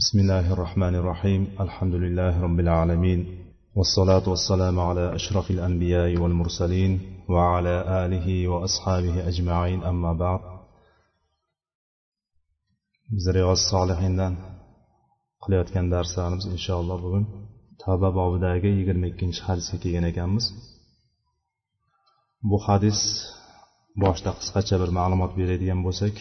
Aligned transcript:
بسم 0.00 0.18
الله 0.18 0.52
الرحمن 0.52 0.94
الرحيم 0.94 1.42
الحمد 1.60 1.94
لله 1.94 2.40
رب 2.40 2.60
العالمين 2.60 3.20
والصلاة 3.76 4.28
والسلام 4.28 4.80
على 4.80 5.14
أشرف 5.14 5.50
الأنبياء 5.50 6.16
والمرسلين 6.22 6.92
وعلى 7.28 7.74
آله 8.04 8.48
وأصحابه 8.48 9.28
أجمعين 9.28 9.82
أما 9.84 10.12
بعد 10.12 10.40
زريغ 13.26 13.52
الصالحين 13.52 14.16
دان 14.16 14.36
قليت 15.40 15.70
كان 15.70 15.90
درس 15.90 16.18
إن 16.18 16.56
شاء 16.56 16.80
الله 16.80 16.96
بغن 16.96 17.24
تابع 17.86 18.10
بعض 18.10 18.40
داقة 18.40 18.68
يقر 18.80 18.96
مكين 18.96 19.32
شخص 19.32 19.76
كي 19.82 20.00
بو 22.50 22.58
حدث 22.58 23.00
باش 23.96 24.22
تقصق 24.22 24.90
معلومات 24.90 25.30
بريد 25.30 25.62
ينبوسك 25.62 26.18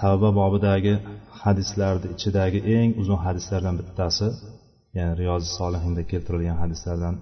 tavba 0.00 0.28
bobidagi 0.40 0.94
hadislarni 1.42 2.06
ichidagi 2.14 2.60
eng 2.76 2.90
uzun 3.00 3.18
hadislardan 3.26 3.74
bittasi 3.80 4.26
ya'ni 4.96 5.14
riyozi 5.20 5.48
solihinda 5.58 6.02
keltirilgan 6.10 6.58
hadislardan 6.62 7.14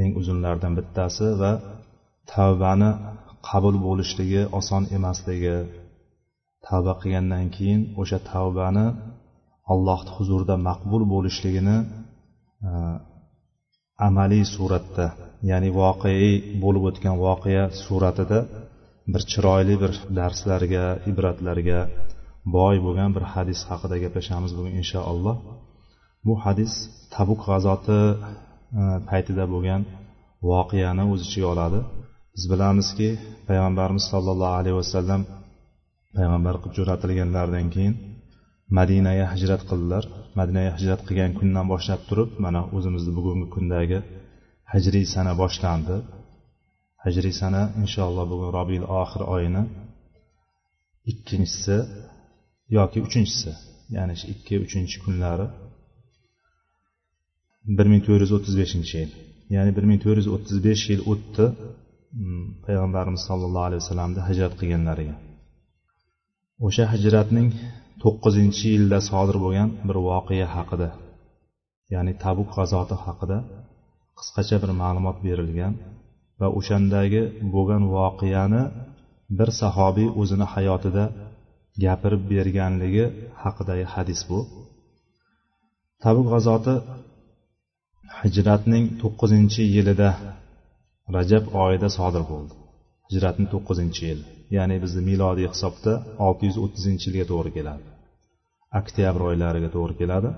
eng 0.00 0.10
uzunlaridan 0.20 0.72
bittasi 0.78 1.26
va 1.40 1.52
tavbani 2.32 2.90
qabul 3.48 3.76
bo'lishligi 3.86 4.42
oson 4.58 4.82
emasligi. 4.96 5.56
Tavba 6.66 6.92
qilgandan 7.00 7.46
keyin 7.56 7.80
o'sha 8.00 8.18
tavbani 8.32 8.86
allohni 9.72 10.10
huzurida 10.16 10.56
maqbul 10.68 11.02
bo'lishligini 11.12 11.76
e, 12.68 12.70
amaliy 14.08 14.44
suratda 14.54 15.06
ya'ni 15.50 15.68
voqeiy 15.80 16.34
bo'lib 16.62 16.82
o'tgan 16.90 17.14
voqea 17.26 17.64
suratida 17.84 18.38
bir 19.12 19.22
chiroyli 19.32 19.74
bir 19.82 19.92
darslarga 20.18 20.84
ibratlarga 21.10 21.80
boy 22.56 22.76
bo'lgan 22.86 23.10
bir 23.16 23.24
hadis 23.34 23.60
haqida 23.70 23.96
gaplashamiz 24.04 24.52
bugun 24.58 24.72
inshaalloh. 24.80 25.36
Bu 26.26 26.34
hadis 26.44 26.72
tabuk 27.14 27.40
g'azoti 27.48 28.00
e, 28.80 28.82
paytida 29.10 29.44
bo'lgan 29.52 29.82
voqeani 30.50 31.04
o'z 31.12 31.20
ichiga 31.26 31.48
oladi. 31.54 31.80
Biz 32.34 32.44
bilamizki 32.52 33.08
payg'ambarimiz 33.48 34.04
sollallohu 34.12 34.54
alayhi 34.60 34.76
vasallam 34.82 35.22
payg'ambar 36.16 36.54
qilib 36.62 36.74
jo'natilganlaridan 36.78 37.66
keyin 37.74 37.94
madinaga 38.78 39.26
hijrat 39.34 39.62
qildilar. 39.70 40.04
Madinaga 40.38 40.70
hijrat 40.78 41.00
qilgan 41.08 41.32
kundan 41.38 41.66
boshlab 41.72 42.00
turib 42.08 42.30
mana 42.44 42.60
o'zimizni 42.76 43.12
bugungi 43.18 43.46
kundagi 43.54 43.98
hijriy 44.74 45.04
sana 45.14 45.32
boshlandi. 45.42 45.96
Hijriy 47.06 47.34
sana 47.42 47.62
inshaalloh 47.82 48.24
bugun 48.32 48.50
robiil 48.58 48.84
oxir 49.02 49.22
oyini 49.34 49.62
ikkinchisi 51.10 51.76
yoki 52.76 52.98
uchinchisi 53.06 53.50
ya'ni 53.96 54.14
ikki 54.32 54.54
uchinchi 54.64 54.96
kunlari 55.04 55.46
bir 57.78 57.86
ming 57.92 58.02
to'rt 58.06 58.22
yuz 58.24 58.32
o'ttiz 58.36 58.54
beshinchi 58.60 58.94
yil. 59.00 59.10
Ya'ni 59.54 59.70
bir 59.76 59.84
ming 59.90 60.00
to'rt 60.04 60.18
yuz 60.20 60.28
o'ttiz 60.34 60.56
besh 60.66 60.84
yil 60.92 61.02
o'tdi 61.12 61.46
mm, 62.20 62.44
payg'ambarimiz 62.64 63.22
sollallohu 63.28 63.66
alayhi 63.68 63.82
vasallamni 63.82 64.20
hijrat 64.28 64.52
qilganlariga. 64.60 65.16
O'sha 66.66 66.84
hijratning 66.94 67.48
to'qqizinchi 68.02 68.66
yilda 68.74 68.98
sodir 69.10 69.36
bo'lgan 69.44 69.68
bir 69.88 69.96
voqea 70.08 70.46
haqida 70.56 70.88
ya'ni 71.94 72.12
tabuk 72.24 72.48
g'azoti 72.56 72.96
haqida 73.04 73.38
qisqacha 74.18 74.56
bir 74.62 74.70
ma'lumot 74.82 75.16
berilgan 75.26 75.72
va 76.40 76.48
o'shandagi 76.58 77.22
bo'lgan 77.54 77.82
voqeani 77.96 78.62
bir 79.38 79.48
sahobiy 79.60 80.08
o'zini 80.20 80.46
hayotida 80.54 81.04
gapirib 81.84 82.22
berganligi 82.32 83.04
haqidagi 83.42 83.84
hadis 83.94 84.20
bu. 84.30 84.38
Tabuk 86.02 86.26
g'azoti 86.32 86.74
hijratning 88.20 88.84
to'qqizinchi 89.00 89.62
yilida 89.74 90.10
rajab 91.16 91.44
oyida 91.64 91.88
sodir 91.98 92.22
bo'ldi. 92.32 92.54
Hijratning 93.08 93.48
to'qqizinchi 93.54 94.02
yili 94.10 94.24
ya'ni 94.56 94.76
bizni 94.84 95.02
milodiy 95.10 95.48
hisobda 95.54 95.92
olti 96.26 96.42
yuz 96.48 96.56
o'ttizinchi 96.64 97.04
yilga 97.08 97.26
to'g'ri 97.32 97.50
keladi. 97.56 97.84
Oktyabr 98.80 99.20
oylariga 99.28 99.68
to'g'ri 99.76 99.94
keladi. 100.00 100.30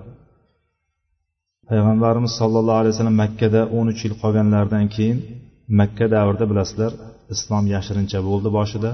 Payg'ambarimiz 1.69 2.33
sollallohu 2.41 2.81
alayhi 2.83 2.95
vasallam 2.95 3.19
makkada 3.25 3.61
o'n 3.77 3.87
uch 3.93 4.01
yil 4.05 4.15
qolganlaridan 4.23 4.87
keyin 4.97 5.19
makka 5.69 6.07
davrida 6.15 6.47
bilasizlar 6.51 6.93
islom 7.35 7.65
yashirincha 7.75 8.21
bo'ldi 8.29 8.49
boshida 8.59 8.91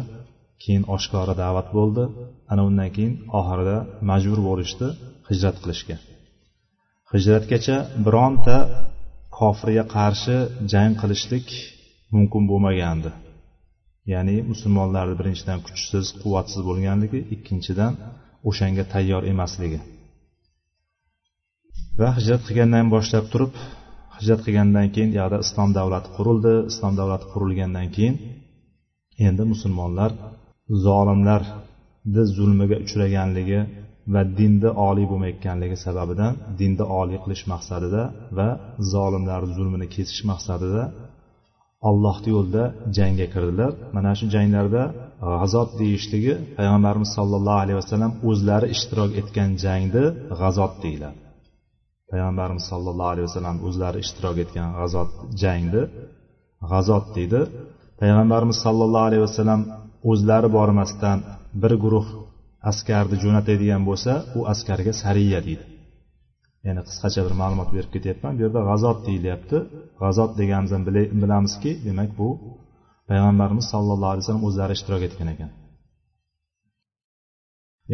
keyin 0.63 0.85
oshkora 0.97 1.35
da'vat 1.43 1.69
bo'ldi. 1.77 2.05
Ana 2.53 2.63
undan 2.69 2.91
keyin 2.97 3.15
oxirida 3.39 3.77
majbur 4.11 4.41
bo'lishdi 4.49 4.87
hijrat 5.29 5.57
qilishga. 5.63 5.97
Hijratgacha 7.13 7.77
bironta 8.07 8.57
kofirga 9.39 9.85
qarshi 9.97 10.37
jang 10.73 10.93
qilishlik 11.01 11.47
mumkin 12.15 12.43
bo'lmagandi. 12.51 13.11
Ya'ni 14.13 14.37
musulmonlarni 14.51 15.15
birinchidan 15.21 15.59
kuchsiz 15.67 16.05
quvvatsiz 16.23 16.61
bo'lganligi 16.69 17.21
ikkinchidan 17.35 17.93
o'shanga 18.49 18.85
tayyor 18.93 19.23
emasligi. 19.33 19.81
Va 22.01 22.09
hijrat 22.19 22.43
qilgandan 22.49 22.87
boshlab 22.95 23.27
turib 23.33 23.53
hijrat 24.19 24.41
qilgandan 24.47 24.87
keyin 24.95 25.11
yoqda 25.21 25.39
islom 25.47 25.71
davlati 25.79 26.09
qurildi. 26.17 26.53
Islom 26.71 26.93
davlati 27.01 27.27
qurilgandan 27.33 27.89
keyin 27.97 28.15
endi 29.27 29.43
musulmonlar 29.53 30.11
zolimlarni 30.87 32.23
zulmiga 32.37 32.77
uchraganligi 32.85 33.61
va 34.15 34.23
dinda 34.39 34.71
oliy 34.89 35.07
bo'lmayotganligi 35.11 35.77
sababidan 35.87 36.33
dinda 36.61 36.85
oliy 37.01 37.19
qilish 37.25 37.45
maqsadida 37.53 38.03
va 38.39 38.49
zolimlarni 38.95 39.53
zulmini 39.59 39.87
kesish 39.95 40.23
maqsadida 40.31 40.83
allohni 41.89 42.29
yo'lida 42.35 42.65
jangga 42.97 43.27
kirdilar. 43.35 43.73
Mana 43.97 44.13
shu 44.19 44.25
janglarda 44.35 44.83
g'azot 45.33 45.71
deyishligi 45.81 46.35
payg'ambarimiz 46.59 47.11
sollallohu 47.19 47.61
alayhi 47.65 47.79
vasallam 47.83 48.13
o'zlari 48.31 48.67
ishtirok 48.75 49.11
etgan 49.21 49.51
jangni 49.65 50.05
g'azot 50.41 50.75
deyiladi. 50.85 51.19
Payg'ambarimiz 52.15 52.65
sollallohu 52.73 53.11
alayhi 53.13 53.27
vasallam 53.31 53.57
o'zlari 53.69 53.99
ishtirok 54.05 54.37
etgan 54.45 54.69
g'azot 54.79 55.11
jangni 55.43 55.83
g'azot 56.71 57.05
deydi. 57.17 57.41
Payg'ambarimiz 58.01 58.59
sollallohu 58.67 59.07
alayhi 59.09 59.25
vasallam 59.29 59.61
o'zlari 60.11 60.49
bormasdan 60.57 61.19
bir 61.63 61.73
guruh 61.85 62.07
askarni 62.71 63.17
jo'natadigan 63.25 63.83
bo'lsa 63.89 64.13
u 64.39 64.41
askarga 64.53 64.93
sariya 65.03 65.41
deydi. 65.49 65.65
Ya'ni 66.67 66.83
qisqacha 66.89 67.21
bir 67.27 67.35
ma'lumot 67.41 67.69
berib 67.77 67.91
ketyapman. 67.97 68.33
Bu 68.37 68.41
yerda 68.45 68.61
g'azot 68.71 68.99
deyilyapti. 69.09 69.57
G'azot 70.03 70.31
deganimizdan 70.41 70.83
bilamizki 71.23 71.71
demak 71.87 72.11
bu 72.21 72.29
payg'ambarimiz 73.11 73.67
sollallohu 73.75 74.11
alayhi 74.13 74.25
vasallam 74.25 74.45
o'zlari 74.49 74.73
ishtirok 74.79 75.03
etgan 75.09 75.29
ekan. 75.35 75.51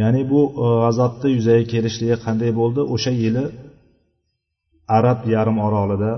Ya'ni 0.00 0.22
bu 0.32 0.40
e, 0.64 0.66
g'azotni 0.84 1.28
yuzaga 1.36 1.64
kelishligi 1.72 2.16
qanday 2.24 2.50
bo'ldi? 2.60 2.80
O'sha 2.94 3.12
yili 3.22 3.44
arab 4.98 5.18
yarim 5.34 5.58
orolida 5.66 6.12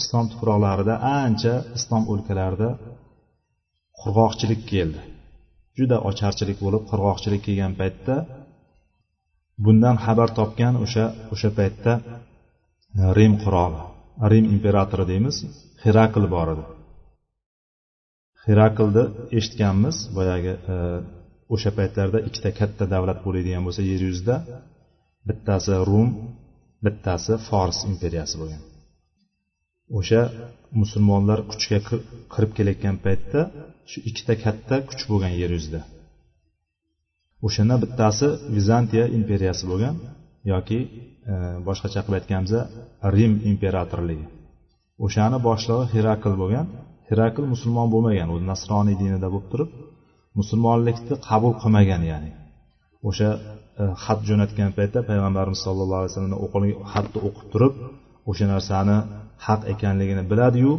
islom 0.00 0.26
tuproqlarida 0.32 0.94
ancha 1.22 1.54
islom 1.78 2.02
o'lkalarida 2.12 2.68
qurg'oqchilik 4.00 4.62
keldi. 4.72 5.00
Juda 5.78 5.96
ocharchilik 6.08 6.58
bo'lib 6.64 6.82
qurg'oqchilik 6.90 7.42
kelgan 7.46 7.72
paytda 7.80 8.16
bundan 9.64 9.96
xabar 10.04 10.28
topgan 10.38 10.74
o'sha 10.84 11.04
o'sha 11.34 11.50
paytda 11.58 11.92
rim 13.18 13.34
qiroli 13.42 13.80
rim 14.30 14.44
imperatori 14.54 15.04
deymiz 15.12 15.36
herakl 15.84 16.24
bor 16.34 16.48
edi. 16.54 16.64
Heraklni 18.46 19.04
eshitganmiz 19.38 19.96
boyagi 20.16 20.52
e, 20.72 20.76
o'sha 21.54 21.70
paytlarda 21.78 22.18
ikkita 22.28 22.50
katta 22.60 22.84
davlat 22.94 23.18
bo'ladigan 23.26 23.62
bo'lsa 23.66 23.82
yer 23.90 24.00
yuzida 24.08 24.36
bittasi 25.28 25.74
rum 25.90 26.08
bittasi 26.84 27.32
fors 27.48 27.78
imperiyasi 27.90 28.34
bo'lgan. 28.40 28.62
O'sha 29.98 30.22
musulmonlar 30.80 31.38
kuchga 31.50 31.78
kirib 32.34 32.52
kelayotgan 32.58 32.96
paytda 33.04 33.40
shu 33.90 33.98
ikkita 34.08 34.34
katta 34.44 34.76
kuch 34.88 35.02
bo'lgan 35.10 35.32
yer 35.42 35.50
yuzida. 35.56 35.80
O'shanda 37.46 37.76
bittasi 37.84 38.26
vizantiya 38.56 39.04
imperiyasi 39.18 39.64
bo'lgan 39.70 39.94
yoki 40.52 40.78
e, 41.32 41.34
boshqacha 41.66 42.00
qilib 42.04 42.18
aytganimizda 42.20 42.60
rim 43.16 43.32
imperatorligi. 43.50 44.26
O'shani 45.04 45.38
boshlig'i 45.48 45.84
herakl 45.94 46.34
bo'lgan. 46.42 46.66
Herakl 47.10 47.44
musulmon 47.52 47.88
bo'lmagan 47.94 48.28
u 48.34 48.36
nasroniy 48.50 48.96
dinida 49.02 49.28
bo'lib 49.34 49.48
turib 49.52 49.70
musulmonlikni 50.38 51.14
qabul 51.28 51.52
qilmagan 51.62 52.02
ya'ni. 52.10 52.30
O'sha 53.08 53.28
E, 53.80 53.82
xat 54.04 54.20
jo'natgan 54.28 54.70
paytda 54.78 55.00
payg'ambarimiz 55.10 55.60
sollallohu 55.66 56.00
alayhi 56.00 56.12
vasallam 56.12 56.34
xatni 56.92 57.18
o'qib 57.28 57.46
turib 57.52 57.74
o'sha 58.30 58.46
narsani 58.54 58.98
haq 59.46 59.60
ekanligini 59.72 60.24
biladiyu 60.30 60.72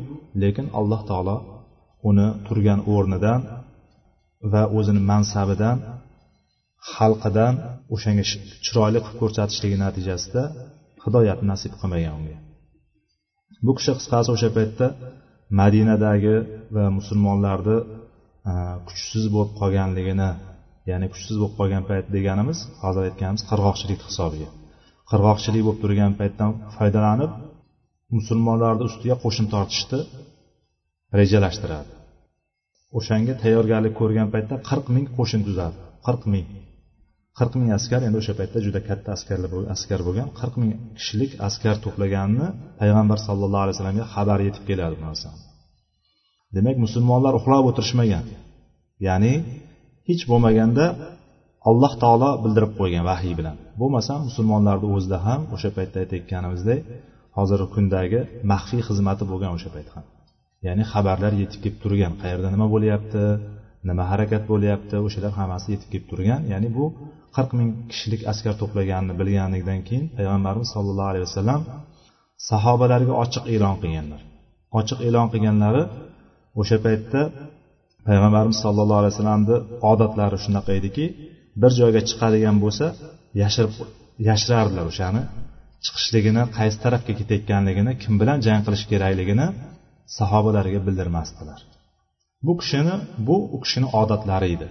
lekin 0.43 0.65
alloh 0.79 1.01
taolo 1.09 1.37
uni 2.09 2.27
turgan 2.47 2.79
o'rnidan 2.93 3.39
va 4.53 4.63
o'zini 4.77 5.01
mansabidan 5.11 5.77
xalqidan 6.93 7.53
o'shanga 7.95 8.23
chiroyli 8.65 8.99
qilib 9.03 9.17
ko'rsatishligi 9.21 9.77
natijasida 9.85 10.43
hidoyat 11.03 11.39
nasib 11.51 11.73
qilmagan 11.79 12.13
unga. 12.19 12.37
Bu 13.65 13.71
kishi 13.77 13.91
qisqasi 13.99 14.29
o'sha 14.35 14.49
paytda 14.57 14.87
madinadagi 15.61 16.35
va 16.75 16.85
musulmonlarni 16.97 17.77
e, 18.51 18.53
kuchsiz 18.87 19.23
bo'lib 19.33 19.51
qolganligini 19.59 20.29
ya'ni 20.89 21.07
kuchsiz 21.13 21.35
bo'lib 21.41 21.55
qolgan 21.59 21.83
payt 21.89 22.05
deganimiz 22.15 22.59
hozir 22.83 23.03
aytganimiz 23.09 23.43
qirg'oqchilik 23.49 24.01
hisobiga. 24.07 24.49
Qirg'oqchilik 25.11 25.63
bo'lib 25.65 25.79
turgan 25.83 26.11
paytdan 26.19 26.51
foydalanib 26.75 27.31
musulmonlarni 28.17 28.83
ustiga 28.89 29.15
qo'shin 29.23 29.45
tortishni 29.53 29.99
rejalashtiradi. 31.19 31.91
O'shanga 32.97 33.33
tayyorgarlik 33.43 33.93
ko'rgan 34.01 34.27
paytda 34.33 34.55
qirq 34.69 34.85
ming 34.95 35.05
qo'shin 35.17 35.41
tuzadi. 35.47 35.77
Qirq 36.07 36.23
ming. 36.33 36.47
Qirq 37.39 37.53
ming 37.59 37.71
askar 37.77 38.01
endi 38.07 38.17
o'sha 38.21 38.33
paytda 38.39 38.59
juda 38.65 38.79
katta 38.89 39.09
askarlar 39.17 39.51
askar 39.75 39.99
bo'lgan 40.07 40.27
qirq 40.39 40.55
ming 40.61 40.71
kishilik 40.97 41.31
askar 41.47 41.75
to'plaganini 41.85 42.47
payg'ambar 42.81 43.19
sallallohu 43.27 43.63
alayhi 43.65 43.75
vasallamga 43.75 44.05
xabar 44.15 44.39
yetib 44.47 44.63
keladi 44.69 44.95
bu 44.99 45.03
narsani. 45.09 45.39
Demak 46.55 46.77
musulmonlar 46.85 47.33
uxlab 47.39 47.65
o'tirishmagan. 47.69 48.25
Ya'ni 49.07 49.33
hech 50.07 50.23
bo'lmaganda 50.31 50.85
alloh 51.69 51.93
taolo 52.03 52.29
bildirib 52.43 52.73
qo'ygan 52.79 53.03
vahiy 53.11 53.33
bilan. 53.39 53.55
Bo'lmasa 53.81 54.13
musulmonlarni 54.27 54.87
o'zida 54.95 55.17
ham 55.27 55.41
o'sha 55.55 55.69
paytda 55.77 55.97
aytayotganimizdek 56.03 56.79
hozirgi 57.37 57.67
kundagi 57.75 58.19
maxfiy 58.51 58.81
xizmati 58.87 59.23
bo'lgan 59.31 59.51
o'sha 59.57 59.69
payt 59.75 59.89
ham. 59.95 60.05
Ya'ni 60.67 60.83
xabarlar 60.91 61.33
yetib 61.41 61.59
kelib 61.63 61.77
turgan 61.83 62.13
qayerda 62.21 62.47
nima 62.55 62.67
bo'lyapti 62.73 63.23
nima 63.89 64.03
harakat 64.11 64.43
bo'lyapti 64.51 64.95
o'shalar 65.07 65.31
hammasi 65.39 65.67
yetib 65.73 65.89
kelib 65.93 66.07
turgan. 66.11 66.41
Ya'ni 66.53 66.69
bu 66.77 66.85
qirq 67.35 67.51
ming 67.59 67.69
kishilik 67.91 68.21
askar 68.31 68.53
to'plaganini 68.61 69.13
bilganligidan 69.19 69.79
keyin 69.87 70.05
payg'ambarimiz 70.17 70.69
sollallohu 70.75 71.09
alayhi 71.11 71.25
vasallam 71.29 71.61
sahobalarga 72.49 73.13
ochiq 73.23 73.43
e'lon 73.55 73.75
qilganlar. 73.83 74.21
Ochiq 74.79 74.99
e'lon 75.07 75.27
qilganlari 75.33 75.83
o'sha 76.61 76.77
paytda 76.85 77.21
payg'ambarimiz 78.07 78.57
sollallohu 78.65 78.99
alayhi 79.01 79.13
vasallamni 79.15 79.55
odatlari 79.91 80.37
shunaqa 80.45 80.71
ediki 80.79 81.05
bir 81.61 81.71
joyga 81.79 82.01
chiqadigan 82.09 82.57
bo'lsa 82.63 82.85
yashirib 83.41 83.73
yashirardilar 84.29 84.85
o'shani. 84.91 85.21
Chiqishligini 85.85 86.43
qaysi 86.57 86.77
tarafga 86.85 87.13
ketayotganligini 87.19 87.91
kim 88.03 88.13
bilan 88.21 88.37
jang 88.47 88.61
qilish 88.65 88.85
kerakligini 88.91 89.47
sahobalarga 90.17 90.79
bildirmasdilar. 90.87 91.59
Bu 92.45 92.53
kishini 92.61 92.95
bu 93.27 93.37
u 93.55 93.57
kishini 93.63 93.87
odatlari 94.01 94.47
edi. 94.55 94.67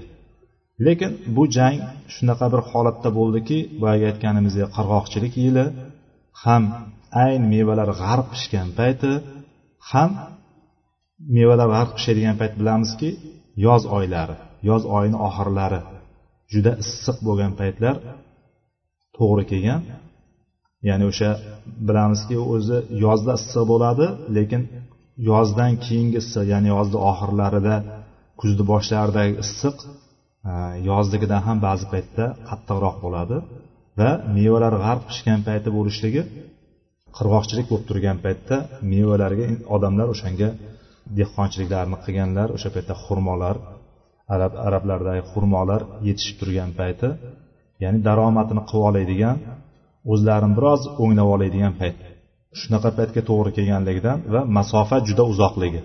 Lekin 0.87 1.12
bu 1.37 1.43
jang 1.56 1.76
shunaqa 2.14 2.46
bir 2.52 2.62
holatda 2.70 3.11
bo'ldiki 3.19 3.58
boyagi 3.82 4.05
aytganimizdek 4.11 4.69
qirg'oqchilik 4.76 5.35
yili 5.44 5.64
ham 6.44 6.62
ayn 7.25 7.43
mevalar 7.52 7.90
g'arb 8.00 8.26
pishgan 8.32 8.69
payti 8.78 9.12
ham 9.90 10.11
mevalar 11.36 11.69
g'arb 11.74 11.90
pishadigan 11.96 12.36
payt 12.40 12.54
bilamizki 12.60 13.10
yoz 13.66 13.82
oylari 13.96 14.36
yoz 14.70 14.82
oyini 14.96 15.19
oxirlari 15.28 15.80
juda 16.52 16.72
issiq 16.84 17.16
bo'lgan 17.26 17.52
paytlar 17.60 17.96
to'g'ri 19.16 19.44
kelgan. 19.52 19.80
Ya'ni 20.88 21.04
o'sha 21.10 21.30
bilamizki 21.88 22.36
o'zi 22.54 22.78
yozda 23.04 23.32
issiq 23.40 23.64
bo'ladi 23.72 24.06
lekin 24.36 24.62
yozdan 25.30 25.72
keyingi 25.84 26.19
issiq 26.22 26.44
ya'ni 26.52 26.69
yozni 26.74 26.98
oxirlarida 27.10 27.76
kuzni 28.40 28.64
boshlaridagi 28.72 29.34
issiq 29.44 29.76
e, 30.50 30.52
yozligidan 30.90 31.40
ham 31.46 31.58
ba'zi 31.66 31.86
paytda 31.92 32.25
qattiqroq 32.48 32.96
bo'ladi 33.04 33.36
va 34.00 34.10
mevalar 34.36 34.75
g'arb 34.84 35.02
pishgan 35.10 35.40
payti 35.48 35.68
bo'lishligi 35.76 36.22
qirg'oqchilik 37.16 37.66
bo'lib 37.70 37.86
turgan 37.90 38.18
paytda 38.25 38.56
mevalarga 38.92 39.46
odamlar 39.75 40.06
o'shanga 40.14 40.48
dehqonchiliklarni 41.19 41.96
qilganlar 42.04 42.49
o'sha 42.56 42.70
paytda 42.75 42.94
xurmolar 43.04 43.56
arab 44.34 44.52
arablardagi 44.69 45.22
xurmolar 45.32 45.81
yetishib 46.06 46.37
turgan 46.40 46.70
payti 46.81 47.08
ya'ni 47.82 47.99
daromadini 48.08 48.62
qilib 48.70 48.84
oladigan 48.90 49.37
o'zlarini 50.12 50.54
biroz 50.58 50.82
o'nglab 51.02 51.28
oladigan 51.34 51.75
payt. 51.81 51.99
Shunaqa 52.60 52.90
paytga 52.99 53.22
to'g'ri 53.28 53.50
kelganligidan 53.58 54.19
va 54.34 54.40
masofa 54.58 54.96
juda 55.08 55.25
uzoqligi. 55.32 55.81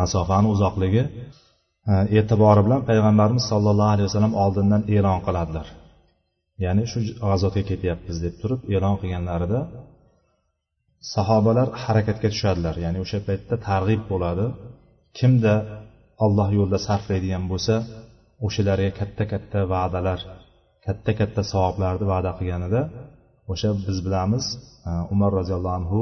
Masofani 0.00 0.48
uzoqligi 0.54 1.02
e, 1.92 1.94
e'tibori 2.18 2.60
bilan 2.66 2.80
payg'ambarimiz 2.88 3.44
sollallohu 3.52 3.92
alayhi 3.94 4.08
vasallam 4.08 4.34
oldindan 4.44 4.82
e'lon 4.96 5.18
qiladilar. 5.26 5.66
Ya'ni 6.64 6.82
shu 6.90 6.98
g'azotga 7.28 7.62
ketyapmiz 7.70 8.16
deb 8.24 8.34
turib 8.40 8.60
e'lon 8.74 8.94
qilganlarida 9.00 9.60
sahobalar 11.12 11.68
harakatga 11.84 12.28
tushadilar. 12.34 12.74
Ya'ni 12.84 12.98
o'sha 13.04 13.18
paytda 13.28 13.56
targ'ib 13.68 14.02
bo'ladi. 14.12 14.46
Kimda 15.18 15.54
alloh 16.24 16.48
yo'lida 16.58 16.78
sarflaydigan 16.88 17.44
bo'lsa 17.52 17.74
o'shalarga 18.46 18.90
katta 19.00 19.24
katta 19.32 19.58
va'dalar 19.74 20.20
katta 20.86 21.12
katta 21.20 21.42
savoblarni 21.52 22.04
va'da 22.12 22.30
qilganida 22.38 22.80
o'sha 23.52 23.68
biz 23.86 23.98
bilamiz 24.06 24.44
e, 24.88 24.90
umar 25.14 25.30
roziyallohu 25.38 25.76
anhu 25.80 26.00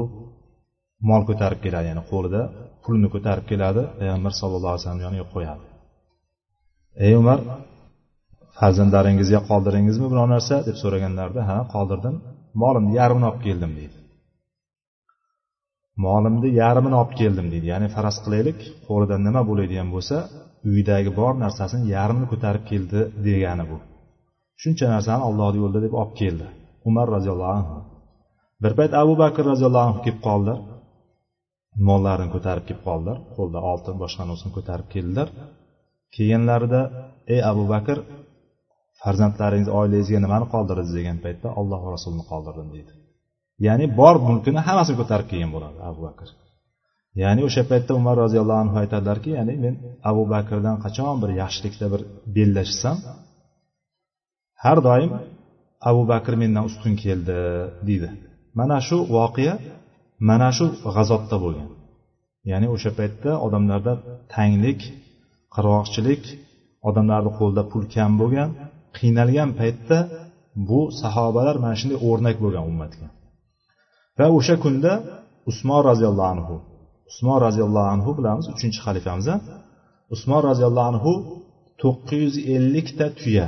mol 1.09 1.21
ko'tarib 1.29 1.59
keladi. 1.65 1.85
Ya'ni 1.91 2.03
qo'lida 2.11 2.41
pulni 2.83 3.07
ko'tarib 3.15 3.45
keladi. 3.51 3.81
Payg'ambar 3.99 4.33
sallallohu 4.41 4.73
alayhi 4.73 4.83
vasallam 4.83 5.03
yoniga 5.07 5.25
qo'yadi. 5.35 5.63
Ey 7.05 7.13
umar 7.21 7.39
farzandlaringizga 8.59 9.39
qoldiringizmi 9.49 10.07
biror 10.11 10.27
narsa? 10.35 10.55
deb 10.67 10.77
so'raganlarida 10.83 11.41
ha 11.49 11.57
qoldirdim. 11.73 12.15
Molimni 12.61 12.93
yarmini 12.99 13.25
olib 13.31 13.41
keldim 13.47 13.71
deydi. 13.79 13.97
Molimni 16.05 16.49
yarmini 16.61 16.95
olib 17.01 17.13
keldim 17.21 17.47
deydi. 17.53 17.67
Ya'ni 17.73 17.87
faraz 17.95 18.17
qilaylik 18.25 18.59
qo'lida 18.87 19.15
nima 19.27 19.41
bo'ladigan 19.49 19.89
bo'lsa 19.95 20.17
uyidagi 20.69 21.11
bor 21.19 21.33
narsasini 21.43 21.83
yarmini 21.95 22.27
ko'tarib 22.31 22.63
keldi 22.71 22.99
degani 23.25 23.65
bu. 23.71 23.77
Shuncha 24.61 24.85
narsani 24.95 25.23
ollohni 25.29 25.57
yo'lida 25.63 25.79
deb 25.85 25.93
olib 26.01 26.13
keldi. 26.21 26.47
Umar 26.89 27.07
roziyallohu 27.15 27.53
anhu. 27.59 27.77
Bir 28.63 28.73
payt 28.79 28.91
abu 29.01 29.13
bakr 29.23 29.43
roziyallohu 29.51 29.85
anhu 29.89 30.01
kelib 30.05 30.21
qoldilar. 30.27 30.59
Mollarini 31.87 32.31
ko'tarib 32.35 32.65
kelib 32.67 32.83
qoldilar. 32.87 33.17
Qo'lda 33.37 33.59
oltin 33.71 33.95
boshqa 34.03 34.23
narsani 34.29 34.51
ko'tarib 34.57 34.87
keldilar. 34.93 35.27
Kelganlarida 36.15 36.81
ey 37.33 37.41
abu 37.51 37.63
bakr 37.73 37.97
farzandlaringiz 39.01 39.69
oilangizga 39.79 40.19
nimani 40.25 40.45
qoldirdingiz 40.53 40.93
degan 40.99 41.17
paytda 41.25 41.47
olloh 41.59 41.79
va 41.85 41.89
rasulini 41.95 42.25
qoldirdim 42.31 42.69
deydi. 42.75 42.93
Ya'ni 43.67 43.85
bor 43.99 44.15
mulkini 44.27 44.59
hammasini 44.67 44.97
ko'tarib 45.01 45.27
kelgan 45.31 45.51
bo'ladi 45.55 45.77
abu 45.89 45.99
bakr. 46.07 46.27
Ya'ni 47.21 47.41
o'sha 47.47 47.63
paytda 47.71 47.91
umar 47.99 48.15
roziyallohu 48.23 48.61
anhu 48.65 48.75
aytadilarki 48.83 49.29
ya'ni 49.37 49.53
men 49.63 49.75
abu 50.09 50.23
bakrdan 50.33 50.77
qachon 50.85 51.15
bir 51.23 51.31
yaxshilikda 51.41 51.85
bir 51.93 52.01
bellashsam 52.35 52.97
har 54.63 54.77
doim 54.87 55.11
abu 55.89 56.01
bakr 56.11 56.33
mendan 56.41 56.63
ustun 56.69 56.93
keldi 57.03 57.37
deydi. 57.87 58.09
Mana 58.59 58.77
shu 58.87 58.97
voqea 59.17 59.55
mana 60.29 60.49
shu 60.57 60.65
g'azotda 60.95 61.37
bo'lgan. 61.43 61.69
Ya'ni 62.51 62.67
o'sha 62.75 62.91
paytda 62.99 63.31
odamlarda 63.45 63.93
tanglik 64.35 64.81
qirg'oqchilik 65.55 66.23
odamlarni 66.89 67.31
qo'lida 67.39 67.63
pul 67.71 67.83
kam 67.95 68.11
bo'lgan 68.21 68.49
qiynalgan 68.97 69.49
paytda 69.59 69.97
bu 70.69 70.79
sahobalar 71.01 71.55
mana 71.63 71.75
shunday 71.79 71.99
o'rnak 72.09 72.37
bo'lgan 72.43 72.63
ummatga. 72.71 73.07
Va 74.19 74.27
o'sha 74.37 74.55
kunda 74.63 74.91
usmon 75.51 75.81
roziyallohu 75.89 76.29
anhu 76.35 76.55
usmon 77.09 77.37
roziyallohu 77.45 77.89
anhu 77.95 78.09
bilamiz 78.17 78.45
uchinchi 78.53 78.79
xalifamiz 78.85 79.27
usmon 80.15 80.41
roziyallohu 80.49 80.87
anhu 80.93 81.11
to'qqiz 81.81 82.21
yuz 82.25 82.35
ellikta 82.55 83.05
tuya 83.19 83.47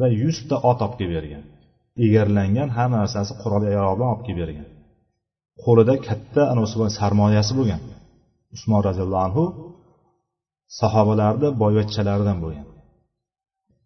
va 0.00 0.06
yuzta 0.22 0.56
ot 0.70 0.78
olib 0.84 0.94
kelib 0.98 1.12
bergan. 1.18 1.44
Egarlangan 2.04 2.68
hamma 2.76 2.96
narsasi 3.02 3.32
qurol 3.42 3.62
yarog' 3.76 3.96
bilan 3.98 4.10
olib 4.14 4.22
kelib 4.26 4.38
bergan. 4.42 4.68
Qo'lida 5.64 5.94
katta 6.08 6.42
anavisi 6.52 6.76
sarmoyasi 6.98 7.52
bo'lgan. 7.58 7.80
Usmon 8.56 8.80
roziyallohu 8.88 9.24
anhu 9.28 9.44
sahobalarni 10.80 11.48
boyvachchalaridan 11.62 12.38
bo'lgan. 12.44 12.66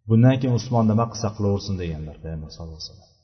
Bundan 0.09 0.37
keyin 0.41 0.55
usmon 0.61 0.85
nima 0.91 1.05
qilsa 1.13 1.29
qilaversin 1.37 1.75
deganlar 1.83 2.17
payg'ambar 2.23 2.51
sallallohu 2.55 2.79
alayhi 2.81 2.91
vasallam. 2.91 3.16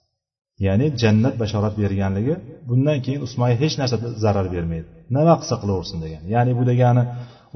Ya'ni 0.67 0.87
jannat 1.03 1.35
bashorat 1.43 1.75
berganligi 1.83 2.35
bundan 2.69 2.99
keyin 3.05 3.21
usmonga 3.27 3.55
hech 3.63 3.75
narsa 3.81 3.97
zarar 4.25 4.47
bermaydi. 4.55 4.89
Nima 5.17 5.35
qilsa 5.41 5.57
qilaversin 5.63 5.99
degan. 6.05 6.23
Ya'ni 6.35 6.53
bu 6.59 6.63
degani 6.71 7.03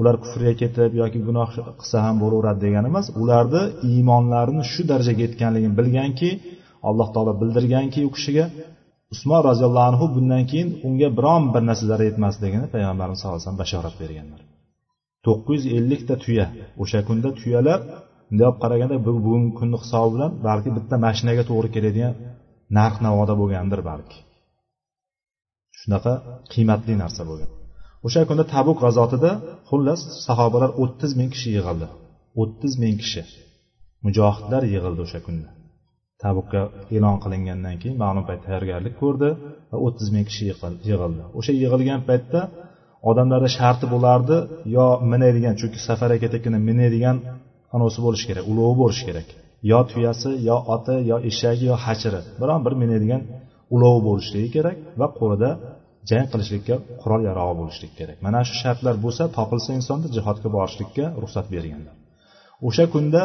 ular 0.00 0.17
kufrga 0.23 0.53
ketib 0.62 0.93
yoki 1.00 1.19
gunoh 1.29 1.49
qilsa 1.81 1.97
ham 2.07 2.17
bo'laveradi 2.23 2.61
degani 2.67 2.87
emas 2.93 3.07
ularni 3.23 3.62
iymonlarini 3.91 4.62
shu 4.73 4.83
darajaga 4.91 5.23
yetganligini 5.26 5.75
bilganki 5.81 6.31
alloh 6.88 7.09
taolo 7.15 7.33
bildirganki 7.41 8.00
u 8.09 8.11
kishiga 8.17 8.45
usmon 9.15 9.41
roziyallohu 9.49 9.87
anhu 9.91 10.05
bundan 10.17 10.43
keyin 10.50 10.69
unga 10.88 11.09
biron 11.19 11.43
bir 11.55 11.62
narsa 11.69 11.85
zarar 11.91 12.05
yetmasligini 12.11 12.67
payg'ambarimiz 12.75 13.19
sallallohu 13.21 13.38
alayhi 13.38 13.47
vasallam 13.47 13.62
bashorat 13.65 13.95
berganlar. 14.03 14.41
To'qqiz 15.26 15.61
yuz 15.67 15.75
ellikta 15.79 16.15
tuya 16.25 16.47
o'sha 16.83 16.99
kunda 17.09 17.29
tuyalar 17.41 17.79
bunday 18.29 18.47
olib 18.50 18.59
qaraganda 18.62 18.97
bugungi 19.07 19.50
kunni 19.59 19.76
hisobi 19.83 20.11
bilan 20.15 20.31
balki 20.49 20.71
bitta 20.76 20.95
mashinaga 21.07 21.43
to'g'ri 21.50 21.69
keladigan 21.76 22.15
narx 22.78 22.96
navoda 23.06 23.35
bo'lgandir 23.40 23.80
balki. 23.90 24.18
Shunaqa 25.80 26.12
qiymatli 26.52 26.94
narsa 27.02 27.23
bo'lgan. 27.30 27.50
O'sha 28.06 28.20
kunda 28.28 28.44
tabuk 28.54 28.78
g'azotida 28.85 29.30
xullas 29.68 30.00
sahobalar 30.26 30.70
o'ttiz 30.82 31.12
ming 31.18 31.30
kishi 31.35 31.49
yig'ildi. 31.56 31.87
O'ttiz 32.42 32.73
ming 32.82 32.96
kishi. 33.02 33.23
Mujohidlar 34.04 34.62
yig'ildi 34.75 35.00
o'sha 35.06 35.20
kunda. 35.26 35.49
Tabukka 36.23 36.61
e'lon 36.96 37.16
qilingandan 37.25 37.76
keyin 37.82 37.96
ma'lum 38.04 38.25
payt 38.28 38.40
tayyorgarlik 38.46 38.94
ko'rdi 39.02 39.28
va 39.70 39.76
o'ttiz 39.87 40.08
ming 40.14 40.26
kishi 40.30 40.42
yig'ildi. 40.50 41.23
O'sha 41.38 41.52
yig'ilgan 41.62 42.00
paytda 42.11 42.40
odamlarda 43.11 43.49
sharti 43.58 43.87
bo'lardi 43.94 44.37
yo 44.76 44.87
minadigan 45.12 45.54
chunki 45.61 45.78
safarga 45.88 46.18
ketayotganda 46.25 46.61
minadigan 46.70 47.16
anavisi 47.75 48.00
bo'lishi 48.06 48.25
kerak 48.30 48.44
ulovi 48.52 48.75
bo'lishi 48.82 49.04
kerak. 49.08 49.28
Yo 49.71 49.81
tuyasi 49.91 50.31
yo 50.49 50.57
oti 50.75 50.97
yo 51.11 51.17
eshagi 51.31 51.65
yo 51.71 51.77
hachiri. 51.85 52.21
Biron 52.41 52.61
bir 52.67 52.75
minadigan 52.83 53.23
ulovi 53.75 54.01
bo'lishligi 54.09 54.49
kerak 54.57 54.77
va 55.01 55.07
qo'lida 55.19 55.51
jang 56.11 56.27
qilishlikka 56.33 56.75
qurol 57.03 57.23
yarog'i 57.29 57.55
bo'lishligi 57.61 57.95
kerak. 58.01 58.17
Mana 58.27 58.41
shu 58.49 58.55
shartlar 58.63 58.95
bo'lsa 59.05 59.23
topilsa 59.37 59.71
insonda 59.79 60.07
jihodga 60.17 60.49
borishlikka 60.57 61.05
ruxsat 61.23 61.47
berganlar. 61.55 61.95
O'sha 62.69 62.85
kunda 62.95 63.23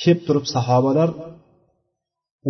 kelib 0.00 0.20
turib 0.26 0.46
sahobalar 0.54 1.10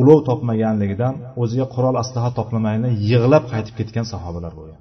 ulov 0.01 0.19
topmaganligidan 0.29 1.15
o'ziga 1.43 1.67
qurol 1.75 1.97
aslaha 2.03 2.31
topilmaganidan 2.39 2.95
yig'lab 3.11 3.45
qaytib 3.53 3.75
ketgan 3.81 4.07
sahobalar 4.13 4.53
bo'lgan. 4.59 4.81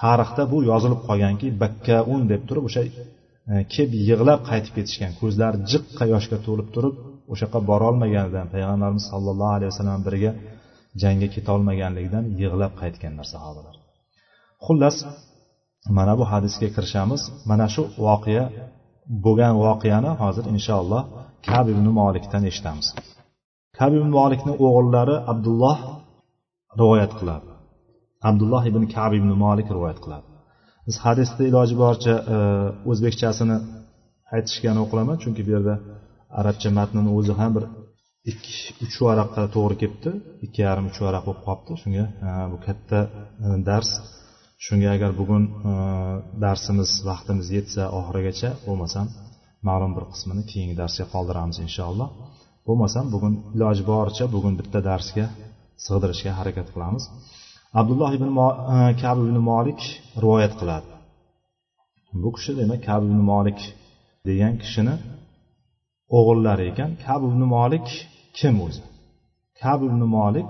Tarixda 0.00 0.42
bu 0.52 0.58
yozilib 0.70 1.00
qolganki 1.08 1.46
bakkaun 1.62 2.22
deb 2.32 2.42
turib 2.48 2.64
o'sha 2.68 2.82
E, 3.52 3.54
kelib 3.72 3.92
yig'lab 4.08 4.40
qaytib 4.50 4.72
ketishgan 4.78 5.12
ko'zlari 5.20 5.58
jiqqa 5.72 6.04
yoshga 6.14 6.38
to'lib 6.46 6.68
turib 6.74 6.94
o'sha 7.32 7.42
yoqqa 7.46 7.60
borolmaganidan 7.70 8.46
payg'ambarimiz 8.54 9.04
sollallohu 9.12 9.52
alayhi 9.56 9.70
vasallam 9.72 10.00
birga 10.06 10.32
jangga 11.02 11.28
ketolmaganligidan 11.34 12.24
yig'lab 12.40 12.72
qaytganlar 12.82 13.26
sahobalar. 13.34 13.74
Xullas 14.66 14.96
mana 15.96 16.14
bu 16.18 16.24
hadisga 16.32 16.68
kirishamiz. 16.76 17.22
Mana 17.50 17.66
shu 17.74 17.82
voqea 18.06 18.44
bo'lgan 19.24 19.54
voqeani 19.64 20.10
hozir 20.22 20.44
inshaalloh 20.54 21.02
kab 21.48 21.66
ibn 21.74 21.86
molikdan 22.00 22.42
eshitamiz. 22.50 22.86
Kab 23.78 23.92
ibn 23.98 24.10
molikni 24.18 24.52
o'g'illari 24.64 25.16
abdulloh 25.32 25.78
rivoyat 26.80 27.12
qiladi. 27.20 27.48
Abdulloh 28.28 28.62
ibn 28.70 28.82
kab 28.94 29.12
ibn 29.18 29.30
molik 29.44 29.68
rivoyat 29.76 29.98
qiladi. 30.04 30.26
Biz 30.86 30.96
hadisni 31.04 31.42
iloji 31.50 31.74
boricha 31.82 32.14
e, 32.34 32.36
o'zbekchasini 32.90 33.56
aytishgani 34.36 34.80
o'qilaman. 34.84 35.16
Chunki 35.22 35.42
bu 35.46 35.50
yerda 35.56 35.74
arabcha 36.40 36.70
matnini 36.78 37.10
o'zi 37.18 37.34
ham 37.40 37.50
bir 37.56 37.64
ikki 38.30 38.54
uch 38.84 38.96
varaqqa 39.06 39.42
to'g'ri 39.56 39.76
kelibdi 39.82 40.10
ikki 40.46 40.60
yarim 40.66 40.86
uch 40.90 40.98
varaq 41.06 41.22
bo'lib 41.28 41.42
qolibdi. 41.46 41.72
Shunga 41.82 42.04
e, 42.28 42.30
bu 42.52 42.58
katta 42.66 42.98
e, 43.44 43.48
dars. 43.68 43.90
Shunga 44.66 44.88
agar 44.96 45.10
bugun 45.20 45.44
darsimiz 46.44 46.90
vaqtimiz 47.10 47.46
yetsa 47.56 47.82
oxirigacha 47.98 48.50
bo'lmasam 48.66 49.06
ma'lum 49.68 49.92
bir 49.96 50.04
qismini 50.12 50.42
keyingi 50.50 50.74
darsga 50.82 51.04
qoldiramiz 51.14 51.56
inshaalloh. 51.66 52.08
Bo'lmasam 52.68 53.04
bugun 53.14 53.34
iloji 53.56 53.82
boricha 53.92 54.24
bugun 54.34 54.54
bitta 54.60 54.78
darsga 54.90 55.26
sig'dirishga 55.86 56.30
harakat 56.38 56.68
qilamiz. 56.74 57.04
Abdulloh 57.78 58.10
ibn 58.18 58.28
e, 58.76 58.78
kab 59.02 59.16
ibn 59.24 59.36
molik 59.50 59.80
rivoyat 60.22 60.52
qiladi. 60.60 60.88
Bu 62.22 62.28
kishi 62.36 62.52
demak 62.60 62.80
kab 62.88 63.02
ibn 63.08 63.20
molik 63.32 63.60
degan 64.28 64.54
kishini 64.62 64.94
o'g'illari 66.18 66.64
ekan. 66.70 66.90
Kab 67.06 67.20
ibn 67.28 67.42
molik 67.56 67.86
kim 68.38 68.54
o'zi? 68.66 68.82
Kab 69.60 69.80
ibn 69.88 70.02
molik 70.16 70.48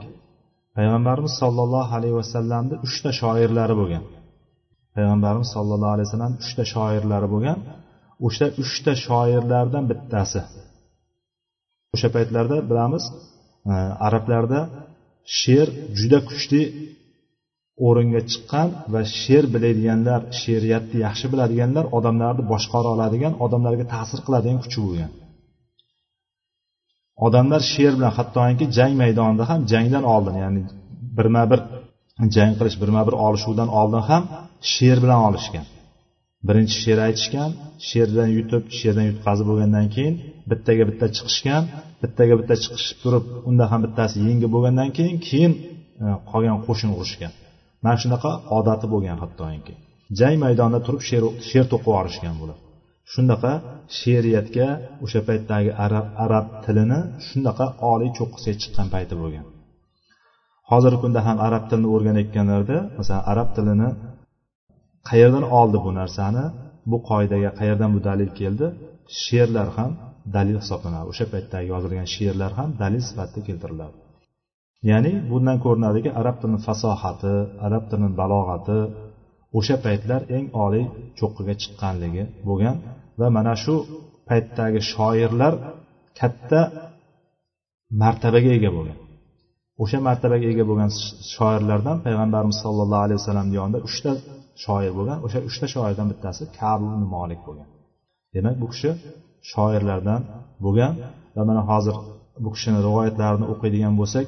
payg'ambarimiz 0.77 1.35
sollallohu 1.43 1.93
alayhi 1.99 2.17
vasallamni 2.21 2.77
uchta 2.87 3.11
shoirlari 3.21 3.75
bo'lgan. 3.81 4.05
Payg'ambarimiz 4.97 5.49
sollallohu 5.57 5.93
alayhi 5.97 6.09
vasallam 6.09 6.35
uchta 6.43 6.62
shoirlari 6.75 7.29
bo'lgan. 7.35 7.59
O'sha 8.27 8.47
uchta 8.62 8.93
shoirlardan 9.07 9.85
bittasi. 9.91 10.41
O'sha 11.95 12.09
paytlarda 12.17 12.57
bilamiz 12.71 13.05
e, 13.73 13.75
arablarda 14.07 14.61
she'r 15.41 15.69
juda 15.99 16.19
kuchli 16.29 16.62
o'ringa 17.87 18.21
chiqqan 18.31 18.69
va 18.93 19.01
she'r 19.21 19.45
biladiganlar 19.55 20.21
she'riyatni 20.41 20.99
yaxshi 21.07 21.27
biladiganlar 21.33 21.85
odamlarni 21.99 22.43
boshqara 22.53 22.89
oladigan 22.95 23.33
odamlarga 23.45 23.85
ta'sir 23.95 24.19
qiladigan 24.27 24.59
kuchi 24.65 24.79
bo'lgan. 24.87 25.11
Odamlar 27.27 27.63
she'r 27.73 27.95
bilan 27.99 28.13
hattoki 28.19 28.65
jang 28.79 28.95
maydonida 29.03 29.45
ham 29.51 29.61
jangdan 29.73 30.05
oldin 30.15 30.37
ya'ni 30.43 30.61
birma 31.19 31.43
bir 31.53 31.61
jang 32.37 32.53
qilish 32.59 32.77
birma 32.83 33.03
bir 33.09 33.15
olishuvdan 33.27 33.69
oldin 33.81 34.03
ham 34.11 34.23
she'r 34.75 34.99
bilan 35.05 35.21
olishgan. 35.29 35.67
Birinchi 36.49 36.77
she'r 36.85 36.99
aytishgan 37.07 37.51
she'rdan 37.89 38.29
yutib 38.37 38.63
she'rdan 38.79 39.07
yutqazib 39.11 39.47
bo'lgandan 39.51 39.87
keyin 39.95 40.15
bittaga 40.51 40.85
bitta 40.91 41.07
chiqishgan 41.17 41.63
bittaga 42.03 42.35
bitta 42.41 42.55
chiqishib 42.63 42.99
turib 43.05 43.25
unda 43.49 43.65
ham 43.73 43.81
bittasi 43.87 44.17
yengib 44.29 44.51
bo'lgandan 44.55 44.89
keyin 44.97 45.17
keyin 45.29 45.53
e, 46.05 46.07
qolgan 46.31 46.59
qo'shin 46.67 46.91
urishgan. 46.99 47.33
Mana 47.85 47.97
shunaqa 48.03 48.31
odati 48.59 48.87
bo'lgan 48.93 49.19
hattoki. 49.23 49.75
Jang 50.19 50.37
maydonida 50.45 50.81
turib 50.87 51.03
she'r 51.49 51.67
to'qib 51.73 51.89
yuborishgan 51.89 52.37
bular 52.41 52.59
shunaqa 53.13 53.53
she'riyatga 53.99 54.69
o'sha 55.05 55.21
paytdagi 55.29 55.71
arab 55.85 56.07
arab 56.25 56.47
tilini 56.65 57.01
shunaqa 57.29 57.67
oliy 57.93 58.11
cho'qqisiga 58.19 58.57
chiqqan 58.63 58.89
payti 58.95 59.15
bo'lgan. 59.23 59.47
Hozirgi 60.71 60.99
kunda 61.05 61.21
ham 61.27 61.37
arab 61.47 61.65
tilini 61.71 61.89
o'rganayotganlarda 61.95 62.79
masalan 62.99 63.23
arab 63.33 63.49
tilini 63.57 63.89
qayerdan 65.09 65.45
oldi 65.59 65.79
bu 65.85 65.91
narsani? 66.01 66.45
Bu 66.91 66.97
qoidaga 67.11 67.51
qayerdan 67.61 67.91
bu 67.95 68.01
dalil 68.09 68.31
keldi? 68.41 68.67
She'rlar 69.23 69.69
ham 69.77 69.91
dalil 70.37 70.57
hisoblanadi. 70.63 71.07
O'sha 71.13 71.25
paytdagi 71.33 71.67
yozilgan 71.73 72.07
she'rlar 72.15 72.53
ham 72.59 72.69
dalil 72.83 73.03
sifatida 73.09 73.41
keltiriladi. 73.49 73.97
Ya'ni 74.89 75.13
bundan 75.31 75.59
ko'rinadiki 75.65 76.11
arab 76.21 76.37
tilini 76.41 76.61
fasohati 76.69 77.35
arab 77.67 77.85
tilini 77.91 78.11
balog'ati 78.21 78.79
o'sha 79.59 79.77
paytlar 79.87 80.21
eng 80.37 80.47
oliy 80.65 80.85
cho'qqiga 81.19 81.55
chiqqanligi 81.63 82.25
bo'lgan 82.49 82.77
va 83.21 83.27
mana 83.37 83.55
shu 83.65 83.75
paytdagi 84.29 84.81
shoirlar 84.93 85.55
katta 86.19 86.61
martabaga 88.03 88.51
ega 88.59 88.71
bo'lgan. 88.77 88.99
O'sha 89.83 89.99
martabaga 90.09 90.47
ega 90.53 90.65
bo'lgan 90.71 90.91
shoirlardan 91.35 91.97
payg'ambarimiz 92.07 92.59
sollallohu 92.65 93.03
alayhi 93.07 93.19
vasallamni 93.21 93.55
yonida 93.61 93.79
uchta 93.89 94.13
shoir 94.65 94.93
bo'lgan 94.99 95.19
o'sha 95.27 95.39
uchta 95.49 95.67
shoirdan 95.75 96.07
bittasi 96.13 96.43
kabu 96.59 96.87
molik 97.15 97.41
bo'lgan. 97.47 97.69
Demak 98.35 98.57
bu 98.63 98.67
kishi 98.73 98.91
shoirlardan 99.53 100.21
bo'lgan 100.65 100.93
va 101.37 101.43
mana 101.51 101.63
hozir 101.71 101.97
bu 102.45 102.49
kishini 102.55 102.79
rivoyatlarini 102.87 103.47
o'qiydigan 103.53 103.95
bo'lsak 104.01 104.27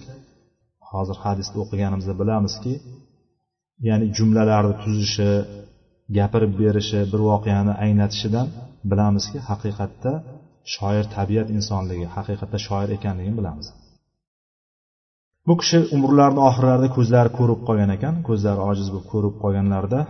hozir 0.93 1.17
hadisni 1.25 1.57
o'qiganimizda 1.65 2.15
bilamizki 2.21 2.75
ya'ni 3.89 4.07
jumlalarni 4.17 4.75
tuzishi 4.83 5.31
gapirib 6.17 6.53
berishi 6.61 7.01
bir 7.13 7.21
voqeani 7.31 7.73
anglatishidan 7.85 8.47
bilamizki 8.91 9.39
haqiqatda 9.49 10.13
shoir 10.75 11.05
tabiat 11.17 11.49
insonligi 11.57 12.07
haqiqatda 12.17 12.59
shoir 12.67 12.89
ekanligini 12.97 13.37
bilamiz. 13.41 13.67
Bu 15.47 15.55
kishi 15.61 15.79
umrlarini 15.97 16.43
oxirlarida 16.49 16.89
ko'zlari 16.97 17.31
ko'rib 17.39 17.61
qolgan 17.69 17.91
ekan 17.97 18.15
ko'zlari 18.29 18.61
ojiz 18.71 18.89
bo'lib 18.93 19.07
ko'rib 19.13 19.35
qolganlarida 19.43 20.01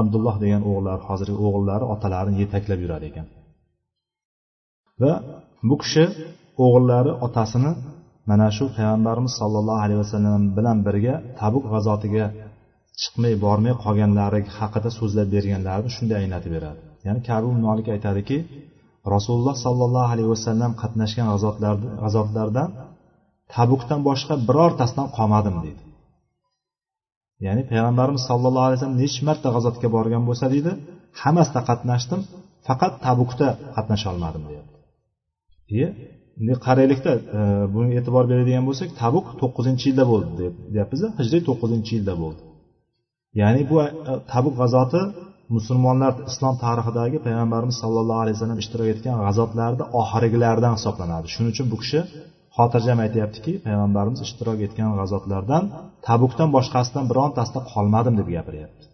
abdulloh 0.00 0.36
degan 0.44 0.62
o'g'illari 0.68 1.02
hozirgi 1.08 1.36
o'g'illari 1.46 1.84
otalarini 1.94 2.36
yetaklab 2.42 2.80
yurar 2.84 3.02
ekan. 3.10 3.26
Va 5.02 5.12
bu 5.68 5.74
kishi 5.82 6.04
o'g'illari 6.64 7.12
otasini 7.26 7.72
mana 8.30 8.46
shu 8.56 8.64
payg'ambarimiz 8.76 9.32
sollallohu 9.40 9.80
alayhi 9.84 10.00
vasallam 10.04 10.42
bilan 10.56 10.78
birga 10.86 11.14
tabuk 11.40 11.64
g'azotiga 11.72 12.24
chiqmay 13.00 13.34
bormay 13.44 13.74
qolganlari 13.84 14.40
haqida 14.58 14.90
so'zlab 14.98 15.28
berganlarini 15.34 15.90
shunday 15.96 16.16
anglatib 16.24 16.52
beradi. 16.56 16.80
Ya'ni 17.06 17.20
kabi 17.28 17.46
molik 17.66 17.86
aytadiki 17.94 18.38
rasululloh 19.14 19.56
sollallohu 19.64 20.08
alayhi 20.14 20.30
vasallam 20.34 20.72
qatnashgan 20.82 21.26
g'azotlardan 22.02 22.68
tabukdan 23.54 24.00
boshqa 24.08 24.34
birortasidan 24.48 25.08
qolmadim 25.16 25.56
deydi. 25.64 25.82
Ya'ni 27.46 27.62
payg'ambarimiz 27.70 28.22
sallallohu 28.30 28.66
alayhi 28.68 28.78
vasallam 28.78 28.98
necha 29.04 29.20
marta 29.28 29.48
g'azotga 29.54 29.88
borgan 29.96 30.22
bo'lsa 30.28 30.46
deydi 30.54 30.72
hammasida 31.22 31.60
qatnashdim 31.70 32.20
faqat 32.66 32.92
tabukda 33.06 33.48
qatnasha 33.76 34.06
olmadim 34.12 34.42
deyapti 34.50 34.76
qaraylikda 36.66 37.12
e, 37.38 37.40
bunga 37.74 37.94
e'tibor 38.00 38.24
beradigan 38.32 38.64
bo'lsak 38.68 38.88
tabuk 39.02 39.26
to'qqizinchi 39.40 39.84
yilda 39.90 40.04
bo'ldi 40.12 40.46
deyapmiz 40.74 41.00
hijriy 41.20 41.42
to'qqizinchi 41.48 41.92
yilda 41.96 42.14
bo'ldi. 42.22 42.42
Ya'ni 43.40 43.62
bu 43.70 43.76
e, 43.84 43.86
tabuk 44.32 44.54
g'azoti 44.60 45.00
musulmonlar 45.56 46.12
islom 46.30 46.54
tarixidagi 46.64 47.18
payg'ambarimiz 47.26 47.76
sollallohu 47.82 48.20
alayhi 48.24 48.36
vasallam 48.36 48.60
ishtirok 48.64 48.88
etgan 48.94 49.16
g'azotlarni 49.24 49.84
oxirgilaridan 50.00 50.72
hisoblanadi. 50.78 51.26
Shuning 51.34 51.50
uchun 51.54 51.66
bu 51.72 51.76
kishi 51.82 52.00
xotirjam 52.56 52.98
aytyaptiki 53.04 53.52
payg'ambarimiz 53.66 54.20
ishtirok 54.26 54.58
etgan 54.66 54.90
g'azotlardan 54.98 55.64
tabukdan 56.06 56.48
boshqasidan 56.56 57.04
birontasida 57.10 57.60
qolmadim 57.72 58.14
deb 58.20 58.28
gapiryapti. 58.36 58.84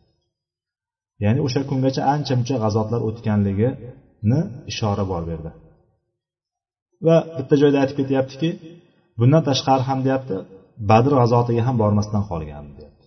Ya'ni 1.24 1.40
o'sha 1.46 1.60
kungacha 1.70 2.02
ancha 2.14 2.32
muncha 2.38 2.56
g'azotlar 2.64 3.00
o'tganligini 3.08 4.40
ishora 4.72 5.04
bor 5.12 5.22
bu 5.26 5.32
yerda 5.36 5.52
va 7.06 7.16
bitta 7.38 7.54
joyda 7.62 7.78
aytib 7.82 7.96
ketyaptiki 8.00 8.50
bundan 9.20 9.42
tashqari 9.48 9.82
ham 9.88 9.98
deyapti 10.06 10.36
badr 10.90 11.12
g'azotiga 11.20 11.62
ham 11.68 11.76
bormasdan 11.82 12.22
qolgan 12.30 12.64
deyapti. 12.76 13.06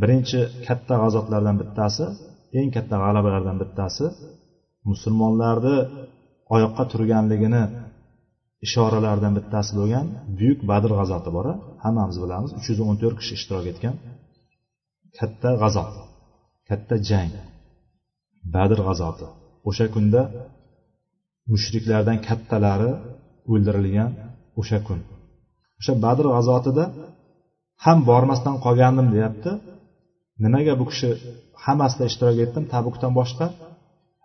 Birinchi 0.00 0.40
katta 0.66 0.94
g'azotlardan 1.02 1.56
bittasi 1.62 2.04
eng 2.58 2.68
katta 2.76 2.96
g'alabalardan 3.02 3.56
bittasi 3.62 4.06
musulmonlarni 4.90 5.76
oyoqqa 6.54 6.84
turganligini 6.92 7.62
ishoralaridan 8.66 9.32
bittasi 9.38 9.70
bo'lgan 9.78 10.06
buyuk 10.38 10.60
badr 10.70 10.90
g'azoti 10.98 11.30
bor 11.36 11.46
hammamiz 11.84 12.16
bilamiz 12.22 12.50
uch 12.58 12.66
yuz 12.70 12.78
o'n 12.88 12.96
to'rt 13.02 13.16
kishi 13.20 13.32
ishtirok 13.38 13.66
etgan 13.72 13.94
katta 15.18 15.50
g'azot 15.62 15.92
katta 16.68 16.94
jang 17.10 17.32
badr 18.54 18.78
g'azoti. 18.88 19.26
O'sha 19.68 19.86
kunda 19.94 20.22
mushriklardan 21.50 22.18
kattalari 22.28 22.90
o'ldirilgan 23.52 24.10
o'sha 24.60 24.78
kun. 24.86 24.98
O'sha 25.80 25.92
badr 26.04 26.26
g'azotida 26.34 26.84
ham 27.84 27.98
bormasdan 28.10 28.56
qolgandim 28.64 29.08
deyapti. 29.14 29.50
Nimaga 30.44 30.74
bu 30.80 30.84
kishi 30.90 31.08
hammasida 31.64 32.04
ishtirok 32.10 32.38
etdim? 32.44 32.64
Tabukdan 32.74 33.12
boshqa 33.20 33.46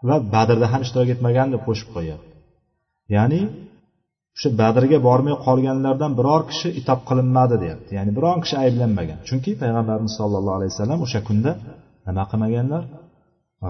va 0.08 0.16
badrda 0.34 0.68
ham 0.74 0.82
ishtirok 0.86 1.10
etmagan 1.16 1.48
deb 1.54 1.62
qo'shib 1.68 1.90
qo'yapti 1.96 2.38
ya'ni 3.16 3.42
o'sha 4.36 4.50
badrga 4.62 4.98
bormay 5.08 5.36
qolganlardan 5.48 6.12
biror 6.20 6.42
kishi 6.52 6.70
itob 6.80 7.00
qilinmadi 7.10 7.56
deyapti. 7.64 7.92
Ya'ni 7.98 8.12
biron 8.18 8.38
kishi 8.44 8.56
ayblanmagan. 8.64 9.20
Chunki 9.28 9.52
payg'ambarimiz 9.62 10.14
sollallohu 10.20 10.58
alayhi 10.60 10.72
vasallam 10.74 11.00
o'sha 11.06 11.20
kunda 11.28 11.52
nima 12.08 12.24
qilmaganlar? 12.32 12.84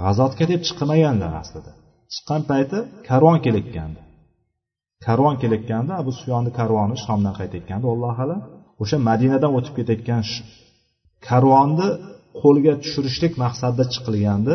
G'azotga 0.03 0.45
deb 0.51 0.61
chiqmaganlar 0.67 1.31
aslida. 1.41 1.71
Chiqqan 2.13 2.41
payti 2.49 2.77
karvon 3.09 3.37
kelayotgandi 3.45 4.01
karvon 5.05 5.35
kelayotganda 5.41 5.93
abu 6.01 6.11
sufyonni 6.17 6.51
karvoni 6.59 6.95
shomdan 7.05 7.33
qaytayotgandi 7.39 7.85
alloh 7.93 8.15
alam. 8.25 8.41
O'sha 8.81 8.97
madinadan 9.09 9.51
o'tib 9.57 9.73
ketayotgan 9.79 10.21
karvonni 11.27 11.89
qo'lga 12.41 12.73
tushirishlik 12.83 13.33
maqsadida 13.43 13.85
chiqilgandi. 13.93 14.53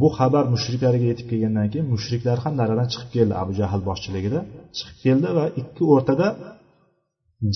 Bu 0.00 0.08
xabar 0.18 0.44
mushriklarga 0.54 1.06
yetib 1.12 1.26
kelgandan 1.32 1.68
keyin 1.72 1.86
mushriklar 1.94 2.36
ham 2.44 2.54
daradan 2.60 2.88
chiqib 2.92 3.10
keldi. 3.16 3.34
Abu 3.42 3.52
jahl 3.60 3.80
boshchiligida 3.88 4.40
chiqib 4.76 4.98
keldi 5.04 5.28
va 5.38 5.44
ikki 5.60 5.82
o'rtada 5.94 6.28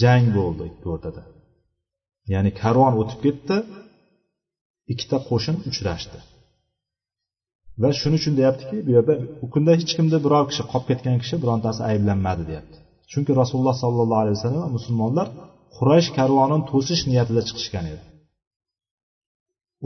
jang 0.02 0.26
bo'ldi 0.38 0.62
ikki 0.70 0.86
o'rtada. 0.94 1.22
Ya'ni 2.32 2.50
karvon 2.62 2.92
o'tib 3.00 3.20
ketdi 3.26 3.56
ikkita 4.92 5.18
qo'shin 5.28 5.56
uchrashdi. 5.70 6.18
Va 7.82 7.88
shuning 8.00 8.18
uchun 8.20 8.34
deyaptiki 8.40 8.76
bu 8.86 8.90
yerda 8.96 9.14
u 9.44 9.46
kunda 9.52 9.70
hech 9.78 9.92
kimda 9.98 10.16
biror 10.24 10.44
kishi 10.50 10.62
qolib 10.72 10.86
ketgan 10.90 11.16
kishi 11.22 11.36
birontasi 11.42 11.80
ayblanmadi 11.90 12.42
deyapti. 12.50 12.76
Chunki 13.12 13.32
rasululloh 13.40 13.76
sollallohu 13.84 14.22
alayhi 14.24 14.36
vasallam 14.38 14.62
va 14.66 14.70
musulmonlar 14.76 15.26
quraysh 15.76 16.08
karvonini 16.18 16.64
to'sish 16.70 17.02
niyatida 17.10 17.42
chiqishgan 17.48 17.84
edi. 17.92 18.02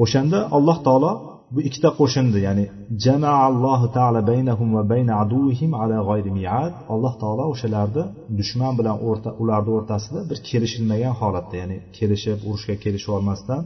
O'shanda 0.02 0.38
alloh 0.56 0.78
taolo 0.86 1.12
bu 1.54 1.60
ikkita 1.68 1.90
qo'shinni 2.00 2.40
ya'ni 2.46 2.64
jamaallohu 3.04 3.86
taala 3.96 4.20
baynahum 4.30 4.68
va 4.76 4.82
bayna 4.92 5.12
aduvihim 5.22 5.72
ala 5.82 5.96
g'ayri 6.08 6.30
miad. 6.38 6.72
Alloh 6.94 7.14
taolo 7.22 7.44
o'shalarni 7.52 8.04
dushman 8.38 8.72
bilan 8.78 8.96
o'rta 9.08 9.30
ularni 9.42 9.70
o'rtasida 9.76 10.20
bir 10.30 10.38
kelishilmagan 10.48 11.14
holatda 11.20 11.54
ya'ni 11.62 11.76
kelishib 11.96 12.38
urushga 12.48 12.74
kelishib 12.84 13.10
olmasdan 13.16 13.62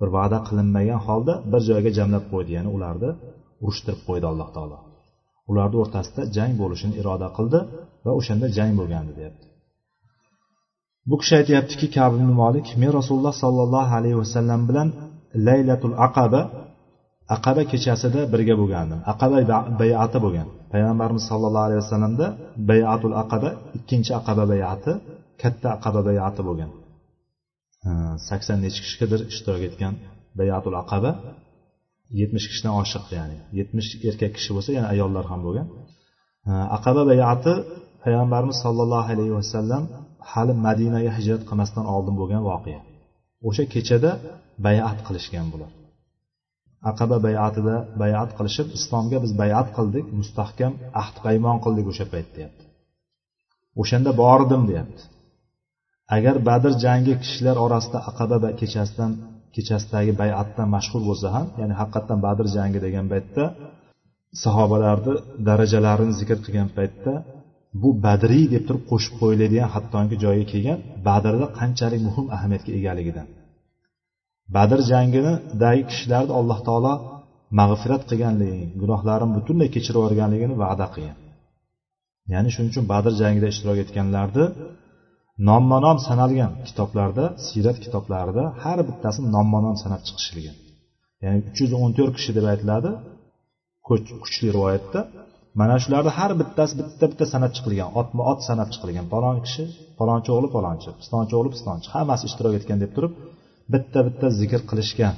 bir 0.00 0.08
va'da 0.16 0.38
qilinmagan 0.48 1.00
holda 1.06 1.34
bir 1.52 1.60
joyga 1.68 1.90
jamlab 1.98 2.24
qo'ydi 2.32 2.50
ya'ni 2.56 2.70
ularni 2.76 3.10
urushtirib 3.64 4.00
qo'ydi 4.08 4.26
alloh 4.32 4.48
taolo. 4.56 4.78
Ularni 5.50 5.76
o'rtasida 5.82 6.22
jang 6.36 6.52
bo'lishini 6.60 6.94
iroda 7.00 7.28
qildi 7.36 7.60
va 8.04 8.12
o'shanda 8.18 8.46
jang 8.56 8.72
bo'lgandi 8.80 9.12
deyapti. 9.18 9.44
Bu 11.08 11.14
kishi 11.20 11.34
aytyaptiki 11.40 11.86
kabi 11.96 12.16
molik 12.42 12.66
men 12.82 12.90
rasululloh 12.98 13.34
sollallohu 13.44 13.92
alayhi 13.98 14.18
vasallam 14.22 14.60
bilan 14.68 14.88
laylatul 15.46 15.96
aqaba 16.06 16.40
aqaba 17.36 17.62
kechasida 17.72 18.20
birga 18.32 18.54
bo'lgandim. 18.60 19.00
Aqaba 19.12 19.36
bayati 19.82 20.18
bo'lgan. 20.24 20.48
Payg'ambarimiz 20.72 21.24
sollallohu 21.30 21.66
alayhi 21.68 21.80
vasallamda 21.84 22.26
bayatul 22.70 23.14
aqaba 23.22 23.50
ikkinchi 23.78 24.12
aqaba 24.20 24.42
bayati 24.52 24.92
katta 25.42 25.68
aqaba 25.76 26.00
bayati 26.08 26.40
bo'lgan. 26.48 26.70
Sakson 28.28 28.58
nechi 28.64 28.80
kishigadir 28.84 29.20
ishtirok 29.32 29.62
etgan 29.68 29.94
bayatul 30.40 30.76
aqaba. 30.82 31.10
Yetmish 32.20 32.46
kishidan 32.50 32.74
oshiq 32.82 33.04
ya'ni. 33.16 33.38
Yetmish 33.58 33.88
erkak 34.08 34.32
kishi 34.36 34.50
bo'lsa 34.56 34.70
yana 34.76 34.88
ayollar 34.94 35.24
ham 35.32 35.40
bo'lgan. 35.46 35.66
Aqaba 36.76 37.02
bayati 37.12 37.52
payg'ambarimiz 38.02 38.58
sollallohu 38.64 39.08
alayhi 39.14 39.34
vasallam 39.40 39.82
hali 40.32 40.52
madinaga 40.66 41.10
hijrat 41.18 41.42
qilmasdan 41.48 41.84
oldin 41.94 42.14
bo'lgan 42.20 42.42
voqea. 42.50 42.80
O'sha 43.48 43.64
kechada 43.74 44.10
bayat 44.66 44.98
qilishgan 45.06 45.46
bular. 45.52 45.70
Aqaba 46.90 47.16
bayatida 47.26 47.76
bayat 48.02 48.30
qilishib 48.38 48.68
islomga 48.78 49.18
biz 49.24 49.32
bayat 49.42 49.68
qildik 49.76 50.06
mustahkam 50.20 50.72
ahd 51.02 51.16
paymon 51.24 51.56
qildik 51.64 51.86
o'sha 51.92 52.06
payt 52.12 52.28
deyapti. 52.36 52.64
O'shanda 53.80 54.10
bordim 54.22 54.62
deyapti. 54.70 55.02
Agar 56.16 56.36
badr 56.48 56.72
jangi 56.84 57.14
kishilar 57.22 57.56
orasida 57.64 57.98
aqaba 58.10 58.36
kechasidan 58.60 59.12
kechasidagi 59.56 60.12
bayatdan 60.22 60.68
mashhur 60.76 61.02
bo'lsa 61.08 61.28
ham 61.36 61.46
ya'ni 61.60 61.74
haqiqatdan 61.80 62.18
badr 62.26 62.46
jangi 62.56 62.78
degan 62.86 63.06
paytda 63.12 63.44
sahobalarni 64.44 65.14
darajalarini 65.48 66.14
zikr 66.20 66.38
qilgan 66.44 66.68
paytda 66.78 67.12
bu 67.82 67.88
badriy 68.06 68.44
deb 68.54 68.62
turib 68.68 68.84
qo'shib 68.90 69.14
qo'yiladigan 69.20 69.68
hattoki 69.74 70.16
joyiga 70.24 70.46
kelgan 70.52 70.78
badrda 71.08 71.46
qanchalik 71.58 72.00
muhim 72.08 72.26
ahamiyatga 72.36 72.70
egaligidan 72.80 73.26
badr 74.56 74.78
janginidagi 74.90 75.82
kishilarni 75.90 76.32
alloh 76.40 76.58
taolo 76.68 76.94
mag'firat 77.60 78.02
qilganligini 78.10 78.66
gunohlarini 78.82 79.32
butunlay 79.36 79.68
kechirib 79.74 79.98
yuborganligini 80.00 80.54
va'da 80.64 80.86
qilgan. 80.94 81.18
Ya'ni 82.32 82.48
shuning 82.54 82.70
uchun 82.72 82.84
badr 82.92 83.12
jangida 83.22 83.46
ishtirok 83.52 83.78
etganlarni 83.84 84.44
nomma 85.48 85.78
nom 85.86 85.98
sanalgan 86.08 86.52
kitoblarda 86.68 87.24
siyrat 87.46 87.78
kitoblarida 87.84 88.44
har 88.62 88.78
bittasi 88.88 89.20
nomma 89.34 89.58
nom 89.66 89.76
sanab 89.82 90.02
chiqishilgan. 90.06 90.56
Ya'ni 91.22 91.38
uch 91.48 91.58
yuz 91.62 91.72
o'n 91.82 91.92
to'rt 91.98 92.14
kishi 92.18 92.32
deb 92.36 92.46
aytiladi. 92.52 92.90
Kuchli 93.86 94.48
rivoyatda. 94.56 95.00
Mana 95.60 95.76
shularni 95.82 96.10
har 96.18 96.32
bittasi 96.40 96.72
bitta 96.80 97.04
bitta 97.10 97.24
sanab 97.34 97.52
chiqilgan 97.56 97.88
otma 98.00 98.22
ot 98.32 98.40
sanab 98.48 98.68
chiqilgan. 98.74 99.06
Palon 99.14 99.36
kishi 99.46 99.64
palonchi 99.98 100.30
o'g'li 100.36 100.48
palonchi 100.56 100.90
pistonchi 101.00 101.32
o'g'li 101.38 101.50
pistonchi 101.54 101.88
hammasi 101.94 102.24
ishtirok 102.28 102.54
etgan 102.58 102.78
deb 102.84 102.90
turib 102.96 103.12
bitta 103.74 103.98
bitta 104.06 104.26
zikr 104.40 104.60
qilishgan. 104.70 105.14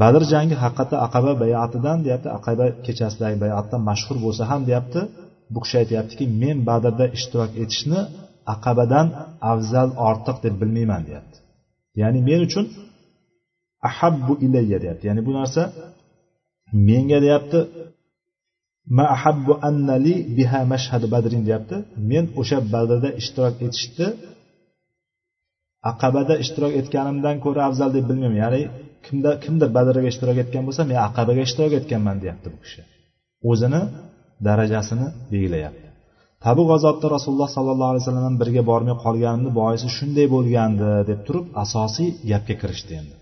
Badr 0.00 0.22
jangi 0.32 0.56
haqiqatda 0.62 0.96
aqaba 1.06 1.32
bayatidan 1.42 1.98
deyapti 2.06 2.28
aqaba 2.38 2.66
kechasidagi 2.86 3.36
bayatdan 3.44 3.80
mashhur 3.90 4.16
bo'lsa 4.24 4.42
ham 4.50 4.60
deyapti. 4.68 5.00
Bu 5.54 5.58
kishi 5.64 5.76
aytyaptiki 5.82 6.24
men 6.42 6.56
badrda 6.68 7.04
ishtirok 7.16 7.50
etishni 7.62 8.00
aqabadan 8.52 9.06
afzal 9.52 9.88
ortiq 10.08 10.36
deb 10.44 10.54
bilmayman 10.60 11.02
deyapti. 11.08 11.38
Ya'ni 12.00 12.20
men 12.28 12.40
uchun 12.46 12.64
ahabbu 13.88 14.32
ilayya 14.46 14.78
deyapti. 14.82 15.04
Ya'ni 15.10 15.22
bu 15.26 15.32
narsa 15.38 15.62
menga 16.88 17.18
deyapti 17.24 17.58
ma 18.96 19.04
ahabbu 19.16 19.52
annali 19.68 20.14
biha 20.36 20.60
mashhadu 20.72 21.06
badrin 21.14 21.42
deyapti. 21.48 21.76
Men 22.10 22.24
o'sha 22.40 22.58
badrda 22.74 23.10
ishtirok 23.20 23.54
etishni 23.66 24.08
aqabada 25.90 26.34
ishtirok 26.44 26.72
etganimdan 26.80 27.36
ko'ra 27.44 27.60
afzal 27.68 27.90
deb 27.96 28.04
bilmayman. 28.10 28.38
Ya'ni 28.44 28.62
kimda 29.06 29.30
kimdir 29.44 29.68
badrga 29.76 30.08
ishtirok 30.12 30.38
etgan 30.44 30.62
bo'lsa 30.68 30.82
men 30.90 30.98
aqabaga 31.08 31.42
ishtirok 31.48 31.72
etganman 31.80 32.16
deyapti 32.22 32.48
bu 32.54 32.58
kishi. 32.64 32.80
O'zini 33.50 33.80
darajasini 34.46 35.06
belgilayapti. 35.32 35.89
Tabu 36.44 36.62
g'azotda 36.70 37.06
rasululloh 37.16 37.50
sollallohu 37.56 37.90
alayhi 37.92 38.04
vasallam 38.04 38.34
birga 38.42 38.62
bormay 38.70 38.96
qolganimni 39.04 39.50
boisi 39.60 39.88
shunday 39.96 40.26
bo'lgandi 40.34 40.90
deb 41.10 41.20
turib 41.26 41.46
asosiy 41.64 42.08
gapga 42.30 42.54
kirishdi 42.60 42.92
endi. 43.00 43.14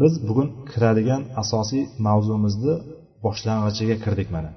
Biz 0.00 0.12
bugun 0.28 0.48
kiradigan 0.70 1.22
asosiy 1.42 1.82
mavzumizni 2.06 2.74
boshlang'ichiga 3.24 3.96
kirdik 4.04 4.28
mana. 4.36 4.50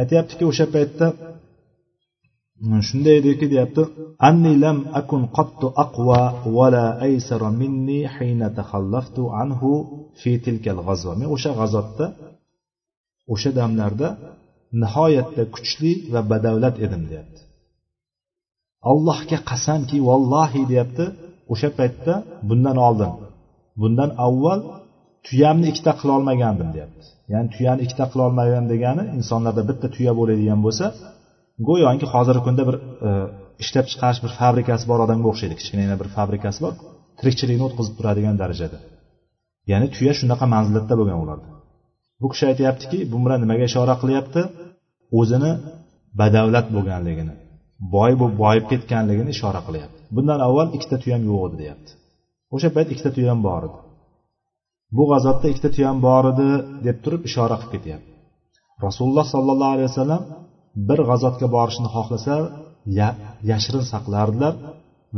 Aytyaptiki 0.00 0.44
o'sha 0.50 0.66
paytda 0.74 1.06
shunday 2.88 3.14
ediki 3.20 3.46
deyapti 3.52 3.82
anni 4.28 4.52
lam 4.64 4.78
akun 5.00 5.22
qattu 5.36 5.66
aqwa 5.84 6.20
vala 6.56 6.84
aysara 7.06 7.50
minni 7.60 8.00
hina 8.14 8.48
takhallaftu 8.58 9.22
anhu 9.42 9.70
fi 10.20 10.32
tilkal 10.44 10.78
g'azva 10.86 11.12
men 11.20 11.28
o'sha 11.36 11.50
g'azotda 11.58 12.06
o'sha 13.34 13.50
damlarda 13.58 14.08
nihoyatda 14.82 15.42
kuchli 15.54 15.92
va 16.12 16.20
badavlat 16.30 16.76
edim 16.86 17.02
deyapti. 17.10 17.40
Allohga 18.90 19.38
qasamki 19.50 19.98
vallohi 20.08 20.62
deyapti. 20.72 21.04
O'sha 21.52 21.68
paytda 21.78 22.14
bundan 22.48 22.76
oldin 22.88 23.12
bundan 23.80 24.10
avval 24.26 24.60
tuyamni 25.26 25.66
ikkita 25.72 25.92
qilolmagandim 26.00 26.68
deyapti. 26.76 27.04
Ya'ni 27.32 27.48
tuyani 27.54 27.80
ikkita 27.86 28.04
qilolmagan 28.12 28.64
degani 28.72 29.02
insonlarda 29.18 29.62
bitta 29.70 29.86
tuya 29.96 30.12
bo'ladigan 30.18 30.60
bo'lsa 30.66 30.86
go'yoki 31.68 32.06
hozirgi 32.14 32.42
kunda 32.46 32.62
bir 32.68 32.76
e, 33.06 33.10
ishlab 33.62 33.86
chiqarish 33.92 34.20
bir 34.24 34.32
fabrikasi 34.40 34.84
bor 34.90 34.98
odamga 35.06 35.26
o'xshaydi. 35.32 35.54
Kichkinagina 35.60 35.96
bir 36.00 36.08
fabrikasi 36.16 36.58
bor 36.64 36.74
tirikchilikni 37.18 37.64
o'tkazib 37.68 37.94
turadigan 37.98 38.36
darajada. 38.42 38.78
Ya'ni 39.70 39.86
tuya 39.96 40.12
shunaqa 40.20 40.46
manzilatda 40.54 40.94
bo'lgan 41.00 41.18
ularda 41.24 41.48
bu 42.20 42.26
kishi 42.32 42.44
aytyaptiki 42.50 42.98
bu 43.12 43.16
bilan 43.24 43.38
nimaga 43.44 43.64
ishora 43.70 43.94
qilyapti? 44.02 44.40
O'zini 45.20 45.52
badavlat 46.20 46.66
bo'lganligini 46.76 47.34
boy 47.94 48.12
bo'lib 48.20 48.36
boyib 48.44 48.64
ketganligini 48.72 49.30
ishora 49.36 49.60
qilyapti. 49.66 49.98
Bundan 50.16 50.38
avval 50.46 50.68
ikkita 50.76 50.96
tuyam 51.02 51.22
yo'q 51.30 51.42
edi 51.48 51.56
deyapti. 51.62 51.90
O'sha 52.54 52.68
payt 52.76 52.88
ikkita 52.94 53.10
tuyam 53.16 53.38
bor 53.48 53.62
edi. 53.68 53.78
Bu 54.96 55.04
g'azotda 55.10 55.46
ikkita 55.52 55.70
tuyam 55.76 55.96
bor 56.06 56.24
edi 56.32 56.48
deb 56.86 56.96
turib 57.04 57.22
ishora 57.30 57.56
qilib 57.60 57.72
ketyapti. 57.74 58.10
Rasululloh 58.86 59.26
sollallohu 59.34 59.72
alayhi 59.76 59.88
vasallam 59.92 60.22
bir 60.88 60.98
g'azotga 61.08 61.46
borishni 61.56 61.88
xohlasa 61.96 62.34
yashirin 63.50 63.84
saqlardilar 63.92 64.54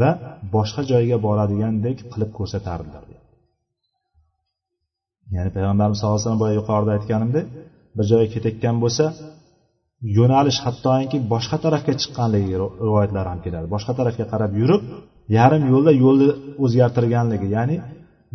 va 0.00 0.10
boshqa 0.54 0.82
joyga 0.92 1.16
boradigandek 1.26 1.96
qilib 2.12 2.30
ko'rsatardilar 2.38 3.02
ya'ni 5.34 5.50
payg'ambarimiz 5.56 5.96
sallallohu 5.98 6.16
alayhi 6.18 6.26
vasallam 6.26 6.42
boya 6.44 6.54
yuqorida 6.60 6.92
aytganimdek 6.98 7.46
bir 7.96 8.04
joyga 8.10 8.28
ketayotgan 8.34 8.76
bo'lsa 8.84 9.04
yo'nalish 10.18 10.58
hattoki 10.66 11.18
boshqa 11.32 11.56
tarafga 11.64 11.92
chiqqanligi 12.00 12.54
rivoyatlar 12.84 13.26
ham 13.30 13.40
keladi. 13.44 13.66
Boshqa 13.74 13.92
tarafga 13.98 14.24
qarab 14.32 14.52
yurib 14.60 14.82
yarim 15.38 15.62
yo'lda 15.72 15.92
yo'lni 16.04 16.28
o'zgartirganligi 16.64 17.48
ya'ni 17.56 17.76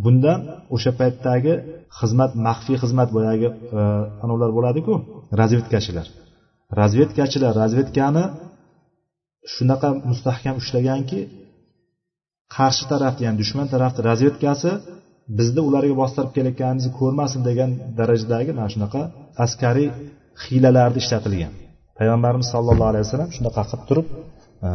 bunda 0.03 0.33
o'sha 0.75 0.91
paytdagi 0.99 1.53
xizmat 1.99 2.31
maxfiy 2.47 2.77
xizmat 2.83 3.09
boyagi 3.17 3.47
e, 3.79 3.81
anavlar 4.23 4.49
bo'ladiku 4.57 4.93
razvedkachilar. 5.39 6.07
Razvedkachilar 6.79 7.53
razvedkani 7.61 8.23
shunaqa 9.53 9.89
mustahkam 10.09 10.55
ushlaganki 10.61 11.19
qarshi 12.55 12.83
tarafni 12.91 13.21
ya'ni 13.25 13.37
dushman 13.43 13.67
tarafni 13.73 14.01
razvedkasi 14.09 14.71
bizni 15.39 15.61
ularga 15.69 15.95
bostirib 16.01 16.31
kelayotganimizni 16.35 16.91
ko'rmasin 16.99 17.41
degan 17.49 17.69
darajadagi 17.99 18.51
mana 18.57 18.69
shunaqa 18.73 19.01
askariy 19.45 19.89
hiylalarni 20.43 20.99
ishlatilgan. 21.03 21.53
Payg'ambarimiz 21.99 22.47
sollallohu 22.55 22.89
alayhi 22.91 23.05
vasallam 23.05 23.31
shunaqa 23.37 23.61
qilib 23.69 23.83
turib 23.89 24.07
e, 24.67 24.69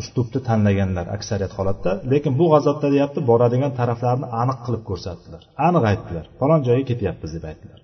uslubni 0.00 0.40
tanlaganlar 0.48 1.06
aksariyat 1.16 1.52
holatda. 1.58 1.90
Lekin 2.12 2.32
bu 2.40 2.46
g'azotda 2.52 2.88
deyapti 2.94 3.20
boradigan 3.30 3.72
taraflarni 3.80 4.26
aniq 4.42 4.58
qilib 4.66 4.82
ko'rsatdilar. 4.90 5.42
Aniq 5.68 5.84
aytdilar. 5.90 6.24
Falon 6.40 6.60
joyga 6.68 6.84
ketyapmiz 6.90 7.30
deb 7.36 7.44
aytdilar. 7.50 7.80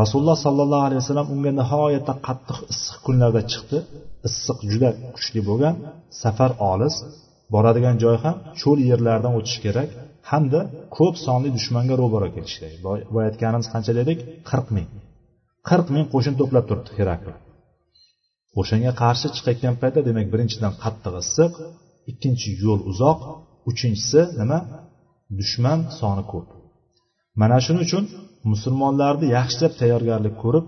Rasululloh 0.00 0.38
sollallohu 0.46 0.84
alayhi 0.88 1.00
vasallam 1.02 1.28
unga 1.34 1.52
nihoyatda 1.60 2.14
qattiq 2.28 2.58
issiq 2.72 2.98
kunlarda 3.06 3.42
chiqdi. 3.52 3.78
Issiq 4.28 4.58
juda 4.70 4.90
kuchli 5.16 5.40
bo'lgan 5.48 5.74
safar 6.22 6.50
olis. 6.72 6.94
Boradigan 7.54 7.96
joy 8.04 8.16
ham 8.24 8.36
cho'l 8.60 8.78
yerlardan 8.90 9.32
o'tish 9.38 9.58
kerak. 9.64 9.88
Hamda 10.30 10.60
ko'p 10.96 11.14
sonli 11.26 11.48
dushmanga 11.56 11.94
ro'baro 12.02 12.28
kelish 12.36 12.56
kerak 12.60 12.78
boya 13.14 13.26
aytganimiz 13.30 13.68
qancha 13.74 13.92
dedik? 14.00 14.18
Qirq 14.50 14.68
ming. 14.76 14.88
Qirq 15.68 15.86
ming 15.94 16.06
qo'shin 16.14 16.34
to'plab 16.40 16.64
turibdi 16.68 16.92
herakl. 16.98 17.30
O'shanga 18.60 18.92
qarshi 19.02 19.26
chiqayotgan 19.36 19.74
paytda 19.82 20.00
demak 20.08 20.26
birinchidan 20.32 20.72
qattiq 20.82 21.14
issiq 21.22 21.52
ikkinchi 22.10 22.48
yo'l 22.64 22.80
uzoq 22.90 23.20
uchinchisi 23.70 24.20
nima? 24.40 24.58
Dushman 25.38 25.78
soni 25.98 26.24
ko'p. 26.32 26.48
Mana 27.40 27.56
shuning 27.64 27.82
uchun 27.88 28.04
musulmonlarni 28.52 29.26
yaxshilab 29.36 29.72
tayyorgarlik 29.80 30.34
ko'rib 30.42 30.66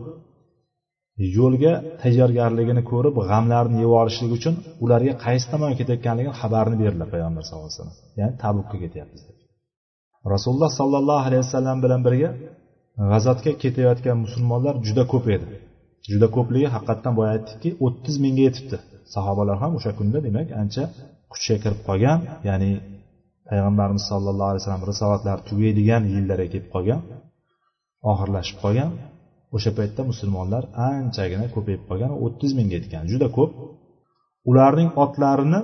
yo'lga 1.39 1.73
tayyorgarligini 2.03 2.83
ko'rib 2.93 3.15
g'amlarini 3.31 3.79
yeb 3.85 3.93
olishlik 4.01 4.33
uchun 4.39 4.55
ularga 4.85 5.13
qaysi 5.25 5.47
tomonga 5.53 5.77
ketayotganligini 5.81 6.35
xabarini 6.41 6.77
berdilar 6.83 7.09
payg'ambar 7.15 7.43
sallallohu 7.49 7.71
alayhi 7.71 7.81
vasallam. 7.81 7.97
Ya'ni 8.21 8.35
tabukka 8.45 8.77
ketyapmiz 8.85 9.23
deb. 9.29 9.37
Rasululloh 10.35 10.71
sollallohu 10.81 11.23
alayhi 11.29 11.43
vasallam 11.47 11.77
bilan 11.85 12.01
birga 12.07 12.31
g'azotga 13.11 13.53
ketayotgan 13.63 14.17
musulmonlar 14.25 14.75
juda 14.87 15.05
ko'p 15.13 15.27
edi. 15.37 15.47
Juda 16.13 16.29
ko'pligi 16.37 16.69
haqiqatdan 16.75 17.13
boya 17.19 17.31
aytdikki 17.37 17.71
o'ttiz 17.87 18.17
mingga 18.25 18.43
yetibdi. 18.49 18.77
Sahobalar 19.15 19.57
ham 19.63 19.73
o'sha 19.79 19.93
kunda 19.99 20.19
demak 20.27 20.49
ancha 20.63 20.85
kuchga 21.33 21.57
kirib 21.63 21.81
qolgan 21.89 22.19
ya'ni 22.49 22.71
payg'ambarimiz 23.49 24.05
sollallohu 24.11 24.51
alayhi 24.51 24.63
vasallam 24.63 24.85
risolatlari 24.91 25.43
tugaydigan 25.49 26.03
yillarga 26.15 26.49
kelib 26.53 26.69
qolgan 26.75 27.01
oxirlashib 28.11 28.59
qolgan. 28.65 28.91
O'sha 29.57 29.71
paytda 29.79 30.03
musulmonlar 30.11 30.63
anchagina 30.91 31.47
ko'payib 31.55 31.83
qolgan 31.89 32.13
o'ttiz 32.25 32.51
mingga 32.59 32.75
yetgan 32.79 33.05
juda 33.13 33.29
ko'p. 33.37 33.51
Ularning 34.51 34.91
otlarini 35.05 35.61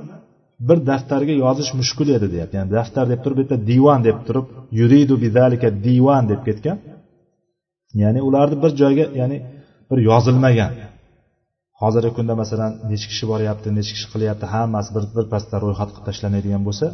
bir 0.68 0.78
daftarga 0.90 1.34
yozish 1.44 1.70
mushkul 1.80 2.08
edi 2.16 2.26
deyapti. 2.34 2.54
Ya'ni 2.58 2.70
daftar 2.78 3.04
deb 3.12 3.20
turib 3.24 3.38
bitta 3.42 3.56
divan 3.70 4.00
deb 4.08 4.18
turib 4.26 4.46
yuridu 4.78 5.14
bidalika 5.24 5.68
divan 5.86 6.24
deb 6.32 6.40
ketgan. 6.48 6.78
Ya'ni 8.02 8.20
ularni 8.28 8.56
bir 8.62 8.72
joyga 8.80 9.04
ya'ni 9.20 9.38
bir 9.90 9.98
yozilmagan. 10.10 10.72
Hozirgi 11.80 12.12
kunda 12.18 12.34
masalan 12.42 12.72
nechi 12.90 13.06
kishi 13.10 13.24
boryapti 13.32 13.68
nechi 13.78 13.92
kishi 13.96 14.08
qilyapti 14.14 14.46
hammasi 14.54 14.90
bir 14.96 15.04
bir 15.16 15.26
pasda 15.32 15.56
ro'yxat 15.64 15.88
qilib 15.92 16.04
tashlanadigan 16.08 16.62
bo'lsa 16.68 16.86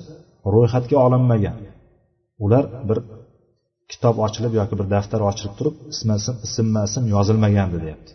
ro'yxatga 0.54 0.96
olinmagan. 1.06 1.56
Ular 2.44 2.64
bir 2.88 2.98
kitob 3.92 4.16
ochilib 4.26 4.52
yoki 4.60 4.74
bir 4.80 4.86
daftar 4.94 5.20
ochilib 5.30 5.54
turib 5.58 5.74
isma 5.92 6.14
ism 6.20 6.34
ismma 6.46 6.80
ism 6.88 7.04
yozilmagandi 7.14 7.78
deyapti. 7.84 8.12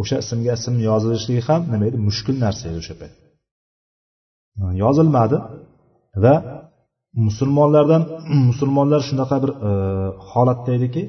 O'sha 0.00 0.16
ismga 0.24 0.52
ism 0.58 0.74
yozilishligi 0.88 1.42
ham 1.48 1.60
nima 1.72 1.84
edi? 1.90 1.98
Mushkul 2.08 2.36
narsa 2.44 2.64
edi 2.70 2.78
o'sha 2.82 2.94
payt. 3.00 3.14
Yozilmadi 4.84 5.36
va 6.24 6.34
musulmonlardan 7.26 8.02
musulmonlar 8.50 9.00
shunaqa 9.08 9.36
bir 9.44 9.50
e, 9.68 9.70
holatda 10.30 10.70
ediki 10.78 11.02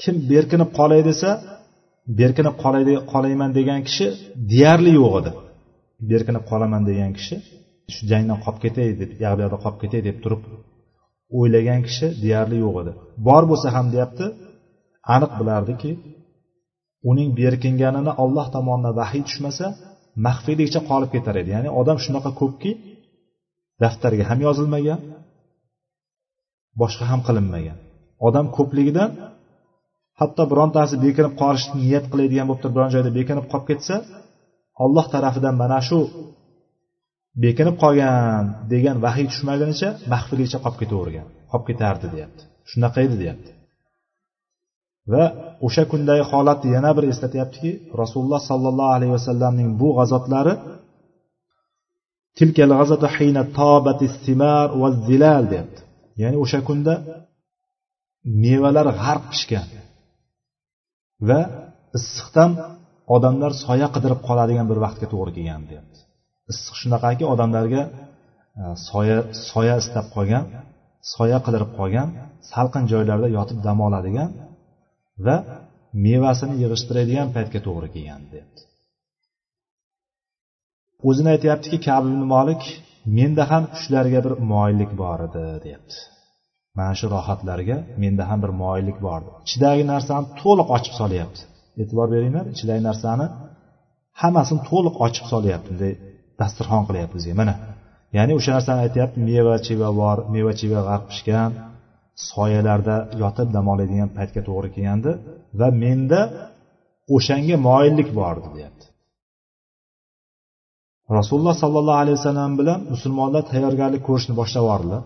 kim 0.00 0.14
berkinib 0.32 0.70
qolay 0.78 1.00
desa 1.08 1.30
berkinib 2.20 2.54
qolayman 3.12 3.50
degan 3.58 3.80
kishi 3.88 4.06
deyarli 4.52 4.92
yo'q 5.00 5.14
edi. 5.20 5.30
Berkinib 6.10 6.44
qolaman 6.50 6.82
degan 6.90 7.10
kishi 7.18 7.36
shu 7.94 8.02
jangdan 8.10 8.38
qolib 8.44 8.58
ketay 8.64 8.88
deb 9.00 9.10
bu 9.12 9.40
yoqda 9.44 9.58
qolib 9.64 9.78
ketay 9.82 10.00
deb 10.08 10.16
turib 10.24 10.42
o'ylagan 11.38 11.80
kishi 11.88 12.06
deyarli 12.24 12.56
yo'q 12.64 12.76
edi. 12.82 12.92
Bor 13.26 13.42
bo'lsa 13.50 13.68
ham 13.76 13.86
deyapti 13.94 14.26
aniq 15.14 15.32
bilardiki 15.40 15.90
uning 17.10 17.28
berkinganini 17.40 18.12
olloh 18.22 18.46
tomonidan 18.54 18.94
vahiy 19.00 19.22
tushmasa 19.28 19.66
maxfiylikcha 20.26 20.80
qolib 20.90 21.10
ketar 21.14 21.34
edi. 21.42 21.50
Ya'ni 21.56 21.70
odam 21.80 21.98
shunaqa 22.04 22.30
ko'pki 22.40 22.70
daftarga 23.82 24.24
ham 24.30 24.38
yozilmagan 24.46 25.00
boshqa 26.80 27.04
ham 27.10 27.20
qilinmagan. 27.26 27.78
Odam 28.26 28.46
ko'pligidan 28.56 29.10
hatto 30.20 30.42
birontasi 30.50 30.94
bekinib 31.06 31.34
qolishni 31.42 31.74
niyat 31.82 32.04
qiladigan 32.12 32.46
bo'lib 32.48 32.60
turib 32.62 32.74
biron 32.76 32.90
joyda 32.94 33.10
bekinib 33.18 33.46
qolib 33.52 33.66
ketsa 33.70 33.96
olloh 34.84 35.06
tarafidan 35.14 35.54
mana 35.62 35.78
shu 35.88 36.00
bekinib 37.44 37.76
qolgan 37.82 38.42
degan 38.72 38.96
vahiy 39.04 39.26
tushmagunicha 39.30 39.88
maxfiylikcha 40.12 40.58
qolib 40.64 40.78
ketavergan 40.82 41.26
qolib 41.50 41.66
ketardi 41.70 42.06
deyapti. 42.14 42.42
Shunaqa 42.70 42.98
edi 43.06 43.16
deyapti. 43.22 43.50
Va 45.12 45.24
o'sha 45.66 45.84
kundagi 45.92 46.24
holatni 46.30 46.68
yana 46.76 46.90
bir 46.96 47.04
eslatyaptiki 47.12 47.70
rasululloh 48.00 48.40
sollallohu 48.50 48.92
alayhi 48.96 49.12
vasallamning 49.18 49.68
bu 49.80 49.88
g'azotlari 49.98 50.54
deyapti. 55.52 55.80
Ya'ni 56.22 56.36
o'sha 56.44 56.60
kunda 56.68 56.94
mevalar 58.44 58.86
g'arq 59.00 59.24
pishgan. 59.32 59.66
Va 61.28 61.40
issiqdan 61.98 62.50
odamlar 63.16 63.52
soya 63.64 63.88
qidirib 63.94 64.20
qoladigan 64.28 64.66
bir 64.70 64.78
vaqtga 64.84 65.06
to'g'ri 65.12 65.32
kelgan 65.36 65.62
deyapti. 65.70 65.98
Issiq 66.52 66.74
shunaqaki 66.82 67.24
odamlarga 67.32 67.82
e, 68.60 68.62
soya 68.88 69.18
soya 69.50 69.74
istab 69.82 70.06
qolgan 70.16 70.44
soya 71.14 71.38
qidirib 71.46 71.70
qolgan 71.78 72.08
salqin 72.52 72.84
joylarda 72.92 73.28
yotib 73.38 73.58
dam 73.66 73.78
oladigan 73.86 74.30
va 75.26 75.36
mevasini 76.06 76.54
yig'ishtiradigan 76.62 77.28
paytga 77.36 77.60
to'g'ri 77.66 77.88
kelgan 77.94 78.22
deyapti. 78.32 78.62
O'zini 81.08 81.28
aytyaptiki 81.34 81.78
kabi 81.88 82.06
ibn 82.12 82.22
molik 82.34 82.62
menda 83.18 83.44
ham 83.50 83.64
shularga 83.80 84.20
bir 84.26 84.34
moyillik 84.52 84.92
bor 85.02 85.18
edi 85.28 85.44
deyapti. 85.64 85.96
Mana 86.78 86.92
shu 86.98 87.06
rohatlarga 87.14 87.76
menda 88.02 88.22
ham 88.30 88.38
bir 88.44 88.52
moyillik 88.62 88.98
bor. 89.06 89.20
Ichidagi 89.46 89.84
narsani 89.92 90.26
to'liq 90.40 90.68
ochib 90.76 90.94
solyapti. 91.00 91.40
E'tibor 91.80 92.06
beringlar 92.14 92.44
ichidagi 92.54 92.82
narsani 92.88 93.26
hammasini 94.20 94.60
to'liq 94.70 94.94
ochib 95.06 95.24
solyapti 95.32 95.68
bunday 95.72 95.92
dasturxon 96.40 96.82
qilyapti 96.88 97.14
bizga 97.18 97.34
mana 97.40 97.54
ya'ni 98.16 98.32
o'sha 98.38 98.50
narsani 98.56 98.80
aytyapti 98.86 99.18
meva 99.28 99.54
cheva 99.66 99.88
bor 100.00 100.16
meva 100.34 100.52
cheva 100.60 100.80
g'arq 100.88 101.04
pishgan 101.10 101.50
soyalarda 102.30 102.96
yotib 103.22 103.48
dam 103.56 103.66
oladigan 103.72 104.10
paytga 104.18 104.40
to'g'ri 104.48 104.68
kelgandi 104.76 105.10
va 105.60 105.68
menda 105.82 106.20
o'shanga 107.16 107.56
moyillik 107.68 108.08
bordi 108.20 108.48
deyapti. 108.56 108.86
Rasululloh 111.18 111.56
sollallohu 111.62 111.98
alayhi 112.02 112.18
vasallam 112.20 112.52
bilan 112.60 112.78
musulmonlar 112.92 113.42
tayyorgarlik 113.52 114.02
ko'rishni 114.08 114.34
boshlab 114.40 114.62
yubordilar. 114.64 115.02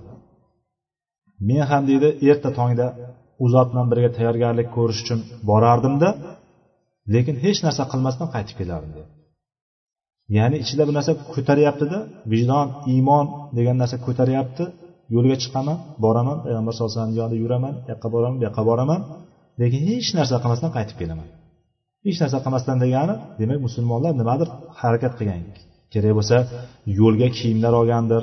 Men 1.49 1.63
ham 1.71 1.83
deydi 1.91 2.09
erta 2.31 2.51
tongda 2.59 2.87
u 3.43 3.47
zot 3.55 3.69
bilan 3.73 3.87
birga 3.93 4.11
tayyorgarlik 4.17 4.69
ko'rish 4.77 5.01
uchun 5.05 5.21
borardimda 5.51 6.09
lekin 7.15 7.37
hech 7.45 7.59
narsa 7.67 7.83
qilmasdan 7.93 8.29
qaytib 8.35 8.57
kelardim 8.61 8.93
ya'ni 10.37 10.57
ichida 10.65 10.83
bir 10.89 10.95
narsa 10.99 11.13
ko'taryaptida 11.35 11.99
vijdon 12.33 12.67
iymon 12.93 13.27
degan 13.59 13.77
narsa 13.83 13.97
ko'taryapti. 14.07 14.65
Yo'lga 15.15 15.37
chiqaman 15.43 15.79
boraman 16.05 16.37
payg'ambar 16.45 16.73
sallallohu 16.73 16.93
alayhi 16.93 17.03
vasallam 17.03 17.19
yonida 17.21 17.37
yuraman 17.45 17.75
bu 17.83 17.89
yoqqa 17.93 18.09
boraman 18.15 18.37
bu 18.39 18.43
yoqqa 18.49 18.63
boraman 18.71 19.01
lekin 19.63 19.81
hech 19.91 20.09
narsa 20.19 20.37
qilmasdan 20.43 20.71
qaytib 20.77 20.97
kelaman. 21.01 21.29
Hech 22.07 22.19
narsa 22.23 22.39
qilmasdan 22.45 22.77
degani 22.85 23.15
demak 23.41 23.59
musulmonlar 23.67 24.13
nimadir 24.21 24.49
harakat 24.81 25.13
qilgan 25.19 25.43
kerak 25.93 26.13
bo'lsa 26.19 26.37
yo'lga 27.01 27.29
kiyimlar 27.39 27.73
olgandir 27.81 28.23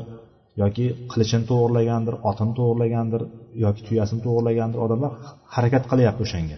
yoki 0.62 0.86
qilichini 1.12 1.46
to'g'irlagandir 1.52 2.16
otini 2.30 2.54
to'g'irlagandir 2.60 3.22
yoki 3.66 3.82
tuyasini 3.88 4.22
to'g'irlagandir 4.26 4.80
odamlar 4.86 5.12
harakat 5.56 5.84
qilyapti 5.92 6.22
o'shanga. 6.28 6.58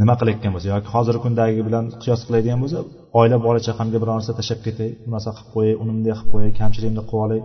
Nima 0.00 0.14
qilayotgan 0.20 0.52
bo'lsa 0.54 0.68
yoki 0.74 0.88
hozirgi 0.94 1.20
kundagi 1.24 1.62
bilan 1.68 1.84
qiyos 2.02 2.20
qiladigan 2.26 2.58
bo'lsa 2.62 2.78
oila 3.20 3.36
bola 3.46 3.60
chaqamga 3.66 3.98
biror 4.02 4.14
narsa 4.18 4.32
tashlab 4.38 4.60
ketay 4.66 4.90
bu 5.04 5.08
narsa 5.14 5.30
qilib 5.36 5.50
qo'yay 5.54 5.74
uni 5.82 5.92
bunday 5.96 6.14
qilib 6.18 6.30
qo'yay 6.32 6.50
kamchiligimni 6.60 7.02
qilib 7.08 7.24
olay 7.26 7.40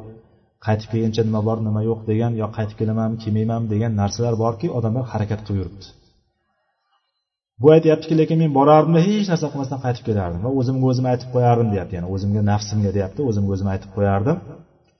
qaytib 0.65 0.89
kelguncha 0.93 1.21
nima 1.29 1.41
bor 1.47 1.57
nima 1.67 1.81
yo'q 1.89 1.99
degan 2.11 2.31
yo 2.41 2.47
qaytib 2.57 2.77
kelamanmi 2.81 3.17
kelmaymanmi 3.23 3.67
degan 3.73 3.91
narsalar 4.01 4.33
borki 4.43 4.67
odamlar 4.77 5.03
harakat 5.13 5.39
qilib 5.45 5.59
yuribdi. 5.61 5.85
Bu 7.61 7.67
aytyaptiki 7.75 8.15
lekin 8.21 8.37
men 8.43 8.51
borardimda 8.57 9.01
hech 9.09 9.27
narsa 9.31 9.47
qilmasdan 9.51 9.79
qaytib 9.85 10.03
kelardim 10.09 10.41
va 10.45 10.51
o'zimga 10.59 10.85
o'zim 10.91 11.05
aytib 11.11 11.29
qo'yardim 11.35 11.67
deyapti. 11.73 11.93
Ya'ni 11.97 12.09
o'zimga 12.15 12.41
nafsimga 12.51 12.91
deyapti 12.97 13.21
o'zimga 13.29 13.51
o'zim 13.55 13.67
aytib 13.73 13.91
qo'yardim. 13.97 14.37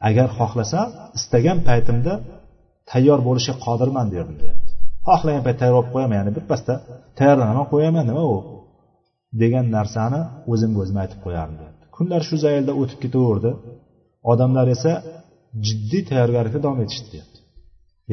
Agar 0.09 0.27
xohlasam 0.37 0.87
istagan 1.17 1.57
paytimda 1.67 2.13
tayyor 2.91 3.19
bo'lishga 3.27 3.53
qodirman 3.65 4.07
derdim 4.13 4.37
deyapti. 4.43 4.69
Xohlagan 5.07 5.43
payt 5.47 5.57
tayyor 5.61 5.75
bo'lib 5.77 5.91
qo'yaman 5.95 6.15
ya'ni 6.19 6.31
birpasda 6.37 6.73
tayyorlanaman 7.19 7.65
qo'yaman 7.73 8.05
nima 8.09 8.23
u? 8.35 8.37
Degan 9.41 9.65
narsani 9.77 10.21
o'zimga 10.51 10.79
o'zim 10.83 10.97
aytib 11.03 11.19
qo'yardim 11.25 11.57
deyapti. 11.61 11.83
Kunlar 11.95 12.21
shu 12.29 12.35
zaylda 12.45 12.71
o'tib 12.81 12.99
ketaverdi. 13.03 13.51
Odamlar 14.31 14.67
esa 14.75 14.91
jiddiy 15.67 16.01
tayyorgarlikda 16.09 16.59
davom 16.65 16.79
etishdi 16.85 17.07
deyapti. 17.13 17.39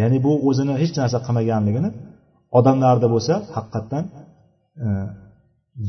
Ya'ni 0.01 0.19
bu 0.27 0.33
o'zini 0.49 0.75
hech 0.83 0.93
narsa 1.01 1.19
qilmaganligini 1.27 1.91
odamlarda 2.59 3.07
bo'lsa 3.15 3.35
haqiqatdan 3.57 4.05
Э, 4.87 4.91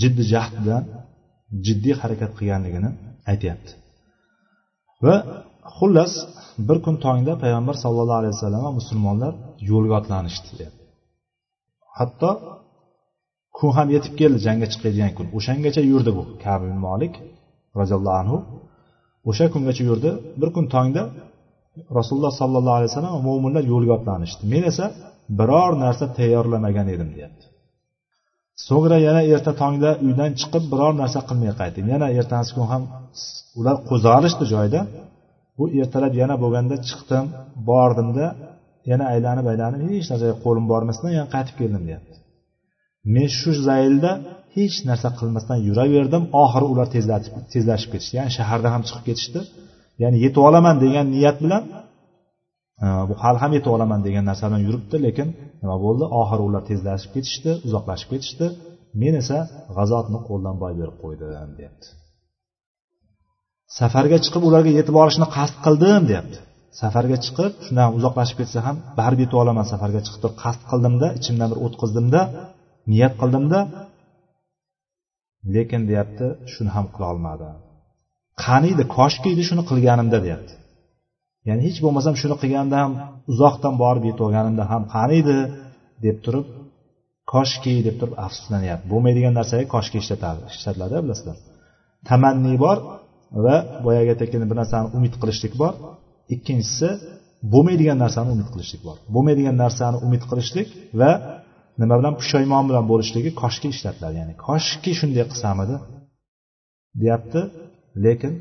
jiddiy 0.01 0.25
jahd 0.33 0.53
bilan 0.63 0.83
jiddiy 1.65 1.93
harakat 2.01 2.31
qilganligini 2.37 2.89
aytyapti. 3.31 3.71
Va 5.05 5.15
xullas 5.77 6.13
bir 6.67 6.77
kun 6.85 6.95
tongda 7.05 7.33
payg'ambar 7.43 7.75
sallallohu 7.83 8.19
alayhi 8.21 8.35
vasallam 8.37 8.61
va 8.67 8.71
musulmonlar 8.79 9.33
yo'lga 9.71 9.93
otlanishdi 9.99 10.49
deyapti 10.59 10.81
hatto 11.99 12.29
kun 13.57 13.71
ham 13.77 13.87
yetib 13.95 14.13
keldi 14.19 14.39
jangga 14.47 14.67
chiqadigan 14.73 15.11
kun. 15.17 15.25
O'shangacha 15.37 15.81
yurdi 15.91 16.11
bu 16.17 16.23
kabi 16.45 16.67
molik 16.87 17.13
roziyallohu 17.79 18.17
anhu. 18.23 18.37
O'sha 19.29 19.45
kungacha 19.53 19.83
yurdi. 19.89 20.09
Bir 20.41 20.49
kun 20.55 20.65
tongda 20.75 21.03
rasululloh 21.97 22.33
sollallohu 22.41 22.77
alayhi 22.79 22.91
vasallam 22.91 23.13
mo'minlar 23.29 23.63
yo'lga 23.73 23.91
otlanishdi. 23.99 24.43
Men 24.53 24.63
esa 24.71 24.85
biror 25.39 25.71
narsa 25.83 26.05
tayyorlamagan 26.17 26.87
edim 26.95 27.09
deyapti. 27.15 27.45
So'ngra 28.67 28.97
yana 29.07 29.21
erta 29.33 29.51
tongda 29.61 29.89
uydan 30.05 30.31
chiqib 30.39 30.63
biror 30.71 30.93
narsa 31.01 31.19
qilmay 31.29 31.53
qaytdim 31.61 31.85
yana 31.93 32.07
ertasi 32.19 32.51
kun 32.55 32.65
ham 32.71 32.83
ular 33.59 33.75
qo'zg'alishdi 33.89 34.45
joyda. 34.53 34.81
Bu 35.57 35.63
ertalab 35.81 36.13
yana 36.21 36.35
bo'lganda 36.43 36.75
chiqdim 36.87 37.25
bordimda 37.69 38.25
yana 38.91 39.05
aylanib 39.13 39.45
aylanib 39.51 39.81
hech 39.89 40.07
narsaga 40.11 40.35
qo'lim 40.45 40.65
bormasdan 40.71 41.11
yana 41.17 41.27
qaytib 41.35 41.55
keldim 41.61 41.83
deyapti. 41.87 42.15
Men 43.13 43.27
shu 43.39 43.51
zaylda 43.67 44.11
hech 44.55 44.77
narsa 44.89 45.09
qilmasdan 45.19 45.57
yuraverdim 45.67 46.23
oxiri 46.43 46.65
ular 46.73 46.87
tezlatib 46.95 47.33
tezlashib 47.53 47.89
ketishdi. 47.93 48.13
Ya'ni 48.19 48.31
shahardan 48.37 48.71
ham 48.75 48.83
chiqib 48.87 49.03
ketishdi. 49.09 49.39
Ya'ni 50.01 50.17
yetib 50.25 50.41
olaman 50.49 50.75
degan 50.83 51.05
niyat 51.15 51.37
bilan 51.43 51.63
bu 53.09 53.13
hali 53.23 53.37
ham 53.43 53.51
yetib 53.57 53.71
olaman 53.75 53.99
degan 54.07 54.23
narsa 54.29 54.43
bilan 54.47 54.63
yuribdi 54.67 54.97
lekin 55.05 55.27
nima 55.61 55.77
bo'ldi? 55.85 56.05
Oxiri 56.21 56.43
ular 56.47 56.63
tezlashib 56.69 57.11
ketishdi 57.15 57.51
uzoqlashib 57.67 58.09
ketishdi. 58.13 58.47
Men 59.01 59.13
esa 59.21 59.37
g'azotni 59.77 60.19
qo'ldan 60.27 60.55
boy 60.63 60.73
berib 60.79 60.97
qo'ydim 61.03 61.51
deyapti 61.59 61.87
safarga 63.79 64.17
chiqib 64.25 64.43
ularga 64.49 64.71
yetib 64.79 64.95
olishni 65.03 65.27
qasd 65.37 65.57
qildim 65.65 66.01
deyapti 66.09 66.37
safarga 66.81 67.17
chiqib 67.25 67.51
shundan 67.65 67.89
uzoqlashib 67.97 68.37
ketsa 68.41 68.59
ham 68.67 68.75
baribir 68.99 69.23
yetib 69.25 69.37
olaman 69.43 69.65
safarga 69.73 70.01
chiqib 70.05 70.21
turib 70.23 70.37
qasd 70.43 70.61
qildimda 70.71 71.07
ichimdan 71.19 71.47
bir 71.51 71.59
o'tqizdimda 71.65 72.21
niyat 72.91 73.13
qildimda. 73.21 73.59
Lekin 75.55 75.81
deyapti 75.89 76.25
shuni 76.53 76.71
ham 76.75 76.85
qila 76.93 77.05
olmadim. 77.13 77.55
Qaniydi 78.43 78.83
koshki 78.97 79.27
edi 79.33 79.43
shuni 79.49 79.63
qilganimda 79.69 80.17
deyapti 80.25 80.53
ya'ni 81.47 81.61
hech 81.67 81.79
bo'lmasam 81.85 82.13
shuni 82.21 82.35
qilganda 82.41 82.75
ham 82.83 82.91
uzoqdan 83.31 83.75
borib 83.83 84.03
yetib 84.09 84.23
olganimda 84.27 84.63
ham 84.71 84.83
qaniydi 84.95 85.37
deb 86.05 86.17
turib 86.25 86.47
koshki 87.33 87.73
deb 87.87 87.95
turib 87.99 88.15
afsuslanyapti. 88.25 88.85
Bo'lmaydigan 88.93 89.33
narsaga 89.39 89.65
koshki 89.75 89.97
ishlatadi 90.03 90.41
ishlatiladi 90.57 90.95
bilasizlar. 91.05 91.37
Tamanni 92.09 92.53
bor 92.65 92.77
va 93.45 93.55
boyagi 93.85 94.09
aytayotgan 94.13 94.49
bir 94.51 94.57
narsani 94.61 94.87
umid 94.97 95.13
qilishlik 95.21 95.53
bor. 95.61 95.73
Ikkinchisi 96.35 96.89
bo'lmaydigan 97.53 97.97
narsani 98.03 98.29
umid 98.35 98.49
qilishlik 98.53 98.81
bor. 98.87 98.97
Bo'lmaydigan 99.15 99.55
narsani 99.63 99.97
umid 100.05 100.23
qilishlik 100.29 100.67
va 101.01 101.11
nima 101.81 101.95
bilan 101.99 102.13
pushaymon 102.19 102.63
bilan 102.69 102.85
bo'lishligi 102.91 103.31
koshki 103.41 103.67
ishlatiladi. 103.75 104.15
Ya'ni 104.21 104.35
koshki 104.47 104.91
shunday 104.99 105.25
qilsam 105.31 105.57
edi 105.65 105.75
deyapti. 107.01 107.41
Lekin 108.05 108.33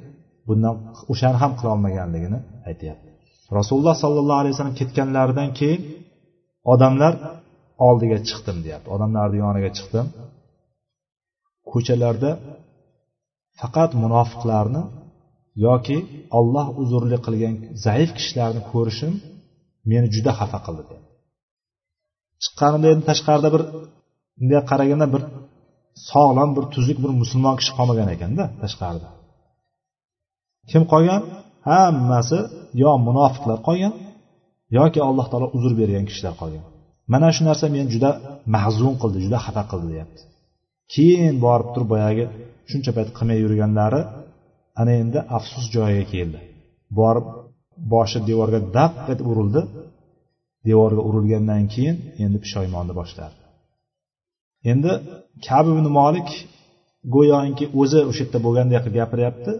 bundan 0.49 0.75
o'shani 1.13 1.37
ham 1.43 1.53
qilolmaganligini 1.59 2.39
aytyapti. 2.68 3.09
Rasululloh 3.59 3.96
sollallohu 4.05 4.40
alayhi 4.42 4.55
vasallam 4.55 4.77
ketganlaridan 4.81 5.51
keyin 5.59 5.83
odamlar 6.73 7.14
oldiga 7.88 8.18
chiqdim 8.29 8.57
deyapti. 8.64 8.88
Odamlarni 8.96 9.37
yoniga 9.44 9.70
chiqdim. 9.79 10.07
Ko'chalarda 11.70 12.31
faqat 13.61 13.90
munofiqlarni 14.03 14.83
yoki 15.66 15.99
olloh 16.38 16.66
uzrli 16.83 17.18
qilgan 17.27 17.55
zaif 17.85 18.11
kishilarni 18.16 18.62
ko'rishim 18.73 19.12
meni 19.90 20.07
juda 20.14 20.33
xafa 20.40 20.59
qildi 20.66 20.94
chiqqanimda 22.42 22.87
endi 22.94 23.05
tashqarida 23.11 23.49
bir 23.55 23.62
bunday 24.38 24.62
qaraganda 24.70 25.07
bir 25.14 25.23
sog'lom 26.11 26.51
bir 26.57 26.64
tuzuk 26.75 26.99
bir 27.05 27.12
musulmon 27.20 27.55
kishi 27.61 27.73
qolmagan 27.79 28.09
ekanda 28.14 28.44
tashqarida. 28.62 29.09
Kim 30.70 30.83
qolgan? 30.92 31.23
Hammasi 31.68 32.38
yo 32.83 32.90
munofiqlar 33.07 33.59
qolgan 33.66 33.92
yoki 34.79 35.01
alloh 35.09 35.27
taolo 35.33 35.49
uzr 35.57 35.73
bergan 35.81 36.05
kishilar 36.09 36.35
qolgan. 36.40 36.64
Mana 37.12 37.29
shu 37.35 37.42
narsa 37.49 37.66
meni 37.75 37.87
juda 37.94 38.11
mahzun 38.55 38.94
qildi 39.03 39.18
juda 39.27 39.38
xafa 39.46 39.62
qildi 39.70 39.87
deyapti. 39.94 40.20
Keyin 40.92 41.35
borib 41.46 41.68
turib 41.75 41.88
boyagi 41.94 42.25
shuncha 42.70 42.90
payt 42.96 43.09
qilmay 43.16 43.38
yurganlari 43.44 44.01
ana 44.81 44.92
endi 45.03 45.18
afsus 45.37 45.64
joyiga 45.75 46.07
keldi. 46.14 46.38
Borib 46.99 47.27
boshi 47.92 48.18
devorga 48.29 48.61
daq 48.77 48.92
etib 49.12 49.27
urildi. 49.33 49.62
Devorga 50.68 51.03
urilgandan 51.09 51.62
keyin 51.75 51.96
endi 52.25 52.38
pushaymonni 52.44 52.92
boshladi. 53.01 53.37
Endi 54.73 54.92
kabi 55.46 55.68
ibn 55.75 55.87
molik 56.01 56.29
go'yoki 57.14 57.64
o'zi 57.81 58.01
o'sha 58.11 58.23
yerda 58.25 58.38
bo'lganday 58.46 58.79
qilib 58.85 58.96
gapiryapti. 59.01 59.53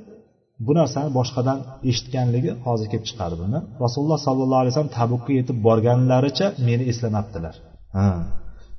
Bu 0.67 0.73
narsani 0.79 1.11
boshqadan 1.19 1.59
eshitganligi 1.91 2.51
hozir 2.67 2.87
kelib 2.93 3.07
chiqadi 3.11 3.35
buni. 3.43 3.59
Rasululloh 3.85 4.21
sollallohu 4.27 4.61
alayhi 4.63 4.73
vasallam 4.73 4.95
tabukka 5.01 5.33
yetib 5.39 5.57
borganlaricha 5.67 6.47
meni 6.69 6.85
eslamabdilar 6.93 7.55
ha 7.97 8.07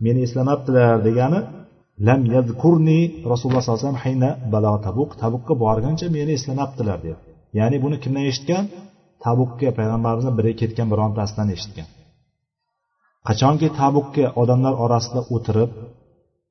meni 0.05 0.19
eslamabdilar 0.27 0.93
degani 1.07 1.39
lam 2.07 2.21
yadkurni 2.35 2.99
rasululloh 3.31 3.61
sallallohu 3.63 3.81
alayhi 3.81 3.87
vasallam 3.87 4.03
hayna 4.05 4.29
balo 4.53 4.73
tabuq 4.87 5.09
tabuqqa 5.23 5.53
borguncha 5.65 6.07
meni 6.17 6.31
eslamabdilar 6.39 6.97
deb. 7.07 7.17
Ya'ni 7.59 7.77
buni 7.83 7.97
kimdan 8.03 8.25
eshitgan? 8.31 8.63
Tabuqqa 9.25 9.69
payg'ambarimizni 9.77 10.33
biri 10.39 10.51
ketgan 10.61 10.87
birontasidan 10.93 11.47
eshitgan. 11.55 11.87
Qachonki 13.27 13.67
tabuqqa 13.81 14.25
odamlar 14.41 14.73
orasida 14.83 15.21
o'tirib 15.35 15.71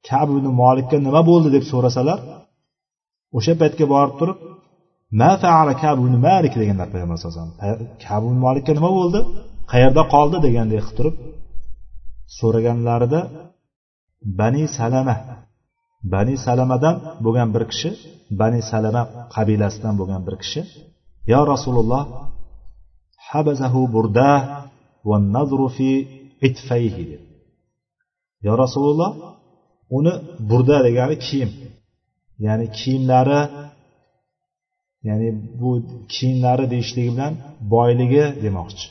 kab 0.08 0.28
ibn 0.34 0.46
molikka 0.62 0.96
nima 1.06 1.22
bo'ldi 1.30 1.48
deb 1.56 1.64
so'rasalar 1.72 2.18
o'sha 3.38 3.52
paytga 3.60 3.84
borib 3.94 4.14
turib 4.20 4.38
ma 5.18 5.30
faala 5.42 5.72
kab 5.82 5.98
malik 6.26 6.54
deganlar 6.60 6.88
payg'ambar 6.94 7.16
sallallohu 7.20 7.52
alayhi 7.60 8.40
malikka 8.46 8.72
nima 8.78 8.90
bo'ldi? 8.98 9.20
Qayerda 9.72 10.02
qoldi? 10.14 10.36
degandek 10.46 10.82
qilib 10.88 10.96
turib 10.98 11.14
so'raganlarida 12.38 13.20
bani 14.40 14.64
salama 14.78 15.16
bani 16.12 16.34
salamadan 16.46 16.94
bo'lgan 17.24 17.48
bir 17.54 17.62
kishi 17.72 17.90
bani 18.40 18.60
salama 18.70 19.02
qabilasidan 19.34 19.94
bo'lgan 20.00 20.22
bir 20.26 20.34
kishi 20.42 20.60
yo 21.32 21.40
rasululloh 21.52 22.02
habazahu 23.28 23.80
burda 23.94 24.30
va 25.08 25.16
nazru 25.36 25.66
fi 25.76 25.90
itfayhi 26.48 27.02
dedi. 27.10 27.16
Yo 28.46 28.52
rasululloh 28.62 29.10
uni 29.96 30.12
burda 30.50 30.76
degani 30.86 31.16
kiyim 31.26 31.50
ya'ni 32.46 32.66
kiyimlari 32.78 33.40
ya'ni 35.08 35.28
bu 35.60 35.70
kiyimlari 36.14 36.64
deyishligi 36.72 37.10
bilan 37.14 37.32
boyligi 37.74 38.24
demoqchi. 38.44 38.86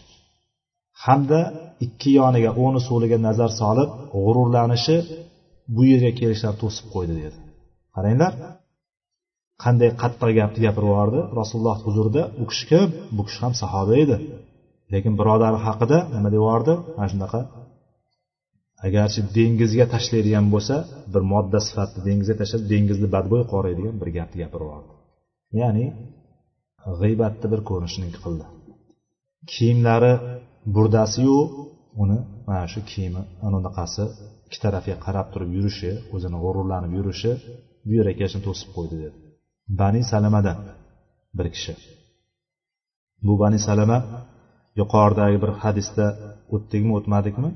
Hamda 1.05 1.39
ikki 1.85 2.09
yoniga 2.19 2.51
o'ni 2.63 2.81
so'liga 2.89 3.17
nazar 3.27 3.51
solib 3.61 3.89
g'ururlanishi 4.13 4.97
bu 5.75 5.81
yerga 5.91 6.11
kelishdan 6.19 6.53
to'sib 6.61 6.85
qo'ydi 6.93 7.13
dedi. 7.23 7.37
Qaranglar 7.95 8.33
qanday 9.63 9.89
qattiq 10.01 10.31
gapni 10.39 10.59
gapirib 10.65 10.89
yubordi. 10.91 11.19
Rasululloh 11.39 11.77
huzurida 11.85 12.23
u 12.41 12.43
kishi 12.49 12.65
kim 12.71 12.87
bu 13.15 13.21
kishi 13.27 13.39
ham 13.45 13.53
sahoba 13.61 13.93
edi. 14.03 14.17
Lekin 14.93 15.13
birodari 15.19 15.57
haqida 15.65 15.97
nima 16.13 16.29
deb 16.33 16.39
yubordi? 16.41 16.73
Mana 16.97 17.09
shunaqa. 17.13 17.39
Agarchi 18.87 19.21
dengizga 19.37 19.85
tashlaydigan 19.93 20.45
bo'lsa 20.53 20.75
bir 21.13 21.23
modda 21.31 21.59
sifatida 21.67 22.01
dengizga 22.07 22.35
tashlab 22.41 22.61
dengizni 22.71 23.07
badbo'y 23.15 23.43
qoraydigan 23.53 23.95
bir 24.01 24.09
gapni 24.17 24.37
gapirib 24.43 24.67
yubordi. 24.67 24.98
Ya'ni 25.61 25.85
g'iybatni 26.99 27.47
bir 27.53 27.61
ko'rinishini 27.69 28.09
qildi. 28.23 28.45
Kiyimlari 29.51 30.13
burdasiyu 30.75 31.37
uni 32.03 32.19
mana 32.47 32.65
shu 32.73 32.79
kiyimi 32.89 33.21
anaqasi 33.47 34.03
ikki 34.47 34.57
tarafga 34.63 34.95
qarab 35.05 35.27
turib 35.33 35.49
yurishi 35.57 35.91
o'zini 36.15 36.37
g'ururlanib 36.43 36.91
yurishi 36.97 37.31
bu 37.87 37.91
yerga 37.99 38.27
to'sib 38.47 38.69
qo'ydi 38.75 38.95
dedi. 39.03 39.17
Bani 39.79 40.01
salamadan 40.11 40.57
bir 41.37 41.47
kishi. 41.55 41.73
Bu 43.25 43.33
bani 43.41 43.59
salama 43.67 43.97
yuqoridagi 44.79 45.37
bir 45.43 45.51
hadisda 45.63 46.05
o'tdikmi 46.55 46.91
o'tmadikmi? 46.97 47.49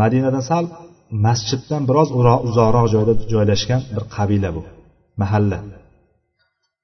Madinadan 0.00 0.44
sal 0.50 0.64
masjiddan 1.26 1.82
biroz 1.88 2.08
uzoqroq 2.48 2.86
joyda 2.94 3.12
joylashgan 3.32 3.82
bir 3.94 4.04
qabila 4.16 4.50
bu 4.56 4.62
mahalla. 5.20 5.58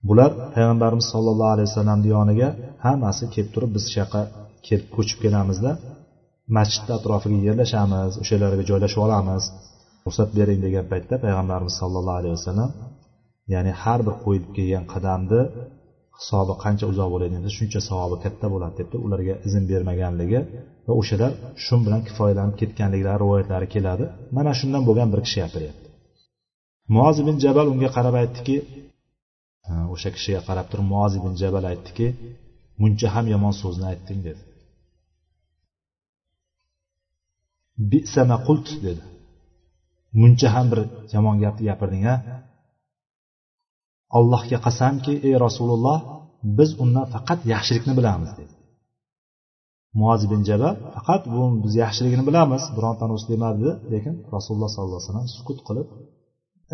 Bular 0.08 0.30
payg'ambarimiz 0.54 1.06
sollallohu 1.14 1.52
alayhi 1.54 1.68
vasallamni 1.70 2.08
yoniga 2.16 2.48
hammasi 2.86 3.24
kelib 3.34 3.50
turib 3.54 3.70
biz 3.76 3.84
shu 3.92 3.96
yoqqa 4.02 4.22
kelib 4.66 4.88
ko'chib 4.96 5.18
kelamizda 5.24 5.70
masjidni 6.56 6.92
atrofiga 6.98 7.38
yerlashamiz 7.48 8.12
o'sha 8.22 8.32
yerlarga 8.36 8.64
joylashib 8.70 9.00
olamiz. 9.06 9.42
Ruxsat 10.06 10.30
bering 10.38 10.60
degan 10.66 10.86
paytda 10.92 11.14
payg'ambarimiz 11.24 11.74
sollallohu 11.80 12.18
alayhi 12.20 12.34
vasallam 12.38 12.70
ya'ni 13.54 13.72
har 13.82 14.00
bir 14.06 14.14
qo'yib 14.24 14.46
kelgan 14.56 14.84
qadamni 14.94 15.40
hisobi 16.18 16.54
qancha 16.64 16.84
uzoq 16.92 17.08
bo'ladi 17.14 17.34
desa 17.36 17.50
shuncha 17.58 17.80
savobi 17.88 18.16
katta 18.24 18.46
bo'ladi 18.54 18.74
debdi. 18.80 18.96
Ularga 19.06 19.34
izn 19.46 19.62
bermaganligi 19.72 20.40
va 20.86 20.92
o'shalar 21.00 21.32
shu 21.64 21.74
bilan 21.86 22.00
kifoyalanib 22.08 22.56
ketganliklari 22.60 23.18
rivoyatlari 23.24 23.66
keladi. 23.74 24.04
Mana 24.36 24.52
shundan 24.60 24.82
bo'lgan 24.88 25.08
bir 25.12 25.20
kishi 25.26 25.38
gapiryapti 25.44 25.82
muoz 26.94 27.16
ibn 27.22 27.36
jabal 27.44 27.66
unga 27.72 27.90
qarab 27.96 28.14
aytdiki 28.22 28.56
o'sha 29.94 30.10
kishiga 30.16 30.40
qarab 30.48 30.66
turib 30.70 30.86
muoz 30.92 31.12
ibn 31.20 31.32
jabal 31.42 31.64
aytdiki 31.72 32.06
muncha 32.80 33.08
ham 33.14 33.26
yomon 33.34 33.54
so'zni 33.62 33.86
aytding 33.92 34.20
dedi. 34.28 34.42
Bisama 37.90 38.36
qult 38.46 38.66
dedi. 38.86 39.02
Muncha 40.20 40.48
ham 40.54 40.66
bir 40.72 40.80
yomon 41.14 41.36
gapni 41.44 41.62
gapirding 41.70 42.04
a 42.12 42.16
allohga 44.18 44.58
qasamki 44.66 45.12
ey 45.26 45.34
rasululloh 45.46 45.98
biz 46.58 46.70
undan 46.82 47.06
faqat 47.14 47.40
yaxshilikni 47.52 47.92
bilamiz 47.98 48.30
dedi. 48.38 48.54
Muoz 50.00 50.20
ibn 50.26 50.40
jabal 50.48 50.74
faqat 50.94 51.22
bu 51.32 51.42
biz 51.64 51.72
yaxshiligini 51.84 52.24
bilamiz 52.28 52.62
birontani 52.76 53.12
o'zi 53.16 53.26
demadi 53.32 53.68
lekin 53.92 54.14
rasululloh 54.34 54.70
sollallohu 54.74 54.98
alayhi 54.98 55.08
vasallam 55.10 55.28
sukut 55.36 55.58
qilib 55.68 55.88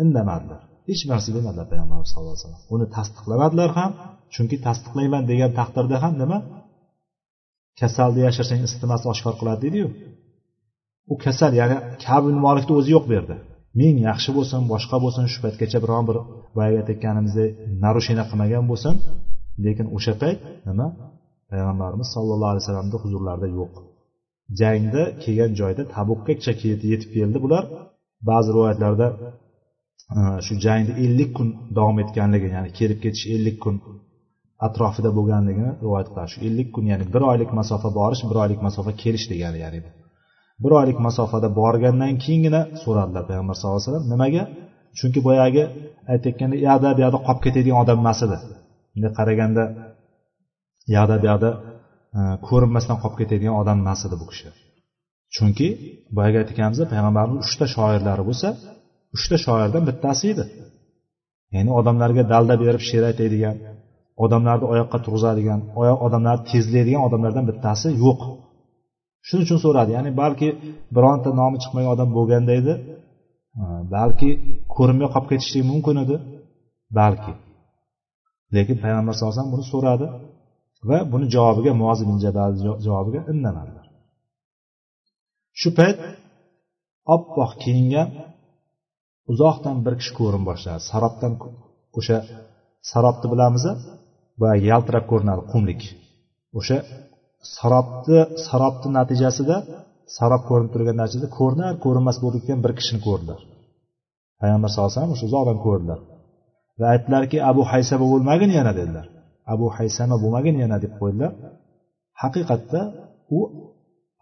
indamadilar 0.03 0.61
hech 0.89 1.03
narsa 1.11 1.29
demadilar 1.37 1.65
payg'ambarimiz 1.71 2.09
sallallohu 2.13 2.35
alayhi 2.35 2.45
vasallam. 2.45 2.63
Uni 2.75 2.85
tasdiqlamadilar 2.95 3.69
ham 3.79 3.91
chunki 4.35 4.57
tasdiqlayman 4.67 5.23
degan 5.31 5.51
taqdirda 5.59 5.97
ham 6.03 6.13
nima? 6.21 6.37
Kasalni 7.79 8.21
yashirsang 8.27 8.59
isitmasi 8.67 9.05
oshkor 9.13 9.33
qiladi 9.39 9.59
deydiyu. 9.65 9.87
U 11.11 11.15
kasal 11.25 11.51
ya'ni 11.59 11.77
kabi 12.05 12.29
molikni 12.45 12.73
o'zi 12.79 12.89
yo'q 12.95 13.05
bu 13.09 13.13
yerda 13.17 13.35
men 13.79 13.95
yaxshi 14.09 14.29
bo'lsin 14.37 14.61
boshqa 14.73 14.97
bo'lsin 15.03 15.25
shu 15.33 15.39
paytgacha 15.45 15.79
biron 15.83 16.03
bir 16.09 16.17
boyagi 16.55 16.77
aytayotganimizdek 16.81 17.49
narushina 17.83 18.23
qilmagan 18.29 18.65
bo'lsin 18.71 18.93
lekin 19.65 19.87
o'sha 19.97 20.13
payt 20.21 20.39
nima? 20.69 20.87
Payg'ambarimiz 21.51 22.07
sollallohu 22.15 22.51
alayhi 22.53 22.63
vasallamni 22.65 22.97
huzurlarida 23.03 23.47
yo'q. 23.59 23.71
Jangda 24.59 25.03
kelgan 25.23 25.51
joyda 25.59 25.83
tabukkacha 25.95 26.51
yetib 26.91 27.09
keldi. 27.17 27.37
Bular 27.45 27.63
ba'zi 28.29 28.49
rivoyatlarda 28.55 29.07
shu 30.45 30.53
jangni 30.65 30.93
ellik 31.05 31.31
kun 31.37 31.47
davom 31.77 31.97
etganligi 32.03 32.47
ya'ni 32.55 32.69
kelib 32.79 32.99
ketish 33.03 33.25
ellik 33.35 33.57
kun 33.63 33.75
atrofida 34.67 35.09
bo'lganligini 35.17 35.71
rivoyat 35.83 36.07
qiladi. 36.11 36.29
Shu 36.33 36.39
ellik 36.47 36.69
kun 36.75 36.83
ya'ni 36.91 37.05
bir 37.13 37.23
oylik 37.31 37.51
masofa 37.59 37.89
borish 37.99 38.23
bir 38.29 38.37
oylik 38.43 38.59
masofa 38.67 38.91
kelish 39.03 39.25
degani 39.31 39.59
ya'ni 39.65 39.79
bir 40.63 40.71
oylik 40.79 40.97
masofada 41.07 41.49
borgandan 41.59 42.13
keyingina 42.23 42.61
so'radilar 42.83 43.23
payg'ambar 43.29 43.55
sallallohu 43.57 43.79
alayhi 43.79 43.89
vasallam 43.89 44.07
nimaga? 44.13 44.43
Chunki 44.99 45.19
boyagi 45.27 45.63
aytayotganda 46.13 46.55
u 46.59 46.61
yoqda 46.69 46.89
bu 46.97 47.01
yoqda 47.05 47.19
qolib 47.27 47.41
ketadigan 47.45 47.77
odam 47.83 47.97
emas 48.03 48.19
edi. 48.25 48.37
Bunday 48.93 49.11
qaraganda 49.19 49.63
u 50.89 50.91
yoqda 50.97 51.15
bu 51.21 51.25
yoqda 51.31 51.49
e, 52.17 52.19
ko'rinmasdan 52.47 52.97
qolib 53.03 53.17
ketadigan 53.21 53.55
odam 53.61 53.77
emas 53.83 54.01
edi 54.07 54.15
bu 54.21 54.25
kishi. 54.31 54.47
Chunki 55.35 55.67
boyagi 56.17 56.37
aytganimizda 56.41 56.85
payg'ambarimiz 56.93 57.37
uchta 57.45 57.65
shoirlari 57.75 58.23
bo'lsa 58.29 58.47
uchta 59.15 59.35
shoirdan 59.45 59.83
bittasi 59.89 60.25
edi. 60.33 60.45
Ya'ni 61.55 61.71
odamlarga 61.79 62.23
dalda 62.33 62.55
berib 62.63 62.83
she'r 62.89 63.03
aytadigan 63.09 63.55
odamlarni 64.23 64.65
oyoqqa 64.73 64.97
turg'izadigan 65.05 65.59
oyoq 65.81 65.99
odamlarni 66.07 66.43
tezlaydigan 66.51 67.01
odamlardan 67.07 67.45
bittasi 67.49 67.87
yo'q. 68.03 68.19
Shuning 69.27 69.45
uchun 69.47 69.59
so'radi 69.65 69.91
ya'ni 69.97 70.11
balki 70.21 70.49
bironta 70.95 71.29
nomi 71.41 71.57
chiqmagan 71.63 71.91
odam 71.95 72.09
bo'lganda 72.17 72.51
edi 72.61 72.73
balki 73.95 74.29
ko'rinmay 74.75 75.07
qolib 75.13 75.27
ketishligi 75.31 75.65
mumkin 75.71 75.95
edi 76.03 76.15
balki. 76.99 77.33
Lekin 78.55 78.75
payg'ambar 78.83 79.13
sallallohu 79.13 79.31
alayhi 79.31 79.39
vasallam 79.39 79.55
buni 79.55 79.65
so'radi 79.73 80.07
va 80.89 80.97
buni 81.13 81.25
javobiga 81.35 81.71
muozi 81.81 82.01
ibn 82.05 82.17
jabal 82.25 82.51
javobiga 82.87 83.21
indamadilar. 83.33 83.85
Shu 85.59 85.69
payt 85.79 85.97
oppoq 87.15 87.51
kiyingan 87.63 88.07
uzoqdan 89.31 89.77
bir 89.85 89.93
kishi 89.99 90.13
ko'rin 90.19 90.43
boshladi. 90.49 90.81
Sarobdan 90.91 91.33
o'sha 91.99 92.17
sarobni 92.91 93.27
bilamiz 93.33 93.63
va 94.41 94.51
yaltirab 94.69 95.05
ko'rinadi 95.11 95.41
qumlik. 95.51 95.81
O'sha 96.59 96.77
sarobni 97.57 98.19
sarobni 98.47 98.89
natijasida 98.99 99.57
sarob 100.17 100.43
ko'rinib 100.49 100.71
turgan 100.73 100.97
natijada 101.01 101.27
ko'rinar 101.39 101.71
ko'rinmas 101.85 102.17
bo'lib 102.23 102.41
ketgan 102.41 102.59
bir 102.65 102.71
kishini 102.79 102.99
ko'rdilar. 103.07 103.39
Payg'ambar 104.41 104.69
sallallohu 104.69 104.89
alayhi 104.91 104.99
vasallam 104.99 105.15
o'sha 105.15 105.25
uzoqdan 105.29 105.57
ko'rdilar. 105.65 105.99
Va 106.79 106.85
aytdilarki 106.93 107.37
abu 107.51 107.61
haysama 107.71 108.05
bo'lmagin 108.13 108.51
yana 108.59 108.71
dedilar. 108.79 109.05
Abu 109.53 109.67
haysama 109.77 110.15
bo'lmagin 110.23 110.55
yana 110.63 110.77
deb 110.83 110.93
qo'ydilar. 111.01 111.31
Haqiqatda 112.21 112.81
u 113.37 113.39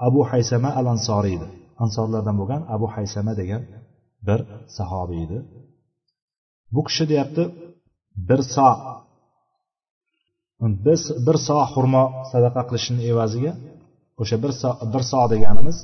abu 0.07 0.21
haysama 0.31 0.69
al 0.79 0.87
ansoriy 0.93 1.33
edi. 1.37 1.47
Ansorlardan 1.83 2.35
bo'lgan 2.41 2.61
abu 2.75 2.87
haysama 2.95 3.33
degan 3.41 3.61
bir 4.27 4.39
sahobiy 4.77 5.19
edi. 5.25 5.37
Bu 6.75 6.81
kishi 6.87 7.03
deyapti 7.11 7.43
bir 8.29 8.41
so 8.55 8.69
biz 10.85 11.01
bir 11.27 11.37
so 11.47 11.57
xurmo 11.73 12.03
sadaqa 12.31 12.61
qilishni 12.69 13.01
evaziga 13.11 13.53
o'sha 14.21 14.35
bir 14.43 14.51
so 14.61 14.69
bir 14.93 15.03
so 15.11 15.19
deganimiz 15.33 15.77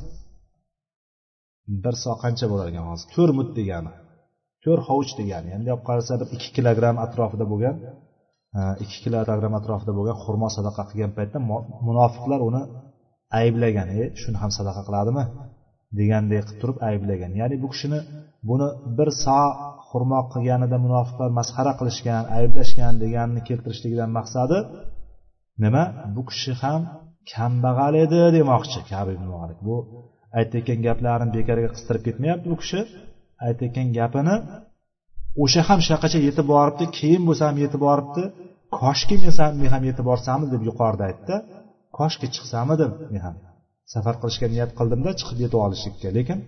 bir 1.84 1.96
so 2.04 2.12
qancha 2.24 2.46
bo'lar 2.52 2.68
ekan 2.72 2.86
hozir? 2.92 3.08
To'rt 3.16 3.34
mut 3.40 3.50
degani 3.60 3.94
to'rt 4.64 4.84
hovuch 4.90 5.12
degani 5.20 5.50
endi 5.58 5.70
olib 5.76 5.84
qarasa 5.90 6.14
bir 6.22 6.28
ikki 6.36 6.50
kilogramm 6.58 6.98
atrofida 7.06 7.46
bo'lgan 7.54 7.76
ikki 8.84 8.98
kilogramm 9.06 9.54
atrofida 9.60 9.94
bo'lgan 9.98 10.18
xurmo 10.24 10.48
sadaqa 10.58 10.84
qilgan 10.90 11.12
paytda 11.18 11.38
munofiqlar 11.88 12.40
uni 12.50 12.62
ayblagan 13.40 13.88
e 14.00 14.02
shuni 14.22 14.38
ham 14.44 14.52
sadaqa 14.58 14.82
qiladimi? 14.88 15.24
degandek 16.00 16.44
qilib 16.48 16.60
turib 16.62 16.78
ayblagan. 16.90 17.32
Ya'ni 17.42 17.56
bu 17.64 17.68
kishini 17.74 18.00
buni 18.50 18.68
bir 18.98 19.10
so 19.24 19.42
xurmo 19.90 20.20
qilganida 20.34 20.78
munofiqlar 20.86 21.30
masxara 21.40 21.74
qilishgan 21.80 22.24
ayblashgan 22.38 22.94
deganini 23.04 23.42
keltirishligidan 23.50 24.10
maqsadi 24.18 24.58
nima? 25.64 25.84
Bu 26.16 26.22
kishi 26.30 26.54
ham 26.62 26.82
kambag'al 27.34 27.94
edi 28.06 28.22
demoqchi. 28.38 28.80
Kabi 28.92 29.14
malik. 29.34 29.60
Bu 29.68 29.76
aytayotgan 30.40 30.80
gaplarini 30.88 31.32
bekorga 31.38 31.70
qistirib 31.76 32.04
ketmayapti 32.08 32.48
bu 32.54 32.58
kishi. 32.62 32.80
Aytayotgan 33.48 33.88
gapini 33.98 34.36
o'sha 35.44 35.62
ham 35.68 35.80
shunaqacha 35.86 36.20
yetib 36.28 36.46
boribdi 36.54 36.86
keyin 36.98 37.24
bo'lsa 37.28 37.44
ham 37.50 37.58
yetib 37.64 37.82
boribdi. 37.88 38.24
Koshki 38.80 39.16
men 39.24 39.34
men 39.62 39.70
ham 39.76 39.84
yetib 39.90 40.06
borsammi 40.12 40.48
deb 40.54 40.62
yuqorida 40.70 41.04
aytdi. 41.10 41.36
Koshki 41.98 42.28
chiqsamidim 42.36 42.92
men 43.14 43.22
ham 43.26 43.36
safar 43.94 44.16
qilishga 44.22 44.48
niyat 44.54 44.72
qildimda 44.80 45.12
chiqib 45.20 45.38
yetib 45.44 45.60
olishlikka. 45.66 46.08
Lekin 46.18 46.40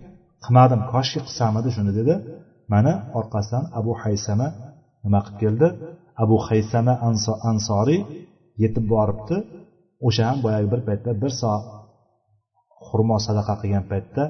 qilmadim 0.46 0.80
koshki 0.92 1.20
qilsam 1.26 1.52
edi 1.60 1.70
shuni 1.76 1.92
dedi. 1.98 2.14
Mana 2.72 2.92
orqasidan 3.18 3.64
abu 3.78 3.92
haysama 4.02 4.48
nima 5.04 5.20
qilib 5.26 5.38
keldi? 5.42 5.68
Abu 6.22 6.36
haysama 6.46 6.94
ansoriy 7.50 8.00
yetib 8.62 8.84
boribdi. 8.94 9.36
O'sha 10.06 10.22
ham 10.30 10.38
boyagi 10.44 10.68
bir 10.72 10.80
paytda 10.88 11.10
bir 11.22 11.32
so 11.40 11.50
xurmo 12.86 13.16
sadaqa 13.26 13.54
qilgan 13.62 13.84
paytda 13.92 14.22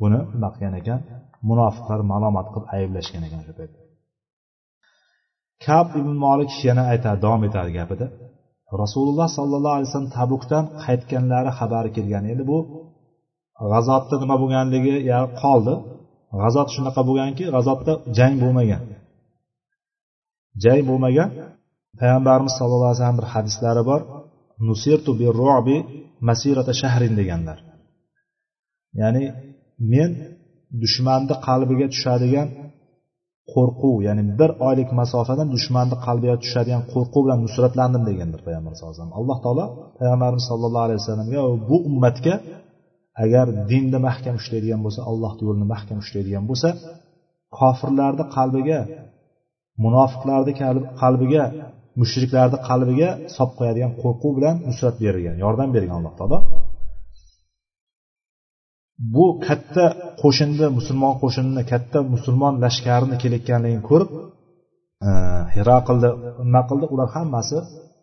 buni 0.00 0.20
nima 0.34 0.48
qilgan 0.54 0.74
ekan? 0.80 1.00
Munofiqlar 1.48 2.00
malomat 2.12 2.46
qilib 2.52 2.66
ayblashgan 2.76 3.22
ekan 3.28 3.42
shu 3.46 3.52
paytda. 3.58 3.78
Kab 5.64 5.86
ibn 6.00 6.14
molik 6.24 6.50
yana 6.68 6.82
aytadi 6.92 7.18
davom 7.24 7.42
etadi 7.48 7.70
gapida. 7.78 8.06
Rasululloh 8.82 9.28
sollallohu 9.38 9.74
alayhi 9.76 9.88
vasallam 9.88 10.12
tabukdan 10.18 10.64
qaytganlari 10.84 11.50
xabari 11.58 11.90
kelgan 11.96 12.24
edi. 12.32 12.42
Bu 12.50 12.58
g'azotda 13.70 14.16
nima 14.22 14.36
bo'lganligi 14.42 14.94
qoldi. 15.42 15.74
G'azot 16.40 16.68
shunaqa 16.74 17.02
bo'lganki 17.08 17.44
g'azotda 17.54 17.92
jang 18.18 18.34
bo'lmagan. 18.42 18.82
Jang 20.64 20.82
bo'lmagan. 20.88 21.28
Payg'ambarimiz 22.00 22.52
sallallohu 22.58 22.90
alayhi 22.90 23.00
vasallam 23.00 23.18
bir 23.20 23.28
hadislari 23.34 23.82
bor. 23.90 24.00
Nusirtu 24.68 25.10
bi 25.20 25.26
ru'bi 25.40 25.76
masirata 26.28 26.72
shahrin 26.80 27.14
deganlar. 27.20 27.58
Ya'ni 29.00 29.24
men 29.92 30.10
dushmanni 30.82 31.34
qalbiga 31.46 31.86
tushadigan 31.94 32.48
qo'rquv 33.52 33.96
ya'ni 34.06 34.22
bir 34.40 34.50
oylik 34.68 34.90
masofadan 35.00 35.48
dushmanni 35.54 35.96
qalbiga 36.06 36.36
tushadigan 36.42 36.82
qo'rquv 36.92 37.22
bilan 37.26 37.40
nusratlandim 37.46 38.02
degandir 38.10 38.40
payg'ambar 38.46 38.72
sallallohu 38.74 38.94
alayhi 38.94 39.02
vasallam. 39.02 39.18
Alloh 39.20 39.38
taolo 39.44 39.64
payg'ambarimiz 40.00 40.44
sallallohu 40.50 40.84
alayhi 40.86 41.00
vasallamga 41.02 41.40
bu 41.68 41.76
ummatga 41.90 42.34
agar 43.24 43.46
dinni 43.70 43.98
mahkam 44.08 44.34
ushlaydigan 44.40 44.80
bo'lsa 44.84 45.00
allohni 45.10 45.42
yo'lini 45.48 45.66
mahkam 45.74 45.98
ushlaydigan 46.04 46.44
bo'lsa 46.50 46.68
kofirlarni 47.58 48.24
qalbiga 48.36 48.80
munofiqlarni 49.84 50.52
qalbiga 51.02 51.44
mushriklarni 52.00 52.58
qalbiga 52.68 53.08
solib 53.36 53.54
qo'yadigan 53.58 53.92
qo'rquv 54.02 54.32
bilan 54.38 54.56
nusrat 54.68 54.96
berilgan 55.02 55.36
yordam 55.44 55.68
bergan 55.76 55.94
alloh 55.98 56.14
taolo. 56.20 56.38
Bu 59.14 59.26
katta 59.46 59.84
qo'shinni 60.22 60.66
musulmon 60.78 61.14
qo'shinini 61.22 61.62
katta 61.72 61.98
musulmon 62.14 62.54
lashkarini 62.64 63.16
kelayotganligini 63.22 63.84
ko'rib 63.90 64.10
e, 65.08 65.10
hiraqilni 65.54 66.10
nima 66.46 66.62
qildi? 66.68 66.86
Ular 66.94 67.08
hammasi 67.16 67.58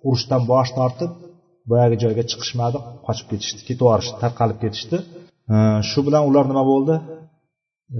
urushdan 0.08 0.42
bosh 0.52 0.70
tortib 0.78 1.12
boyagi 1.72 1.96
joyga 2.04 2.24
chiqishmadi 2.32 2.78
qochib 3.08 3.28
ketishdi 3.32 3.62
ketib 3.68 3.82
yuborishdi 3.86 4.18
tarqalib 4.24 4.58
ketishdi. 4.64 4.98
Shu 5.90 6.00
bilan 6.08 6.24
ular 6.30 6.46
nima 6.52 6.64
bo'ldi? 6.72 6.96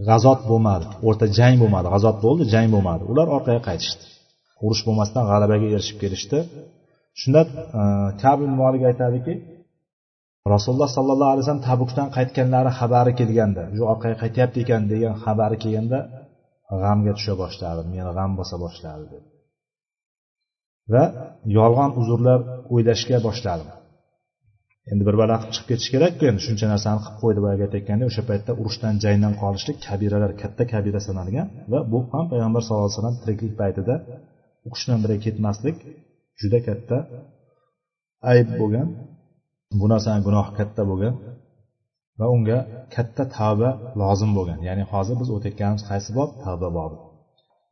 G'azot 0.08 0.42
bo'lmadi 0.52 0.86
o'rta 1.08 1.26
jang 1.40 1.56
bo'lmadi 1.62 1.88
g'azot 1.94 2.18
bo'ldi 2.26 2.44
jang 2.54 2.68
bo'lmadi. 2.76 3.04
Ular 3.12 3.28
orqaga 3.38 3.62
qaytishdi. 3.70 4.04
Urush 4.66 4.82
bo'lmasdan 4.88 5.24
g'alabaga 5.32 5.68
erishib 5.76 5.98
kelishdi 6.04 6.40
shunda 7.22 7.42
e, 7.80 7.82
kabi 8.24 8.46
molik 8.62 8.84
aytadiki 8.90 9.34
rasululloh 10.54 10.90
sollallohu 10.98 11.32
alayhi 11.34 11.44
vasallam 11.44 11.66
tabukdan 11.70 12.08
qaytganlari 12.18 12.72
xabari 12.80 13.12
kelganda 13.20 13.64
shu 13.76 13.84
orqaga 13.94 14.18
qaytyapti 14.24 14.58
ekan? 14.66 14.82
degan 14.94 15.14
xabari 15.24 15.58
kelganda 15.64 16.00
g'amga 16.84 17.12
tusha 17.18 17.34
boshladi 17.44 17.82
meni 17.94 18.12
g'am 18.18 18.32
bosa 18.40 18.56
boshladi 18.66 19.06
deb 19.14 19.24
va 20.94 21.04
yolg'on 21.58 21.92
uzrlar 22.02 22.40
o'ylashga 22.74 23.18
boshladim. 23.28 23.70
Endi 24.92 25.04
bir 25.08 25.16
balo 25.22 25.36
qilib 25.42 25.54
chiqib 25.56 25.68
ketish 25.72 25.90
kerakku 25.94 26.24
endi 26.30 26.42
shuncha 26.48 26.66
narsani 26.74 27.00
qilib 27.06 27.18
qo'ydi 27.24 27.40
boyagi 27.46 27.64
aytayotgandek 27.68 28.08
o'sha 28.12 28.24
paytda 28.30 28.52
urushdan 28.62 28.94
jangdan 29.04 29.34
qolishlik 29.42 29.78
kabiralar 29.88 30.32
katta 30.42 30.64
kabira 30.74 31.00
sanalgan 31.08 31.48
va 31.72 31.80
bu 31.92 32.00
ham 32.12 32.26
payg'ambar 32.32 32.62
sallallohu 32.66 32.88
alayhi 32.88 32.98
vasallam 32.98 33.18
tiriklik 33.24 33.54
paytida 33.62 33.96
u 34.66 34.68
kishidan 34.74 35.00
birga 35.04 35.20
ketmaslik 35.26 35.78
juda 36.42 36.60
katta 36.68 36.98
ayb 38.32 38.48
bo'lgan 38.60 38.88
bu 39.80 39.86
narsani 39.94 40.22
gunohi 40.28 40.52
katta 40.60 40.82
bo'lgan 40.92 41.16
va 42.20 42.26
unga 42.36 42.58
katta 42.96 43.24
tavba 43.38 43.70
lozim 44.02 44.32
bo'lgan. 44.38 44.60
Ya'ni 44.68 44.84
hozir 44.92 45.16
biz 45.22 45.30
o'tayotganimiz 45.36 45.84
qaysi 45.90 46.10
bob? 46.18 46.30
Tavba 46.44 46.70
bobi. 46.80 46.98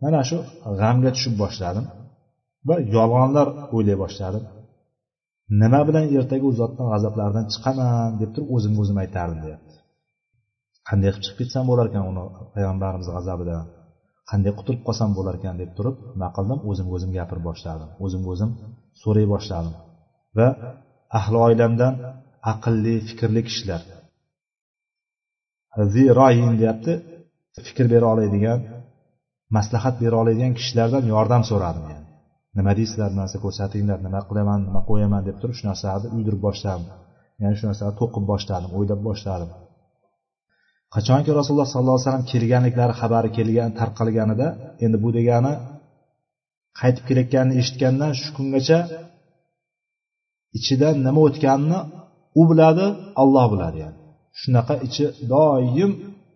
Mana 0.03 0.21
shu 0.29 0.37
g'amga 0.81 1.09
tushib 1.15 1.33
boshladim 1.43 1.85
va 2.67 2.75
yolg'onlar 2.95 3.47
o'ylay 3.75 3.97
boshladim. 4.03 4.43
Nima 5.61 5.81
bilan 5.87 6.05
ertaga 6.19 6.45
u 6.49 6.51
zotni 6.59 6.83
g'azablaridan 6.91 7.45
chiqaman 7.53 8.19
deb 8.21 8.29
turib 8.35 8.49
o'zimga 8.55 8.79
o'zim 8.83 8.97
aytardim 9.03 9.39
deyapti. 9.45 9.75
Qanday 10.89 11.09
qilib 11.13 11.23
chiqib 11.25 11.37
ketsam 11.41 11.65
bo'larkan 11.71 12.03
uni 12.11 12.23
payg'ambarimiz 12.55 13.07
g'azabidan? 13.15 13.63
Qanday 14.29 14.53
qutulib 14.59 14.81
qolsam 14.87 15.09
bo'larkan 15.17 15.55
deb 15.61 15.71
turib 15.77 15.95
nima 16.13 16.29
qildim? 16.37 16.59
O'zimga 16.69 16.93
o'zim 16.97 17.11
gapirib 17.17 17.43
boshladim. 17.49 17.89
O'zimga 18.05 18.29
o'zim 18.35 18.51
so'ray 19.01 19.25
boshladim. 19.33 19.75
Va 20.37 20.47
ahli 21.19 21.37
oilamdan 21.47 21.93
aqlli 22.53 22.95
fikrli 23.07 23.41
kishilar. 23.49 23.81
Ziroyin 25.93 26.53
deyapti 26.61 26.93
fikr 27.67 27.85
bera 27.93 28.07
oladigan 28.13 28.59
maslahat 29.57 29.95
bera 30.03 30.15
oladigan 30.21 30.53
kishilardan 30.59 31.03
yordam 31.13 31.43
so'radim 31.51 31.85
yani. 31.93 32.06
Nima 32.57 32.71
deysizlar 32.77 33.09
bu 33.13 33.17
narsa 33.21 33.37
ko'rsatinglar 33.45 33.99
nima 34.07 34.19
qilaman 34.29 34.59
nima 34.67 34.81
qo'yaman 34.89 35.21
deb 35.27 35.35
turib 35.41 35.55
shu 35.59 35.65
narsalarni 35.69 36.07
uydirib 36.15 36.41
boshladim. 36.47 36.85
Ya'ni 37.41 37.55
shu 37.59 37.65
narsalarni 37.69 37.97
to'qib 38.01 38.23
boshladim 38.31 38.69
o'ylab 38.77 39.01
boshladim. 39.07 39.49
Qachonki 40.95 41.31
rasululloh 41.39 41.69
sollallohu 41.73 41.97
alayhi 41.97 42.07
vasallam 42.07 42.25
kelganliklari 42.31 42.93
xabari 43.01 43.29
kelgan 43.37 43.69
tarqalganida 43.79 44.47
endi 44.85 44.97
bu 45.03 45.09
degani 45.17 45.53
qaytib 46.79 47.03
kelayotganini 47.09 47.55
eshitgandan 47.61 48.11
shu 48.21 48.29
kungacha 48.37 48.79
ichidan 50.57 50.95
nima 51.07 51.19
o'tganini 51.27 51.79
u 52.41 52.43
biladi 52.49 52.85
olloh 53.21 53.45
biladi 53.53 53.77
yani. 53.85 53.97
Shunaqa 54.39 54.75
ichi 54.87 55.05
doim 55.33 55.91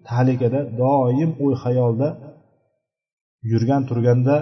tahlikada 0.08 0.60
doim 0.82 1.32
o'y 1.44 1.54
xayolda 1.64 2.08
yurgan 3.52 3.82
turganda 3.90 4.36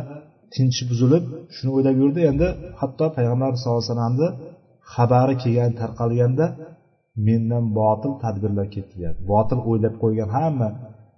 tinchi 0.55 0.83
buzilib 0.91 1.23
shuni 1.55 1.69
o'ylab 1.75 1.95
yurdi. 2.01 2.19
Endi 2.31 2.47
hatto 2.81 3.05
payg'ambar 3.17 3.49
sallallohu 3.59 3.81
alayhi 3.81 3.93
vasallamni 3.93 4.29
xabari 4.93 5.35
kelgan 5.43 5.71
tarqalganda 5.81 6.45
mendan 7.27 7.65
botil 7.79 8.13
tadbirlar 8.23 8.67
ketdi 8.75 8.93
deyapti 8.99 9.23
botil 9.33 9.59
o'ylab 9.69 9.95
qo'ygan 10.03 10.29
hamma 10.37 10.69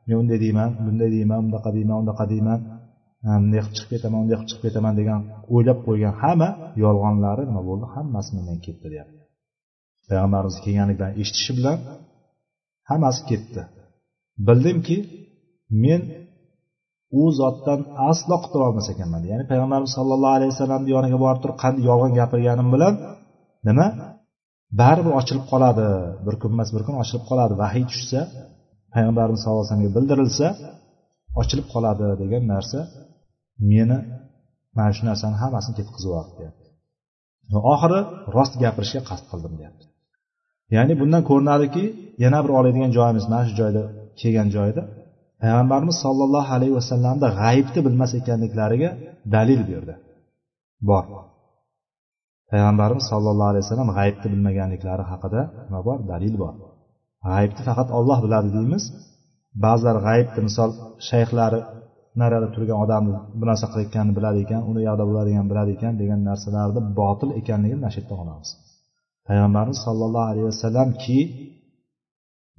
men 0.08 0.16
unday 0.22 0.40
deyman 0.46 0.70
bunday 0.86 1.10
deyman 1.16 1.42
bunaqa 1.48 1.70
deyman 1.78 1.98
unaqa 2.04 2.26
deyman 2.34 2.60
bunday 3.44 3.60
qilib 3.64 3.74
chiqib 3.76 3.90
ketaman 3.94 4.20
unday 4.24 4.36
qilib 4.38 4.50
chiqib 4.50 4.64
ketaman 4.68 4.94
degan 5.00 5.20
o'ylab 5.56 5.80
qo'ygan 5.88 6.14
hamma 6.22 6.50
yolg'onlari 6.84 7.44
nima 7.50 7.62
bo'ldi? 7.70 7.86
Hammasi 7.96 8.30
mendan 8.38 8.60
ketdi 8.66 8.88
deyapti 8.94 9.22
payg'ambarimiz 10.08 10.58
kelganligidan 10.66 11.12
eshitishi 11.22 11.52
bilan 11.60 11.78
hammasi 12.90 13.22
ketdi. 13.30 13.62
Bildimki 14.48 14.98
men 15.84 16.02
u 17.20 17.22
zotdan 17.40 17.80
aslo 18.10 18.36
qutula 18.44 18.64
olmas 18.70 18.88
ekanman. 18.94 19.22
Ya'ni 19.32 19.46
payg'ambarimiz 19.52 19.92
sollallohu 19.98 20.34
alayhi 20.38 20.52
vasallamni 20.54 20.90
yoniga 20.96 21.18
borib 21.26 21.40
turib 21.44 21.58
qanday 21.64 21.84
yolg'on 21.90 22.12
gapirganim 22.20 22.68
bilan 22.76 22.94
nima? 23.68 23.88
Baribir 24.82 25.14
ochilib 25.20 25.46
qoladi. 25.52 25.88
Bir 26.26 26.36
kun 26.42 26.52
emas 26.56 26.70
bir 26.76 26.82
kun 26.88 26.96
ochilib 27.04 27.24
qoladi. 27.30 27.54
Vahiy 27.64 27.84
tushsa 27.92 28.20
payg'ambarimiz 28.94 29.40
sallallohu 29.42 29.64
alayhi 29.64 29.72
vasallamga 29.72 29.94
bildirilsa 29.98 30.48
ochilib 31.42 31.68
qoladi 31.74 32.06
degan 32.22 32.44
narsa 32.54 32.80
meni 33.72 33.98
mana 34.76 34.92
shu 34.98 35.04
narsani 35.10 35.36
hammasini 35.44 35.76
tetkizib 35.80 36.08
yubordi 36.10 36.34
deyapti. 36.40 36.68
Oxiri 37.74 38.00
rost 38.36 38.54
gapirishga 38.64 39.02
qasd 39.10 39.26
qildim 39.32 39.54
deyapti. 39.60 39.86
Ya'ni 40.76 40.94
bundan 41.02 41.24
ko'rinadiki 41.30 41.84
yana 42.24 42.40
bir 42.44 42.52
oladigan 42.60 42.92
joyimiz 42.98 43.26
mana 43.32 43.44
shu 43.48 43.54
joyda 43.62 43.84
kelgan 44.22 44.50
joyda 44.58 44.82
payg'ambarimiz 45.42 45.98
sollallohu 46.06 46.50
alayhi 46.58 46.76
vasallamda 46.80 47.28
g'aybni 47.42 47.80
bilmas 47.88 48.12
ekanliklariga 48.20 48.90
dalil 49.36 49.62
berdi. 49.72 49.94
Bor. 50.90 51.06
Payg'ambarimiz 52.52 53.06
sollallohu 53.12 53.50
alayhi 53.52 53.64
vasallam 53.66 53.90
g'aybni 53.98 54.28
bilmaganliklari 54.34 55.04
haqida 55.12 55.42
nima 55.66 55.82
bor? 55.88 55.98
Dalil 56.14 56.36
bor. 56.44 56.54
G'aybni 57.28 57.62
faqat 57.68 57.90
olloh 57.98 58.20
biladi 58.26 58.50
deymiz. 58.58 58.84
Ba'zilar 59.64 59.98
g'aybni 60.08 60.42
misol 60.48 60.70
shayxlari 61.10 61.60
narada 62.20 62.48
turgan 62.56 62.80
odamni 62.86 63.18
bu 63.40 63.44
narsa 63.50 63.66
qilayotganini 63.72 64.14
biladi 64.18 64.38
ekan 64.46 64.62
uni 64.70 64.82
yoqda 64.88 65.04
bo'ladigan 65.10 65.46
biladi 65.52 65.72
ekan 65.78 65.94
degan 66.02 66.20
narsalarni 66.30 66.82
botil 67.00 67.30
ekanligini 67.40 67.80
mana 67.82 67.92
shu 67.94 68.00
yerda 68.02 68.16
olamiz 68.24 68.50
payg'ambarimiz 69.28 69.80
sollallohu 69.86 70.28
alayhi 70.32 70.48
vasallamki 70.52 71.20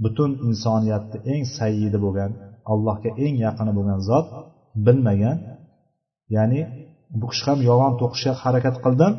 butun 0.05 0.31
insoniyatni 0.49 1.19
eng 1.33 1.45
sayyidi 1.59 1.99
bo'lgan 2.05 2.31
allohga 2.73 3.11
eng 3.25 3.37
yaqini 3.47 3.73
bo'lgan 3.79 4.01
zot 4.09 4.27
bilmagan. 4.87 5.37
Ya'ni 6.37 6.61
bu 7.21 7.27
kishi 7.33 7.45
ham 7.49 7.59
yolg'on 7.69 7.95
to'qishga 8.01 8.33
harakat 8.43 8.77
qildim 8.85 9.13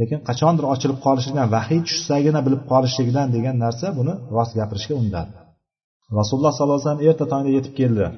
lekin 0.00 0.18
qachondir 0.28 0.64
ochilib 0.72 0.98
qolishligidan 1.06 1.48
vahiy 1.56 1.80
tushsagina 1.88 2.40
bilib 2.46 2.62
qolishligidan 2.72 3.26
degan 3.36 3.56
narsa 3.64 3.86
buni 3.98 4.14
rost 4.36 4.52
gapirishga 4.58 4.94
undadi. 5.02 5.32
Rasululloh 6.18 6.52
sollallohu 6.56 6.78
alayhi 6.78 6.88
vasallam 6.88 7.08
erta 7.10 7.24
tongda 7.32 7.50
yetib 7.56 7.74
keldilar 7.80 8.12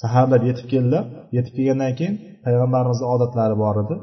saharlab 0.00 0.42
yetib 0.48 0.66
keldilar 0.72 1.04
yetib 1.36 1.52
kelgandan 1.56 1.92
keyin 1.98 2.14
payg'ambarimizni 2.44 3.06
odatlari 3.14 3.56
bor 3.64 3.76
edi. 3.84 3.96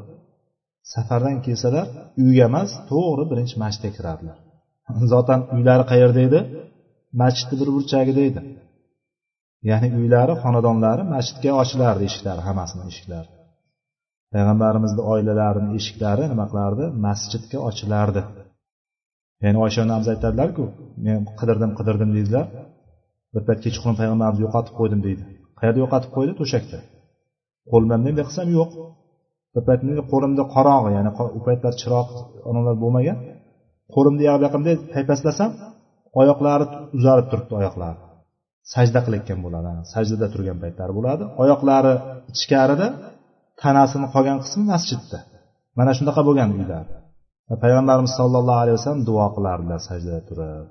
Safardan 0.92 1.36
kelsalar 1.46 1.86
uyga 2.22 2.44
emas 2.50 2.70
to'g'ri 2.90 3.24
birinchi 3.30 3.56
masjidga 3.62 3.90
kirardilar. 3.96 4.36
Zotan 5.12 5.40
uylari 5.54 5.84
qayerda 5.92 6.20
edi? 6.28 6.40
Masjidni 7.22 7.56
bir 7.60 7.68
burchagida 7.76 8.22
edi. 8.30 8.40
Ya'ni 9.70 9.88
uylari 9.98 10.34
xonadonlari 10.42 11.02
masjidga 11.14 11.50
ochilardi 11.62 12.02
eshiklari 12.08 12.40
hammasini 12.48 12.84
eshiklari 12.92 13.30
payg'ambarimizni 14.32 15.02
oilalarini 15.12 15.70
eshiklari 15.78 16.24
nima 16.32 16.44
qilardi? 16.50 16.84
Masjidga 17.06 17.58
ochilardi. 17.68 18.22
Ya'ni 19.44 19.58
oysha 19.64 19.80
onamiz 19.86 20.08
aytadilarku 20.14 20.64
men 21.06 21.18
qidirdim 21.38 21.72
qidirdim 21.78 22.10
deydilar. 22.16 22.46
Bir 23.34 23.42
payt 23.48 23.60
kechqurun 23.64 23.96
payg'ambarimizni 24.00 24.44
yo'qotib 24.46 24.74
qo'ydim 24.80 25.00
deydi. 25.06 25.22
Qayerda 25.58 25.78
yo'qotib 25.84 26.10
qo'ydi? 26.16 26.32
To'shakda. 26.40 26.78
Qo'l 27.70 27.82
bilan 27.86 28.00
bunday 28.06 28.24
qilsam 28.28 28.48
yo'q. 28.58 28.70
Bir 29.54 29.62
payt 29.68 29.80
qo'limda 30.12 30.44
qorong'i 30.54 30.90
ya'ni 30.96 31.10
u 31.38 31.40
paytlar 31.48 31.72
chiroq 31.82 32.08
onalar 32.48 32.74
bo'lmagan. 32.82 33.18
Qo'limni 33.94 34.22
yoqqa 34.30 34.48
bunday 34.54 34.76
paypaslasam 34.94 35.50
oyoqlari 36.20 36.64
uzarib 36.98 37.26
turibdi 37.30 37.54
oyoqlari 37.60 38.11
sajda 38.74 39.00
qilayotgan 39.06 39.38
bo'ladi. 39.44 39.70
Sajdada 39.94 40.26
turgan 40.34 40.58
paytlari 40.62 40.92
bo'ladi. 40.98 41.24
Oyoqlari 41.42 41.92
ichkarida 42.34 42.86
tanasini 43.62 44.06
qolgan 44.14 44.38
qismi 44.44 44.64
masjidda. 44.72 45.18
Mana 45.78 45.92
shunaqa 45.98 46.22
bo'lgan 46.28 46.50
uylar 46.58 46.84
payg'ambarimiz 47.64 48.12
sollallohu 48.20 48.60
alayhi 48.64 48.76
vasallam 48.78 49.02
duo 49.10 49.26
qilardilar 49.36 49.78
sajdada 49.88 50.20
turib. 50.28 50.66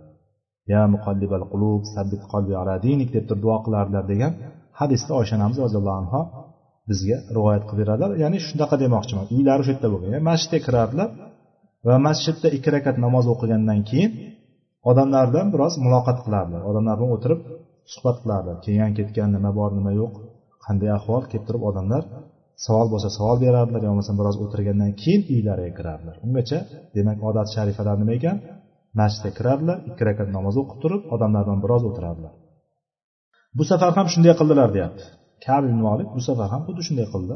Ya 0.74 0.82
muqallibal 0.96 1.46
qulub 1.52 1.82
sabbit 1.96 2.22
qalbi 2.34 2.54
ala 2.62 2.76
dinik 2.86 3.10
deb 3.16 3.24
turib 3.30 3.42
duo 3.46 3.58
qilardilar 3.66 4.04
degan 4.12 4.32
hadisda 4.80 5.12
oysha 5.20 5.34
onamiz 5.40 5.58
roziyallohu 5.66 5.98
anhu 6.02 6.22
bizga 6.90 7.18
rivoyat 7.38 7.64
qilib 7.70 7.82
beradilar. 7.84 8.12
Ya'ni 8.24 8.38
shunaqa 8.48 8.76
demoqchiman. 8.84 9.26
Uylari 9.36 9.62
shu 9.66 9.72
yerda 9.74 9.88
bo'lgan. 9.94 10.10
Ya'ni 10.16 10.26
masjidga 10.32 10.60
kirardilar 10.68 11.10
va 11.88 11.96
masjidda 12.08 12.48
ikki 12.58 12.70
rakat 12.76 12.96
namoz 13.06 13.26
o'qigandan 13.34 13.80
keyin 13.90 14.12
odamlar 14.90 15.26
bilan 15.32 15.48
biroz 15.54 15.74
muloqot 15.86 16.18
qilardilar. 16.26 16.62
Odamlar 16.70 16.96
bilan 17.00 17.12
o'tirib 17.18 17.40
suhbat 17.94 18.18
qilardi 18.24 18.52
kelgan 18.66 18.92
ketgan 18.98 19.30
nima 19.36 19.52
bor 19.60 19.72
nima 19.80 19.92
yo'q 20.02 20.14
qanday 20.66 20.90
ahvol 21.00 21.24
kelib 21.32 21.46
turib 21.48 21.64
odamlar 21.70 22.04
savol 22.66 22.88
bo'lsa 22.94 23.10
savol 23.18 23.38
berardilar 23.46 23.82
yo 23.86 23.90
bo'lmasam 23.92 24.16
biroz 24.22 24.36
o'tirgandan 24.44 24.92
keyin 25.02 25.22
uylariga 25.34 25.72
kirardilar. 25.78 26.16
Ungacha 26.26 26.60
demak 26.98 27.18
odat 27.30 27.48
sharifalar 27.56 27.96
nima 28.02 28.14
ekan? 28.20 28.38
Masjidga 29.00 29.32
kirardilar 29.38 29.78
ikki 29.90 30.04
rakat 30.10 30.30
namoz 30.38 30.56
o'qib 30.62 30.78
turib 30.84 31.02
odamlar 31.16 31.42
bilan 31.48 31.60
biroz 31.66 31.84
o'tirardilar. 31.90 32.34
Bu 33.58 33.64
safar 33.72 33.92
ham 33.98 34.08
shunday 34.14 34.34
qildilar 34.40 34.70
deyapti. 34.76 35.04
Kab 35.46 35.64
ibn 35.70 35.80
molik 35.88 36.10
bu 36.16 36.22
safar 36.28 36.48
ham 36.54 36.62
xuddi 36.68 36.82
shunday 36.88 37.08
qildi. 37.14 37.36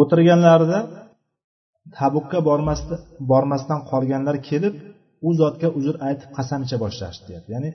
O'tirganlarida 0.00 0.80
tabukka 1.98 2.38
bormasdan 3.30 3.80
qolganlar 3.90 4.36
kelib 4.48 4.74
u 5.26 5.30
zotga 5.40 5.68
uzr 5.78 5.94
aytib 6.08 6.30
qasam 6.36 6.60
icha 6.66 6.76
boshlashdi 6.84 7.24
deyapti. 7.28 7.50
Ya'ni 7.56 7.70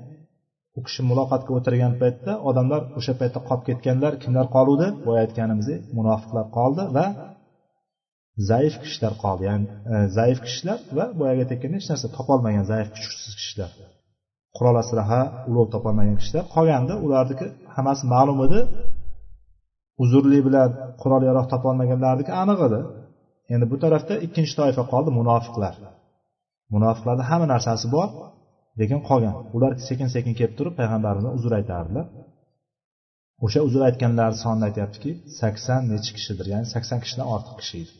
u 0.77 0.79
kishi 0.85 1.01
muloqotga 1.09 1.51
o'tirgan 1.57 1.93
paytda 2.01 2.33
odamlar 2.49 2.81
o'sha 2.99 3.13
paytda 3.21 3.39
qolib 3.47 3.63
ketganlar 3.69 4.13
kimlar 4.23 4.47
qoluvdi? 4.55 4.87
Boya 5.07 5.19
aytganimizdek 5.25 5.81
munofiqlar 5.97 6.45
qoldi 6.57 6.83
va 6.97 7.05
zaif 8.51 8.73
kishilar 8.83 9.13
qoldi. 9.23 9.41
Ya'ni 9.49 9.65
e, 9.93 9.95
zaif 10.17 10.37
kishilar 10.45 10.79
va 10.97 11.05
boyagi 11.19 11.39
aytayotgandek 11.43 11.81
hech 11.81 11.89
narsa 11.91 12.07
topolmagan 12.17 12.65
zaif 12.71 12.87
kuchsiz 12.95 13.33
kishilar. 13.39 13.71
Qurol 14.57 14.77
aslaha 14.83 15.21
ulov 15.49 15.67
topolmagan 15.75 16.17
kishilar 16.21 16.43
qolganda 16.55 16.93
ularniki 17.05 17.47
hammasi 17.75 18.03
ma'lum 18.13 18.39
edi. 18.47 18.59
Uzrli 20.03 20.39
bilan 20.47 20.69
qurol 21.01 21.21
yarog' 21.29 21.47
topolmaganlarniki 21.53 22.31
aniq 22.43 22.59
edi. 22.67 22.79
Endi 23.53 23.65
bu 23.71 23.77
tarafda 23.83 24.13
ikkinchi 24.25 24.53
toifa 24.59 24.83
qoldi 24.93 25.09
munofiqlar. 25.19 25.73
Munofiqlarni 26.73 27.23
hamma 27.29 27.47
narsasi 27.53 27.87
bor. 27.95 28.09
Lekin 28.79 28.99
qolgan. 29.09 29.35
Ular 29.55 29.71
sekin 29.87 30.07
sekin 30.15 30.33
kelib 30.39 30.53
turib 30.59 30.73
payg'ambarimizdan 30.79 31.33
uzr 31.37 31.51
aytardilar 31.59 32.05
o'sha 33.45 33.59
uzr 33.67 33.81
aytganlar 33.89 34.31
sonini 34.43 34.65
aytyaptiki 34.69 35.11
sakson 35.39 35.81
nechi 35.91 36.11
kishidir 36.17 36.45
ya'ni 36.53 36.67
sakson 36.73 36.99
kishidan 37.03 37.27
ortiq 37.35 37.55
kishi 37.61 37.75
edi. 37.83 37.93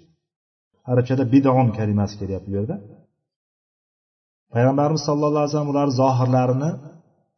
Arabchada 0.92 1.24
bidon 1.34 1.68
kalimasi 1.78 2.16
kelyapti 2.22 2.48
bu 2.52 2.56
yerda. 2.60 2.76
Payg'ambarimiz 4.54 5.04
sallallohu 5.10 5.42
alayhi 5.42 5.52
vasallam 5.52 5.72
ularni 5.74 5.94
zohirlarini 6.02 6.72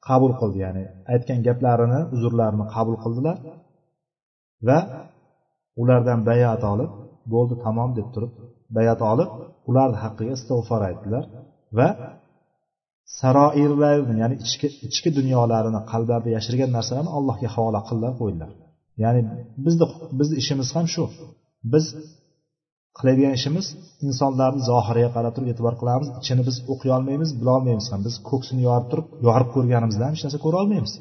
qabul 0.07 0.33
qildi 0.39 0.57
ya'ni 0.65 0.83
aytgan 1.13 1.39
gaplarini 1.47 2.01
uzrlarini 2.15 2.65
qabul 2.75 2.95
qildilar 3.03 3.37
va 4.67 4.79
ulardan 5.81 6.19
bayat 6.29 6.61
olib 6.73 6.91
bo'ldi 7.33 7.55
tamom 7.65 7.89
deb 7.99 8.07
turib 8.13 8.31
bayat 8.77 8.99
olib 9.11 9.29
ularni 9.69 9.97
haqqiga 10.03 10.33
istig'for 10.39 10.81
aytdilar 10.89 11.23
va 11.77 11.87
saroirlarni 13.19 14.15
ya'ni 14.23 14.35
ichki 14.45 14.67
ichki 14.87 15.09
dunyolarini 15.17 15.81
qalblarida 15.91 16.29
yashirgan 16.37 16.69
narsalarni 16.77 17.11
allohga 17.17 17.47
havola 17.55 17.79
qildilar 17.87 18.13
qo'ydilar. 18.21 18.49
Ya'ni 19.03 19.21
bizni 19.65 19.85
bizni 20.19 20.35
ishimiz 20.41 20.67
ham 20.75 20.85
shu. 20.93 21.03
Biz 21.73 21.85
qiladigan 22.97 23.33
ishimiz 23.39 23.65
insonlarni 24.07 24.61
zohiriga 24.69 25.09
qarab 25.15 25.33
turib 25.35 25.49
e'tibor 25.53 25.73
qilamiz 25.81 26.07
ichini 26.21 26.41
biz 26.47 26.55
o'qiy 26.73 26.91
olmaymiz 26.97 27.29
bilolmaymiz 27.41 27.87
ham. 27.91 28.01
Biz 28.07 28.15
ko'ksini 28.29 28.61
yorib 28.69 28.87
turib 28.91 29.07
yorib 29.27 29.49
ko'rganimizdan 29.55 30.09
hech 30.13 30.23
narsa 30.25 30.39
ko'ra 30.45 30.57
olmaymiz. 30.63 30.93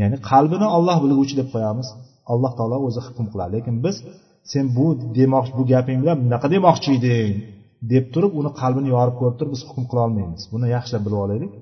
Ya'ni 0.00 0.16
qalbini 0.30 0.66
olloh 0.76 0.96
bilguvchi 1.04 1.34
deb 1.40 1.48
qo'yamiz. 1.54 1.88
Alloh 2.32 2.52
taolo 2.58 2.76
o'zi 2.88 3.00
hukm 3.06 3.26
qiladi. 3.32 3.50
Lekin 3.56 3.74
biz 3.84 3.96
sen 4.52 4.64
bu 4.76 4.86
demoqchi 5.18 5.52
bu 5.58 5.64
gaping 5.72 5.98
bilan 6.02 6.16
bunaqa 6.24 6.46
demoqchi 6.54 6.88
eding. 6.98 7.32
Deb 7.92 8.04
turib 8.14 8.32
uni 8.40 8.50
qalbini 8.60 8.88
yorib 8.96 9.16
ko'rib 9.20 9.36
turib 9.38 9.52
biz 9.56 9.62
hukm 9.68 9.84
qila 9.90 10.00
olmaymiz. 10.06 10.42
Buni 10.52 10.66
yaxshilab 10.76 11.02
bilib 11.06 11.20
olaylik. 11.24 11.52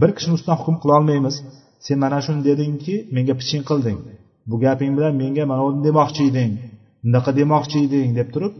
Bir 0.00 0.10
kishini 0.16 0.34
ustidan 0.38 0.58
hukm 0.60 0.76
qila 0.82 0.92
olmaymiz. 0.98 1.36
Sen 1.86 1.98
mana 2.04 2.18
shuni 2.26 2.40
dedingki 2.48 2.94
menga 3.16 3.34
piching 3.40 3.62
qilding. 3.70 3.98
Bu 4.50 4.56
gaping 4.64 4.92
bilan 4.96 5.12
menga 5.22 5.44
mana 5.50 5.62
buni 5.66 5.80
demoqchi 5.88 6.22
eding 6.30 6.52
bunaqa 7.04 7.30
demoqchi 7.40 7.76
eding 7.86 8.10
deb 8.18 8.28
turib 8.34 8.52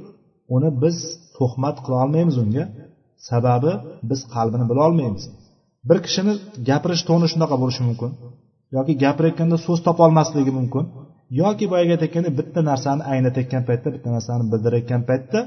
uni 0.56 0.68
biz 0.82 0.96
tuhmat 1.36 1.76
qila 1.84 1.96
olmaymiz 2.04 2.36
unga. 2.44 2.64
Sababi 3.28 3.72
biz 4.10 4.20
qalbini 4.34 4.64
bila 4.70 4.80
olmaymiz. 4.88 5.24
Bir 5.88 5.98
kishini 6.06 6.32
gapirish 6.68 7.02
toni 7.08 7.26
shunaqa 7.32 7.56
bo'lishi 7.62 7.82
mumkin. 7.88 8.10
Yoki 8.76 8.92
gapirayotganda 9.04 9.56
so'z 9.66 9.80
topolmasligi 9.86 10.52
mumkin. 10.58 10.84
Yoki 11.42 11.64
boyagi 11.72 11.92
aytayotgandek 11.94 12.34
bitta 12.40 12.60
narsani 12.70 13.02
anglatayotgan 13.12 13.62
paytda 13.68 13.88
bitta 13.94 14.08
narsani 14.16 14.44
bildirayotgan 14.52 15.02
paytda 15.10 15.38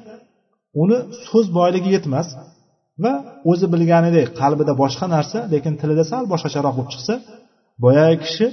uni 0.83 0.97
so'z 1.27 1.45
boyligi 1.57 1.89
yetmas 1.95 2.27
va 3.03 3.13
o'zi 3.51 3.65
bilganidek 3.73 4.27
qalbida 4.41 4.73
boshqa 4.83 5.05
narsa 5.15 5.39
lekin 5.53 5.73
tilida 5.81 6.03
sal 6.11 6.23
boshqacharoq 6.33 6.73
bo'lib 6.77 6.91
chiqsa 6.93 7.13
boyagi 7.83 8.17
kishi 8.25 8.47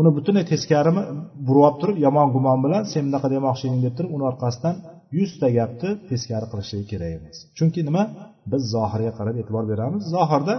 uni 0.00 0.10
butunlay 0.16 0.44
teskarimi 0.52 1.02
burib 1.46 1.62
olib 1.66 1.78
turib 1.82 1.96
yomon 2.06 2.28
gumon 2.34 2.58
bilan 2.64 2.82
sen 2.92 3.02
bunaqa 3.08 3.28
demoqchi 3.34 3.64
eding 3.68 3.82
deb 3.86 3.94
turib 3.98 4.10
uni 4.16 4.24
orqasidan 4.30 4.76
yuzta 5.18 5.46
gapni 5.58 5.90
teskari 6.10 6.46
qilishligi 6.52 6.86
kerak 6.92 7.10
emas. 7.18 7.36
Chunki 7.58 7.80
nima? 7.88 8.04
Biz 8.52 8.62
zohirga 8.74 9.12
qarab 9.18 9.34
e'tibor 9.40 9.64
beramiz. 9.72 10.02
Zohirda 10.16 10.54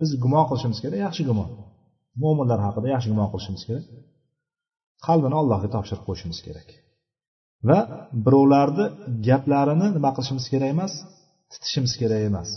biz 0.00 0.10
gumon 0.22 0.44
qilishimiz 0.48 0.78
kerak 0.84 0.98
yaxshi 1.06 1.22
gumon. 1.30 1.48
Mo'minlar 2.22 2.60
haqida 2.66 2.86
yaxshi 2.94 3.08
gumon 3.12 3.28
qilishimiz 3.32 3.62
kerak. 3.68 3.86
Qalbini 5.06 5.36
allohga 5.40 5.68
topshirib 5.74 6.04
qo'yishimiz 6.08 6.38
kerak. 6.46 6.68
Va 7.68 7.78
birovlarni 8.24 8.84
gaplarini 9.28 9.86
nima 9.96 10.10
qilishimiz 10.16 10.46
kerak 10.52 10.70
emas 10.74 10.92
titishimiz 11.52 11.92
kerak 12.00 12.22
emas. 12.30 12.48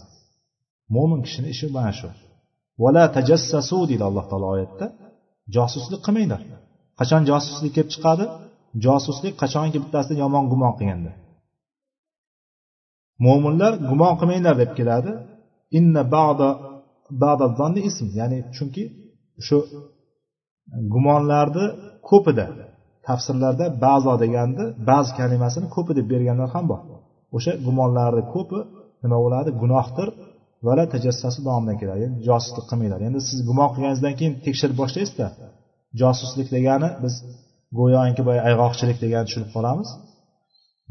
Mo'min 0.93 1.19
kishini 1.25 1.47
ishi 1.53 1.65
mana 1.75 1.93
shu. 1.99 2.09
Vala 2.83 3.03
tajassasu 3.15 3.77
deydi 3.89 4.03
alloh 4.09 4.25
taolo 4.31 4.47
oyatda. 4.55 4.85
Josuslik 5.55 6.01
qilmanglar. 6.05 6.41
Qachon 6.99 7.21
josuslik 7.31 7.71
kelib 7.75 7.89
chiqadi? 7.93 8.25
Josuslik 8.85 9.33
qachonki 9.41 9.77
bittasidan 9.83 10.17
yomon 10.23 10.45
gumon 10.51 10.73
qilganda. 10.79 11.11
Mo'minlar 13.25 13.73
gumon 13.89 14.13
qilmanglar 14.19 14.55
deb 14.63 14.71
keladi. 14.77 15.11
Inna 15.77 16.01
ba'da 16.15 16.49
ba'da 17.23 17.67
ism. 17.89 18.05
Ya'ni 18.19 18.39
chunki 18.55 18.83
shu 19.45 19.57
gumonlarni 20.93 21.65
ko'pida 22.09 22.45
tafsirlarda 23.07 23.65
ba'zo 23.85 24.13
deganda 24.23 24.63
ba'zi 24.89 25.11
kalimasini 25.19 25.67
ko'pi 25.75 25.91
deb 25.97 26.07
berganlar 26.13 26.49
ham 26.55 26.65
bor. 26.71 26.79
O'sha 27.35 27.51
gumonlarni 27.65 28.23
ko'pi 28.33 28.59
nima 29.03 29.17
bo'ladi? 29.25 29.49
Gunohdir. 29.61 30.09
Vala 30.67 30.83
tajassasi 30.93 31.39
nomidan 31.49 31.77
keladi. 31.81 31.99
Ya'ni 32.05 32.17
josuslik 32.27 32.65
qilmanglar. 32.69 32.99
Endi 33.07 33.19
siz 33.29 33.39
gumon 33.49 33.69
qilganingizdan 33.73 34.13
keyin 34.19 34.33
tekshirib 34.45 34.75
boshlaysizda. 34.81 35.27
Josuslik 36.01 36.47
degani 36.55 36.89
biz 37.03 37.13
go'yoki 37.79 38.21
boya 38.27 38.41
ayg'oqchilik 38.49 38.97
degani 39.03 39.25
tushunib 39.27 39.49
qolamiz. 39.55 39.89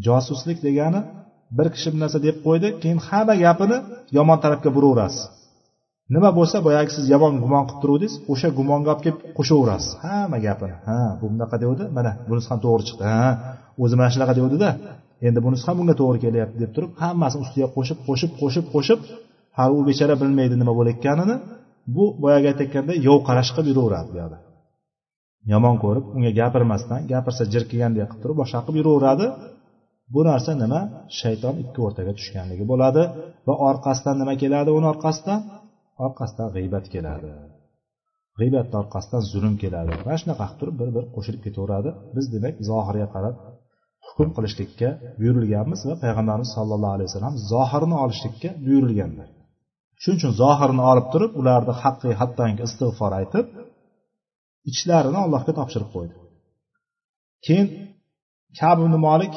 Josuslik 0.07 0.59
degani 0.67 1.01
bir 1.59 1.67
kishi 1.75 1.89
bir 1.93 2.01
narsa 2.05 2.19
deb 2.27 2.37
qo'ydi 2.47 2.69
keyin 2.83 3.01
hamma 3.09 3.35
gapini 3.45 3.79
yomon 4.17 4.39
tarafga 4.45 4.71
buraverasiz 4.77 5.25
nima 6.15 6.31
bo'lsa 6.39 6.57
boyagi 6.67 6.91
siz 6.97 7.05
yomon 7.15 7.35
gumon 7.45 7.65
qilib 7.69 7.81
turuvdingiz 7.83 8.15
o'sha 8.33 8.49
gumonga 8.59 8.89
olib 8.93 9.03
kelib 9.05 9.19
qo'shaverasiz. 9.39 9.91
Hamma 10.05 10.39
gapini. 10.47 10.75
Ha 10.89 11.01
bu 11.21 11.25
bunaqa 11.33 11.57
devdi. 11.65 11.85
Mana 11.97 12.11
bunisi 12.29 12.49
ham 12.53 12.61
to'g'ri 12.67 12.85
chiqdi. 12.89 13.05
Ha 13.13 13.29
o'zi 13.83 13.95
mana 13.99 14.11
shunaqa 14.15 14.35
devdida. 14.41 14.71
Endi 15.27 15.39
bunisi 15.47 15.65
ham 15.69 15.77
bunga 15.81 15.95
to'g'ri 16.01 16.19
kelyapti 16.25 16.57
deb 16.65 16.71
turib 16.77 16.91
hammasini 17.03 17.41
ustiga 17.47 17.69
qo'shib 17.77 17.99
qo'shib 18.07 18.31
qo'shib 18.41 18.65
qo'shib 18.75 19.01
hali 19.59 19.73
u 19.79 19.81
bechora 19.89 20.15
bilmaydi 20.23 20.55
nima 20.63 20.73
bo'layotganini 20.79 21.37
bu 21.97 22.05
boyagi 22.23 22.47
aytayotganday 22.53 22.97
yov 23.09 23.19
qarash 23.29 23.51
qilib 23.57 23.69
yuraveradi 23.73 24.09
bu 24.15 24.17
yoqda. 24.23 24.39
Yomon 25.53 25.77
ko'rib 25.85 26.05
unga 26.17 26.33
gapirmasdan 26.41 27.01
gapirsa 27.13 27.43
jirkigandek 27.55 28.07
qilib 28.11 28.23
turib 28.23 28.37
boshqa 28.43 28.59
qilib 28.67 28.79
yuraveradi. 28.81 29.27
Bu 30.15 30.21
narsa 30.29 30.51
nima? 30.63 30.81
Shayton 31.21 31.55
ikki 31.65 31.79
o'rtaga 31.87 32.13
tushganligi 32.19 32.65
bo'ladi 32.73 33.03
va 33.47 33.55
orqasidan 33.69 34.17
nima 34.23 34.35
keladi? 34.43 34.71
Uni 34.79 34.87
orqasidan 34.95 35.39
orqasidan 36.07 36.49
g'iybat 36.57 36.87
keladi. 36.95 37.31
G'iybatni 38.39 38.77
orqasidan 38.83 39.23
zulm 39.33 39.55
keladi. 39.63 39.91
Mana 40.07 40.19
shunaqa 40.23 40.45
qilib 40.49 40.59
turib 40.61 40.77
bir 40.81 40.91
bir 40.97 41.05
qo'shilib 41.15 41.43
ketaveradi. 41.47 41.91
Biz 42.17 42.27
demak 42.35 42.55
zohirga 42.71 43.09
qarab 43.15 43.37
hukm 44.07 44.31
qilishlikka 44.37 44.89
buyurilganmiz 45.21 45.81
va 45.89 45.95
payg'ambarimiz 46.05 46.51
sollallohu 46.57 46.95
alayhi 46.97 47.09
vasallam 47.11 47.35
zohirni 47.53 47.97
olishlikka 48.05 48.51
buyurilganlar. 48.67 49.29
Shuning 50.03 50.19
uchun 50.21 50.33
zohirni 50.43 50.83
olib 50.91 51.07
turib 51.13 51.33
ularni 51.41 51.75
haqqi 51.83 52.11
hattoki 52.21 52.63
istig'for 52.69 53.13
aytib 53.21 53.47
ichlarini 54.71 55.19
allohga 55.25 55.53
topshirib 55.59 55.91
qo'ydi. 55.97 56.15
Keyin 57.47 57.69
kab 58.61 58.79
molik 59.07 59.35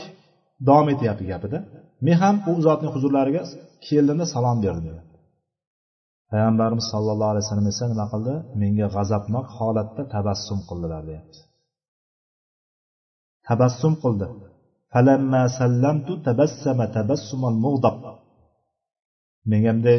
davom 0.68 0.88
etyapti 0.93 1.26
gapida. 1.32 1.59
Men 2.05 2.16
ham 2.24 2.36
u 2.49 2.51
zotning 2.68 2.91
huzurlariga 2.95 3.41
keldimda 3.88 4.26
salom 4.34 4.57
berdim. 4.66 4.95
Payg'ambarimiz 6.36 6.86
sollallohu 6.94 7.32
alayhi 7.34 7.46
vasallam 7.46 7.68
esa 7.74 7.86
nima 7.92 8.06
qildi? 8.14 8.34
Menga 8.62 8.88
g'azabnok 8.96 9.48
holatda 9.58 10.02
tabassum 10.16 10.60
qildilar 10.70 11.02
deyapti. 11.10 11.40
Tabassum 13.48 13.94
qildi. 14.04 14.28
Falamma 14.94 15.44
sallamtu 15.60 16.14
tabassama 16.28 16.86
tabassumal 16.98 17.58
mug'dab 17.66 17.98
menga 19.52 19.72
bunday 19.76 19.98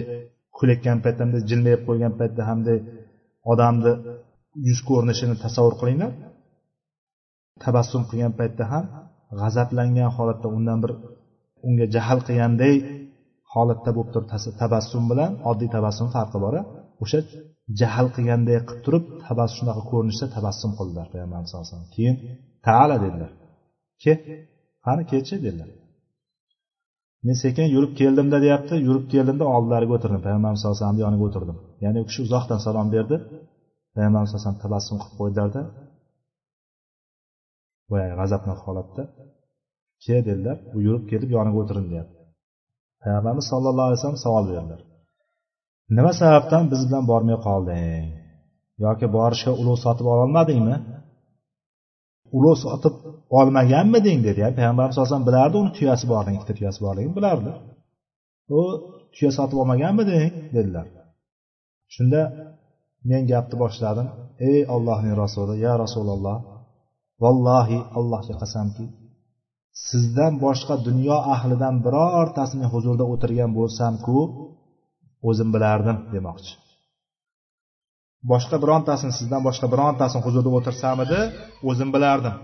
kulayotgan 0.57 0.99
paytda 1.05 1.23
bunday 1.25 1.43
jilmayib 1.51 1.83
qo'ygan 1.89 2.13
paytda 2.21 2.43
hamda 2.51 2.75
odamni 3.53 3.93
yuz 4.69 4.81
ko'rinishini 4.89 5.37
tasavvur 5.45 5.75
qilinglar. 5.81 6.13
Tabassum 7.65 8.03
qilgan 8.11 8.33
paytda 8.41 8.65
ham 8.73 8.85
g'azablangan 9.41 10.11
holatda 10.17 10.49
undan 10.57 10.79
bir 10.85 10.93
unga 11.67 11.87
jahl 11.95 12.19
qilganday 12.29 12.75
holatda 13.57 13.91
bo'lib 13.97 14.11
turib 14.15 14.29
tabassum 14.63 15.05
bilan 15.11 15.33
oddiy 15.51 15.69
tabassum 15.77 16.09
farqi 16.17 16.39
bor 16.45 16.55
o'sha 17.05 17.19
jahl 17.81 18.07
qilganday 18.17 18.59
qilib 18.69 18.83
turib 18.87 19.05
tabassum 19.27 19.57
shunaqa 19.59 19.83
ko'rinishda 19.91 20.27
tabassum 20.37 20.71
qildilar 20.79 21.07
payg'ambarimiz 21.13 21.49
sallallohu 21.51 21.67
alayhi 21.69 21.77
vasallam. 21.77 21.95
Keyin 21.97 22.17
taala 22.67 22.97
dedilar. 23.05 23.31
Ke 24.03 24.13
qani 24.87 25.03
kelchi 25.11 25.35
dedilar. 25.47 25.71
Men 27.27 27.37
sekin 27.45 27.67
yurib 27.75 27.93
keldimda 28.01 28.39
deyapti. 28.45 28.75
Yurib 28.89 29.07
keldimda 29.15 29.45
oldilariga 29.55 29.93
o'tirdim. 29.97 30.21
Payg'ambarimiz 30.27 30.59
sallallohu 30.61 30.77
alayhi 30.77 30.85
vasallamni 30.85 31.03
yoniga 31.07 31.25
o'tirdim. 31.29 31.57
Ya'ni 31.85 31.99
u 32.03 32.07
kishi 32.09 32.21
uzoqdan 32.27 32.59
salom 32.67 32.89
berdi. 32.97 33.17
Payg'ambarimiz 33.95 34.31
alayhi 34.31 34.39
vasallam 34.41 34.61
tabassum 34.65 34.97
qilib 35.03 35.17
qo'ydilarda. 35.21 35.61
Boyagi 37.91 38.15
g'azabnok 38.21 38.61
holatda. 38.67 39.03
Ke 40.05 40.17
dedilar. 40.29 40.57
U 40.77 40.79
yurib 40.87 41.05
kelib 41.11 41.31
yoniga 41.37 41.59
o'tirin 41.63 41.87
deyapti. 41.93 42.16
Payg'ambarimiz 43.07 43.47
sallallohu 43.53 43.87
alayhi 43.89 43.99
vasallam 43.99 44.23
savol 44.27 44.45
berdilar. 44.51 44.81
Nima 45.97 46.13
sababdan 46.21 46.65
biz 46.73 46.81
bilan 46.89 47.05
bormay 47.11 47.39
qolding? 47.49 48.07
Yoki 48.85 49.07
borishga 49.17 49.53
ulug' 49.61 49.81
sotib 49.85 50.07
ololmadingmi? 50.15 50.77
Ulug' 52.37 52.59
sotib 52.65 52.95
olmaganmiding 53.39 54.19
dedi. 54.27 54.39
Ya'ni 54.45 54.57
payg'ambarimiz 54.61 54.97
alayhisalom 54.99 55.27
bilardi 55.29 55.57
uni 55.63 55.71
tuyasi 55.79 56.05
borligini 56.13 56.37
ikkita 56.39 56.55
tuyasi 56.59 56.81
borligini 56.87 57.15
bilardi. 57.19 57.51
U 58.59 58.61
tuya 59.15 59.31
sotib 59.39 59.57
olmaganmiding 59.63 60.31
dedilar. 60.57 60.87
Shunda 61.95 62.21
men 63.11 63.23
gapni 63.33 63.57
boshladim. 63.63 64.07
Ey 64.49 64.59
ollohning 64.75 65.15
rasuli 65.23 65.55
ya 65.67 65.73
rasululloh 65.85 66.39
vallohi 67.23 67.79
allohga 67.99 68.35
qasamki 68.43 68.85
sizdan 69.89 70.33
boshqa 70.45 70.75
dunyo 70.89 71.17
ahlidan 71.35 71.75
birortasining 71.87 72.69
huzurida 72.75 73.05
o'tirgan 73.13 73.51
bo'lsamku 73.59 74.19
o'zim 75.29 75.49
bilardim 75.55 75.97
demoqchi. 76.15 76.53
Boshqa 78.31 78.57
birontasini 78.65 79.13
sizdan 79.21 79.43
boshqa 79.49 79.67
birontasini 79.75 80.23
huzurida 80.27 80.51
o'tirsamidi 80.59 81.21
o'zim 81.71 81.89
bilardim. 81.95 82.35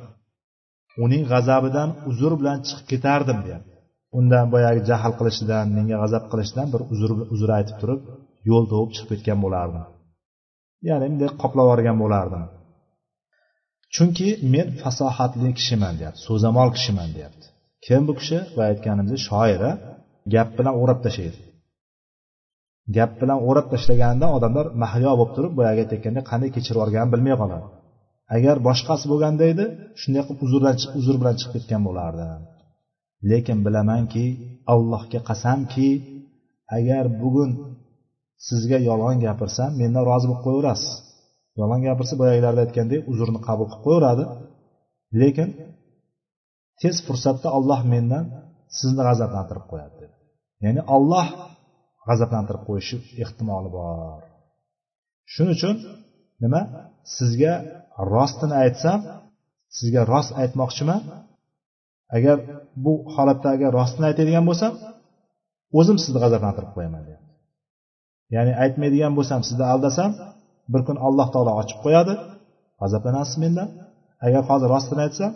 Uning 1.04 1.22
g'azabidan 1.32 1.88
uzr 2.10 2.32
bilan 2.40 2.58
chiqib 2.66 2.86
ketardim 2.92 3.38
deyapti. 3.46 3.74
Undan 4.18 4.46
boyagi 4.54 4.80
jahl 4.90 5.12
qilishidan 5.18 5.66
menga 5.76 5.96
g'azab 6.02 6.24
qilishidan 6.32 6.66
bir 6.74 6.80
uzr 6.92 7.10
uzr 7.34 7.48
aytib 7.58 7.76
turib 7.82 8.00
yo'l 8.50 8.64
tovib 8.72 8.90
chiqib 8.94 9.08
ketgan 9.12 9.38
bo'lardim. 9.44 9.84
Ya'ni 10.88 11.06
bunday 11.10 11.30
qoplab 11.42 11.64
yuborgan 11.66 11.96
bo'lardim. 12.02 12.42
Chunki 13.94 14.28
men 14.54 14.68
fasohatli 14.82 15.50
kishiman 15.58 15.94
deyapti 16.00 16.20
so'zamol 16.28 16.68
kishiman 16.76 17.08
deyapti. 17.16 17.46
Kim 17.86 18.00
bu 18.08 18.12
kishi? 18.20 18.38
Boya 18.56 18.68
aytganimizdek 18.72 19.20
shoira 19.28 19.70
gap 20.34 20.48
bilan 20.58 20.74
o'rab 20.82 20.98
tashlaydi. 21.06 21.38
Gap 22.96 23.12
bilan 23.20 23.38
o'rab 23.48 23.66
tashlaganida 23.72 24.26
odamlar 24.36 24.66
mahliyo 24.82 25.12
bo'lib 25.18 25.32
turib 25.36 25.52
boyagi 25.58 25.80
aytayotgandek 25.84 26.24
qanday 26.30 26.50
kechirib 26.56 26.78
yuborganini 26.78 27.12
bilmay 27.14 27.34
qoladi. 27.42 27.66
Agar 28.36 28.56
boshqasi 28.68 29.04
bo'lganda 29.12 29.44
edi 29.52 29.64
shunday 30.00 30.22
qilib 30.26 30.40
uzrdan 30.46 30.74
uzr 30.98 31.14
bilan 31.20 31.34
chiqib 31.40 31.52
ketgan 31.56 31.82
bo'lardi. 31.88 32.26
Lekin 33.30 33.58
bilamanki 33.66 34.26
allohga 34.72 35.20
qasamki 35.28 35.88
agar 36.78 37.04
bugun 37.22 37.50
sizga 38.46 38.78
yolg'on 38.88 39.18
gapirsam 39.26 39.70
mendan 39.80 40.02
rozi 40.10 40.26
bo'lib 40.28 40.42
qo'yaverasiz. 40.46 40.92
Yolg'on 41.58 41.80
gapirsa 41.86 42.14
boyagilarda 42.22 42.60
aytgandek 42.64 43.00
uzrni 43.12 43.40
qabul 43.48 43.66
qilib 43.70 43.82
qo'yaveradi. 43.86 44.24
Lekin 45.20 45.48
tez 46.80 46.96
fursatda 47.06 47.48
olloh 47.58 47.80
mendan 47.92 48.24
sizni 48.78 49.02
g'azablantirib 49.08 49.66
qo'yadi 49.70 49.94
dedi. 50.02 50.14
Ya'ni 50.64 50.82
olloh 50.96 51.26
g'azablantirib 52.08 52.62
qo'yishi 52.68 52.96
ehtimoli 53.22 53.70
bor. 53.78 54.20
Shuning 55.32 55.54
uchun 55.58 55.74
nima? 56.42 56.60
Sizga 57.16 57.52
rostini 58.14 58.54
aytsam 58.64 58.98
sizga 59.76 60.02
rost 60.12 60.30
aytmoqchiman. 60.42 61.00
Agar 62.16 62.36
bu 62.84 62.92
holatda 63.14 63.48
agar 63.56 63.70
rostini 63.78 64.06
aytadigan 64.10 64.44
bo'lsam 64.50 64.72
o'zim 65.78 65.96
sizni 66.02 66.18
g'azablantirib 66.24 66.72
qo'yaman 66.76 67.02
deyapti. 67.08 67.30
Ya'ni 68.34 68.52
aytmaydigan 68.64 69.12
bo'lsam 69.18 69.40
sizni 69.48 69.66
aldasam 69.74 70.10
bir 70.72 70.80
kun 70.86 70.96
alloh 71.06 71.28
taolo 71.34 71.52
ochib 71.60 71.78
qo'yadi. 71.84 72.14
G'azablanasiz 72.80 73.36
mendan. 73.44 73.68
Agar 74.26 74.42
hozir 74.50 74.68
rostini 74.74 75.02
aytsam 75.06 75.32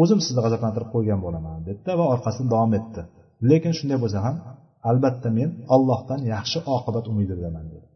o'zim 0.00 0.20
sizni 0.26 0.40
g'azablantirib 0.44 0.90
qo'ygan 0.94 1.20
bo'laman 1.24 1.58
dedida 1.68 1.92
va 2.00 2.04
orqasidan 2.14 2.48
davom 2.54 2.72
etdi. 2.80 3.00
Lekin 3.50 3.72
shunday 3.78 3.98
bo'lsa 4.04 4.18
ham 4.26 4.36
albatta 4.90 5.28
men 5.38 5.50
ollohdan 5.74 6.20
yaxshi 6.34 6.58
oqibat 6.76 7.04
umididaman 7.12 7.66
dedi. 7.74 7.86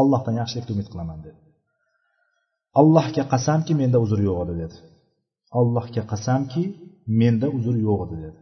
Allohdan 0.00 0.34
yaxshilikni 0.40 0.72
umid 0.76 0.88
qilaman 0.92 1.18
dedi. 1.26 1.38
Allohga 2.80 3.24
qasamki 3.32 3.72
menda 3.80 3.98
uzr 4.04 4.20
yo'q 4.28 4.38
edi 4.44 4.54
dedi. 4.62 4.76
Allohga 5.60 6.02
qasamki 6.12 6.62
menda 7.20 7.48
uzr 7.56 7.76
yo'q 7.86 8.00
edi 8.06 8.16
dedi. 8.24 8.38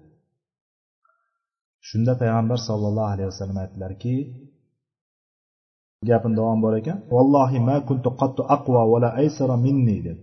Shunda 1.88 2.12
payg'ambar 2.20 2.59
sollallohu 2.68 3.11
alayhi 3.14 3.28
vasallam 3.32 3.59
aytdilarki 3.64 4.14
gapini 6.09 6.34
davom 6.38 6.59
bor 6.64 6.74
ekan. 6.80 6.96
Vallohi 7.16 7.59
ma 7.68 7.76
kuntu 7.88 8.09
qattu 8.20 8.42
aqwa 8.57 8.82
vala 8.92 9.09
aysara 9.20 9.57
minni 9.66 9.96
dedi. 10.07 10.22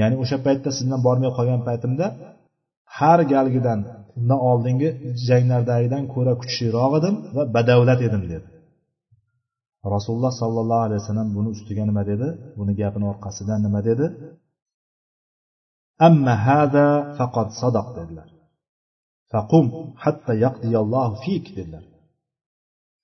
Ya'ni 0.00 0.16
o'sha 0.22 0.38
paytda 0.46 0.70
sizdan 0.78 1.00
bormay 1.06 1.30
qolgan 1.38 1.60
paytimda 1.68 2.06
har 2.98 3.20
galgidan 3.32 3.80
undan 4.18 4.40
oldingi 4.50 4.88
janglardagidan 5.28 6.02
ko'ra 6.14 6.32
kuchliroq 6.42 6.92
edim 6.98 7.14
va 7.36 7.42
badavlat 7.54 8.00
edim 8.08 8.22
dedi. 8.32 8.48
Rasululloh 9.94 10.32
sollallohu 10.42 10.82
alayhi 10.86 11.00
vasallam 11.02 11.28
buni 11.36 11.48
ustiga 11.54 11.84
nima 11.90 12.02
dedi? 12.10 12.28
Buni 12.58 12.72
gapini 12.80 13.06
orqasidan 13.12 13.60
nima 13.66 13.80
dedi? 13.88 14.06
Amma 16.06 16.34
hada 16.46 16.86
faqat 17.18 17.48
sadaq 17.60 17.88
dedilar. 17.98 18.28
Faqum 19.32 19.66
hatta 20.02 20.32
yaqdiyallohu 20.44 21.14
fik 21.24 21.44
dedilar. 21.56 21.84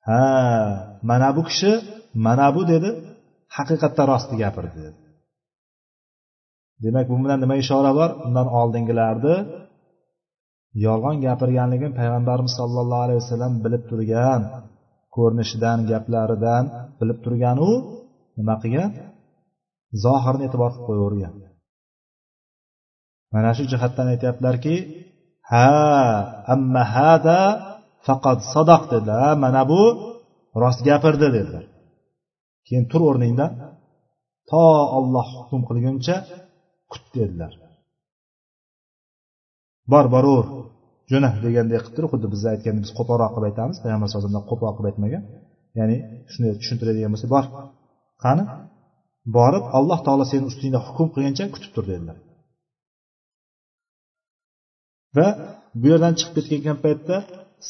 Ha 0.08 0.22
mana 1.08 1.28
bu 1.36 1.42
kishi 1.48 1.72
mana 2.26 2.46
bu 2.56 2.62
dedi 2.72 2.90
haqiqatda 3.56 4.02
rostni 4.12 4.36
gapirdi. 4.42 4.78
Dedi 4.84 5.00
demak 6.84 7.06
bu 7.10 7.14
bilan 7.24 7.38
nima 7.44 7.56
ishora 7.62 7.92
bor? 7.98 8.10
Undan 8.26 8.48
oldingilarni 8.60 9.36
yolg'on 10.86 11.16
gapirganligini 11.26 11.92
payg'ambarimiz 12.00 12.52
sollallohu 12.60 13.04
alayhi 13.06 13.20
vasallam 13.22 13.52
bilib 13.64 13.82
turgan 13.90 14.40
ko'rinishidan 15.16 15.78
gaplaridan 15.90 16.64
bilib 17.00 17.18
turgan 17.24 17.56
u 17.68 17.70
nima 18.38 18.54
qilgan? 18.62 18.90
Zohirni 20.04 20.42
e'tibor 20.48 20.70
qilib 20.74 20.86
qo'yavergan. 20.88 21.34
Mana 23.34 23.50
shu 23.56 23.64
jihatdan 23.72 24.06
aytyaptilarki 24.14 24.74
ha 25.50 25.68
amma 26.54 26.82
hada 26.96 27.40
faqat 28.06 28.38
sadoq 28.52 28.82
dedilar 28.92 29.32
mana 29.44 29.62
bu 29.72 29.82
rost 30.62 30.80
gapirdi 30.88 31.26
dedilar. 31.36 31.64
Keyin 32.66 32.84
tur 32.90 33.02
o'rningdan 33.08 33.52
to 34.50 34.64
olloh 34.98 35.28
hukm 35.38 35.62
qilguncha 35.68 36.16
kut 36.92 37.04
dedilar. 37.16 37.52
Bor 39.92 40.06
boraver 40.14 40.46
jo'na 41.10 41.30
deganday 41.44 41.78
qilib 41.82 41.94
turib 41.96 42.10
xuddi 42.12 42.26
biz 42.34 42.42
aytganda 42.52 42.80
biz 42.84 42.92
qo'polroq 42.98 43.30
qilib 43.34 43.48
aytamiz 43.50 43.76
payg'ambar 43.84 44.06
sallallohu 44.08 44.26
alayhi 44.26 44.38
vasallam 44.38 44.50
qo'pol 44.52 44.72
qilib 44.76 44.88
aytmagan. 44.90 45.22
Ya'ni 45.78 45.96
shunday 46.32 46.52
tushuntiradigan 46.60 47.10
bo'lsa 47.14 47.26
bor 47.34 47.44
qani 48.24 48.44
borib 49.36 49.64
alloh 49.78 49.98
taolo 50.06 50.24
seni 50.32 50.44
ustingda 50.50 50.78
hukm 50.86 51.08
qilguncha 51.14 51.44
kutib 51.54 51.72
tur 51.76 51.84
dedilar. 51.92 52.16
Va 55.16 55.28
bu 55.80 55.86
yerdan 55.92 56.14
chiqib 56.18 56.44
ketgan 56.50 56.78
paytda 56.84 57.16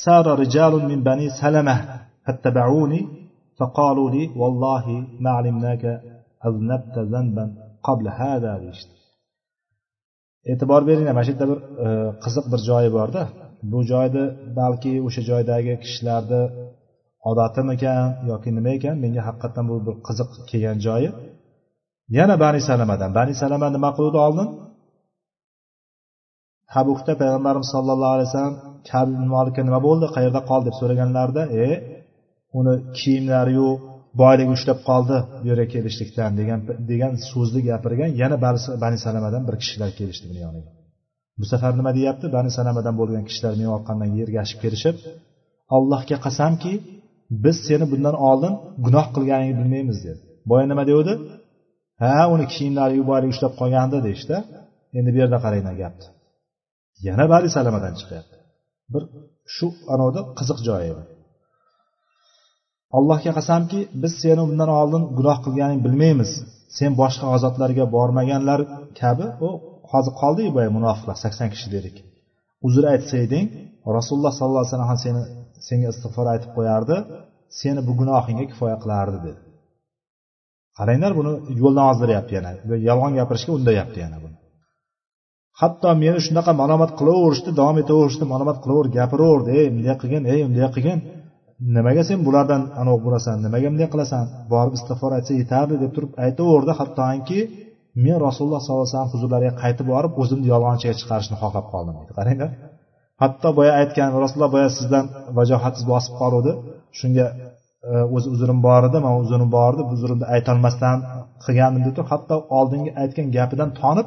سار 0.02 0.26
رجال 0.42 0.72
من 0.90 1.02
بني 1.08 1.26
سلمة 1.40 1.76
فاتبعوني 2.26 3.00
فقالوا 3.58 4.10
لي 4.14 4.24
والله 4.40 4.84
ما 5.20 5.30
علمناك 5.30 5.84
أذنبت 6.46 6.96
ذنبا 7.12 7.44
قبل 7.86 8.08
هذا 8.08 8.52
deyishdi 8.62 8.94
e'tibor 10.50 10.82
beringlar 10.88 11.12
mana 11.16 11.24
shu 11.26 11.32
yerda 11.32 11.46
bir 11.50 11.58
qiziq 12.24 12.44
bir 12.52 12.60
joyi 12.68 12.90
borda 12.96 13.22
bu 13.72 13.78
joyda 13.92 14.22
balki 14.58 14.92
o'sha 15.06 15.22
joydagi 15.30 15.72
kishilarni 15.84 16.42
odatimikan 17.30 18.02
yoki 18.30 18.50
nima 18.56 18.70
ekan 18.78 18.94
menga 19.04 19.22
haqiqatdan 19.28 19.64
bu 19.70 19.76
bir 19.86 19.94
qiziq 20.06 20.28
kelgan 20.50 20.78
joyi 20.86 21.10
yana 22.18 22.34
bani 22.44 22.60
salamadan 22.68 23.10
bani 23.18 23.32
salama 23.42 23.68
nima 23.76 23.90
qiluvdi 23.96 24.18
oldin 24.26 24.48
tabukda 26.72 27.12
payg'ambarimiz 27.20 27.68
sollallohu 27.74 28.14
alayhi 28.16 28.28
vasallam 28.30 28.56
kabi 28.90 29.12
molikka 29.34 29.62
nima 29.68 29.80
bo'ldi? 29.86 30.06
Qayerda 30.16 30.40
qoldi? 30.50 30.64
deb 30.68 30.76
so'raganlarida 30.80 31.42
e 31.64 31.66
uni 32.58 32.74
kiyimlari 32.98 33.52
yo'q 33.60 33.76
boyligi 34.22 34.50
ushlab 34.56 34.78
qoldi 34.88 35.16
bu 35.40 35.44
yerga 35.50 35.66
kelishlikdan 35.74 36.30
degan 36.40 36.60
degan 36.90 37.12
so'zni 37.30 37.60
gapirgan 37.70 38.10
yana 38.22 38.36
bani 38.84 38.98
salamadan 39.06 39.42
bir 39.48 39.56
kishilar 39.62 39.90
kelishdi 39.98 40.24
buni 40.30 40.40
yoniga. 40.46 40.70
Bu 41.38 41.44
safar 41.52 41.72
nima 41.80 41.92
deyapti? 41.98 42.26
Bani 42.36 42.50
salamadan 42.58 42.94
bo'lgan 43.00 43.24
kishilar 43.28 43.52
meni 43.60 43.70
orqamdan 43.76 44.10
ergashib 44.22 44.58
kelishib 44.64 44.96
allohga 45.76 46.16
qasamki 46.26 46.72
biz 47.44 47.56
seni 47.68 47.84
bundan 47.92 48.16
oldin 48.28 48.52
gunoh 48.86 49.06
qilganingni 49.14 49.54
bilmaymiz 49.60 49.98
dedi. 50.06 50.20
Boya 50.50 50.66
nima 50.72 50.84
degandi 50.90 51.14
ha 52.02 52.14
uni 52.34 52.44
kiyimlari 52.54 52.96
boyligi 53.10 53.32
ushlab 53.34 53.52
qolgandi 53.60 53.96
deyishdi. 54.06 54.36
Endi 54.98 55.10
bu 55.14 55.18
yerda 55.22 55.38
qaranglar 55.44 55.74
gapni 55.82 56.06
yana 57.06 57.24
bari 57.32 57.48
salamadan 57.56 57.94
chiqyapti. 58.00 58.33
Bir 58.92 59.02
shu 59.54 59.66
anavda 59.94 60.20
qiziq 60.38 60.58
joyi 60.68 60.92
allohga 62.98 63.32
qasamki 63.38 63.80
biz 64.02 64.12
seni 64.22 64.42
bundan 64.48 64.70
oldin 64.80 65.02
gunoh 65.18 65.38
qilganingni 65.44 65.82
bilmaymiz. 65.86 66.30
Sen 66.78 66.90
boshqa 67.00 67.26
g'azotlarga 67.32 67.84
bormaganlar 67.96 68.60
kabi 69.00 69.26
u 69.46 69.48
hozir 69.92 70.12
qoldiyu 70.20 70.50
boya 70.56 70.70
munofiqlar 70.76 71.16
sakson 71.24 71.48
kishi 71.54 71.68
dedik. 71.76 71.96
Uzr 72.66 72.84
aytsayding 72.94 73.46
rasululloh 73.98 74.32
sollallohu 74.38 74.62
alayhi 74.64 74.74
vasallam 74.74 75.00
seni 75.06 75.22
senga 75.68 75.88
istig'for 75.94 76.26
aytib 76.34 76.50
qo'yardi 76.56 76.96
seni 77.60 77.80
bu 77.88 77.92
gunohingga 78.00 78.44
kifoya 78.50 78.76
qilardi 78.82 79.18
dedi. 79.26 79.40
Qaranglar 80.78 81.12
buni 81.18 81.32
yo'ldan 81.62 81.84
ozdiryapti 81.92 82.32
yana. 82.38 82.50
Yolg'on 82.88 83.12
gapirishga 83.18 83.52
undayapti 83.58 83.98
yana 84.04 84.18
buni. 84.24 84.36
Hatto 85.60 85.88
meni 86.02 86.18
shunaqa 86.26 86.52
malomat 86.62 86.90
qilaverishdi 86.98 87.50
davom 87.60 87.76
etaverishdi 87.82 88.24
malomat 88.32 88.58
qilaver 88.64 88.86
gapiraverdi 88.96 89.50
ey 89.60 89.66
bunday 89.74 89.94
qilgin 90.02 90.22
ey 90.32 90.40
bunday 90.46 90.68
qilgin 90.76 90.98
nimaga 91.76 92.02
sen 92.08 92.18
bulardan 92.26 92.62
anavi 92.80 93.00
bo'lasan 93.06 93.36
nimaga 93.46 93.66
bunday 93.72 93.88
qilasan 93.94 94.22
borib 94.52 94.74
istig'for 94.78 95.10
aytsa 95.18 95.32
yetardi 95.40 95.74
deb 95.82 95.90
turib 95.96 96.12
aytaverdi. 96.24 96.72
Hattoki 96.80 97.40
men 98.04 98.16
rasululloh 98.26 98.60
sollallohu 98.64 98.84
alayhi 98.84 98.94
vasallam 98.94 99.12
huzurlariga 99.14 99.52
qaytib 99.62 99.86
borib 99.94 100.12
o'zimni 100.22 100.46
yolg'onchiga 100.54 100.94
chiqarishni 101.00 101.36
xohlab 101.42 101.66
qoldim 101.72 101.94
deydi 101.98 102.12
qaranglar. 102.18 102.50
Hatto 103.22 103.48
boya 103.58 103.72
aytgan 103.80 104.08
rasululloh 104.24 104.52
boya 104.56 104.68
sizdan 104.78 105.04
vajohatsiz 105.38 105.84
bosib 105.92 106.14
qoluvdi. 106.20 106.52
Shunga 106.98 107.26
e, 107.90 107.92
o'z 108.14 108.24
o'zi 108.24 108.28
uzrim 108.34 108.58
bor 108.66 108.82
edi 108.88 108.98
man 109.06 109.14
uzrim 109.22 109.48
bor 109.56 109.70
edi 109.74 109.82
bu 109.88 109.92
uzrimni 109.98 110.26
aytolmasdan 110.34 110.98
qilgandim 111.44 111.82
deb 111.86 111.94
turib 111.96 112.10
hatto 112.12 112.34
oldingi 112.58 112.90
aytgan 113.02 113.26
gapidan 113.36 113.70
tonib 113.80 114.06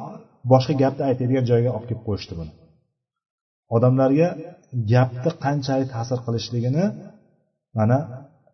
boshqa 0.52 0.72
gapni 0.82 1.02
aytadigan 1.10 1.44
joyga 1.50 1.70
olib 1.76 1.86
kelib 1.88 2.02
qo'yishdi 2.08 2.34
buni. 2.40 2.52
Odamlarga 3.76 4.28
gapni 4.92 5.30
qanchalik 5.44 5.88
ta'sir 5.94 6.18
qilishligini 6.26 6.84
mana 7.78 7.98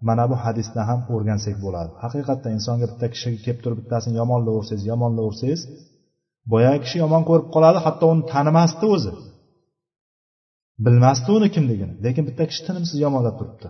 mana 0.08 0.24
bu 0.30 0.36
hadisdan 0.44 0.84
ham 0.90 1.00
o'rgansak 1.14 1.56
bo'ladi 1.64 1.90
haqiqatdan 2.04 2.52
insonga 2.58 2.86
bitta 2.92 3.06
kishi 3.14 3.28
kelib 3.44 3.60
turib 3.64 3.78
bittasini 3.82 4.14
yomonlayversangiz 4.22 4.84
yomonlayversangiz 4.92 5.60
boyagi 6.52 6.80
kishi 6.84 6.96
yomon 7.04 7.22
ko'rib 7.28 7.48
qoladi 7.54 7.78
hatto 7.86 8.04
uni 8.14 8.22
tanimasdi 8.32 8.84
o'zi. 8.94 9.12
Bilmasdi 10.84 11.28
uni 11.38 11.48
kimligini 11.54 11.94
lekin 12.04 12.24
bitta 12.28 12.44
kishi 12.50 12.62
tinimsiz 12.68 12.98
yomonlab 13.06 13.34
turibdi. 13.40 13.68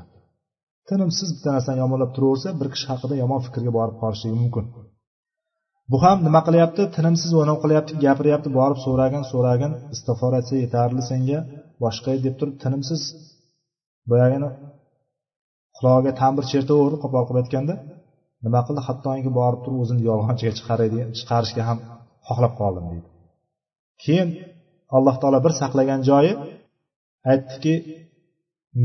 Tinimsiz 0.88 1.28
bitta 1.34 1.50
narsani 1.56 1.78
yomonlab 1.84 2.10
turaversa 2.16 2.48
bir 2.60 2.68
kishi 2.74 2.86
haqida 2.92 3.14
yomon 3.22 3.40
fikrga 3.46 3.72
borib 3.78 3.96
qolishligi 4.02 4.36
mumkin. 4.42 4.64
Bu 5.90 5.96
ham 6.04 6.18
nima 6.26 6.40
qilyapti? 6.46 6.82
Tinimsiz 6.96 7.30
o'ynab 7.38 7.58
qilyapti 7.64 7.92
gapiryapti 8.04 8.50
borib 8.58 8.78
so'ragin 8.86 9.22
so'ragin. 9.32 9.72
Istig'for 9.94 10.32
aytsa 10.38 10.54
yetarli 10.64 11.02
senga. 11.10 11.38
Boshqa 11.84 12.10
deb 12.26 12.34
turib 12.40 12.56
tinimsiz 12.64 13.00
boyagini 14.10 14.48
qulog'iga 15.76 16.12
tambir 16.20 16.44
chertaverdi 16.52 16.96
qo'pol 17.04 17.24
qilib 17.28 17.40
aytganda. 17.42 17.74
Nima 18.46 18.60
qildi? 18.66 18.80
Hattoki 18.88 19.30
borib 19.40 19.60
turib 19.64 19.78
o'zini 19.84 20.02
yolg'onchiga 20.08 20.52
chiqarishga 21.18 21.62
ham 21.68 21.78
xohlab 22.28 22.52
qoldim 22.60 22.84
deydi. 22.92 23.08
Keyin 24.04 24.28
alloh 24.96 25.16
taolo 25.22 25.38
bir 25.46 25.52
saqlagan 25.60 26.00
joyi 26.10 26.32
aytdiki 27.32 27.74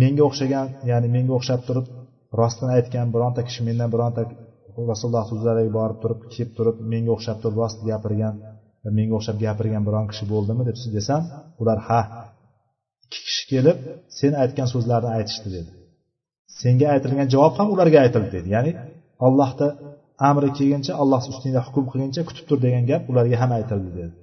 menga 0.02 0.24
o'xshagan 0.30 0.68
ya'ni 0.90 1.08
menga 1.16 1.34
o'xshab 1.40 1.62
turib 1.68 1.86
rostini 2.40 2.72
aytgan 2.78 3.08
bironta 3.16 3.42
kishi 3.48 3.62
mendan 3.68 3.90
bironta 3.94 4.22
rasululloh 4.92 5.26
huzurlariga 5.32 5.72
borib 5.80 5.98
turib 6.04 6.20
kelib 6.34 6.52
turib 6.58 6.78
menga 6.92 7.12
o'xshab 7.16 7.38
turib 7.44 7.58
rost 7.62 7.78
gapirgan 7.90 8.36
menga 8.98 9.14
o'xshab 9.20 9.38
gapirgan 9.46 9.84
biron 9.88 10.06
kishi 10.12 10.26
bo'ldimi? 10.34 10.62
deb 10.70 10.78
desam 10.98 11.22
ular 11.62 11.80
ha 11.88 12.02
ikki 13.06 13.20
kishi 13.28 13.44
kelib 13.52 13.78
sen 14.20 14.34
aytgan 14.44 14.68
so'zlarni 14.74 15.10
aytishdi 15.18 15.50
dedi. 15.58 15.72
Senga 16.62 16.88
aytilgan 16.96 17.28
javob 17.34 17.54
ham 17.60 17.68
ularga 17.74 17.98
aytildi 18.06 18.32
dedi. 18.38 18.48
Ya'ni 18.56 18.72
ollohni 19.28 19.68
amri 20.30 20.50
kelguncha 20.58 20.94
alloh 21.02 21.22
ustingda 21.32 21.62
hukm 21.68 21.86
qilguncha 21.92 22.22
kutib 22.30 22.46
tur 22.50 22.58
degan 22.66 22.84
gap 22.92 23.02
ularga 23.12 23.36
ham 23.42 23.52
aytildi 23.60 23.92
dedi. 24.00 24.14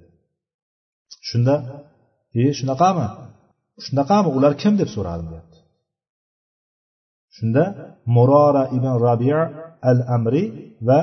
Shunda 1.29 1.55
e 2.41 2.43
shunaqami? 2.59 3.07
Shunaqami? 3.85 4.29
Ular 4.37 4.53
kim? 4.61 4.73
deb 4.81 4.89
so'radim 4.95 5.27
deyapti. 5.31 5.57
Shunda 7.35 7.63
murora 8.15 8.63
ibn 8.77 8.87
rabiya 9.05 9.41
al 9.91 9.99
amri 10.15 10.43
va 10.87 10.99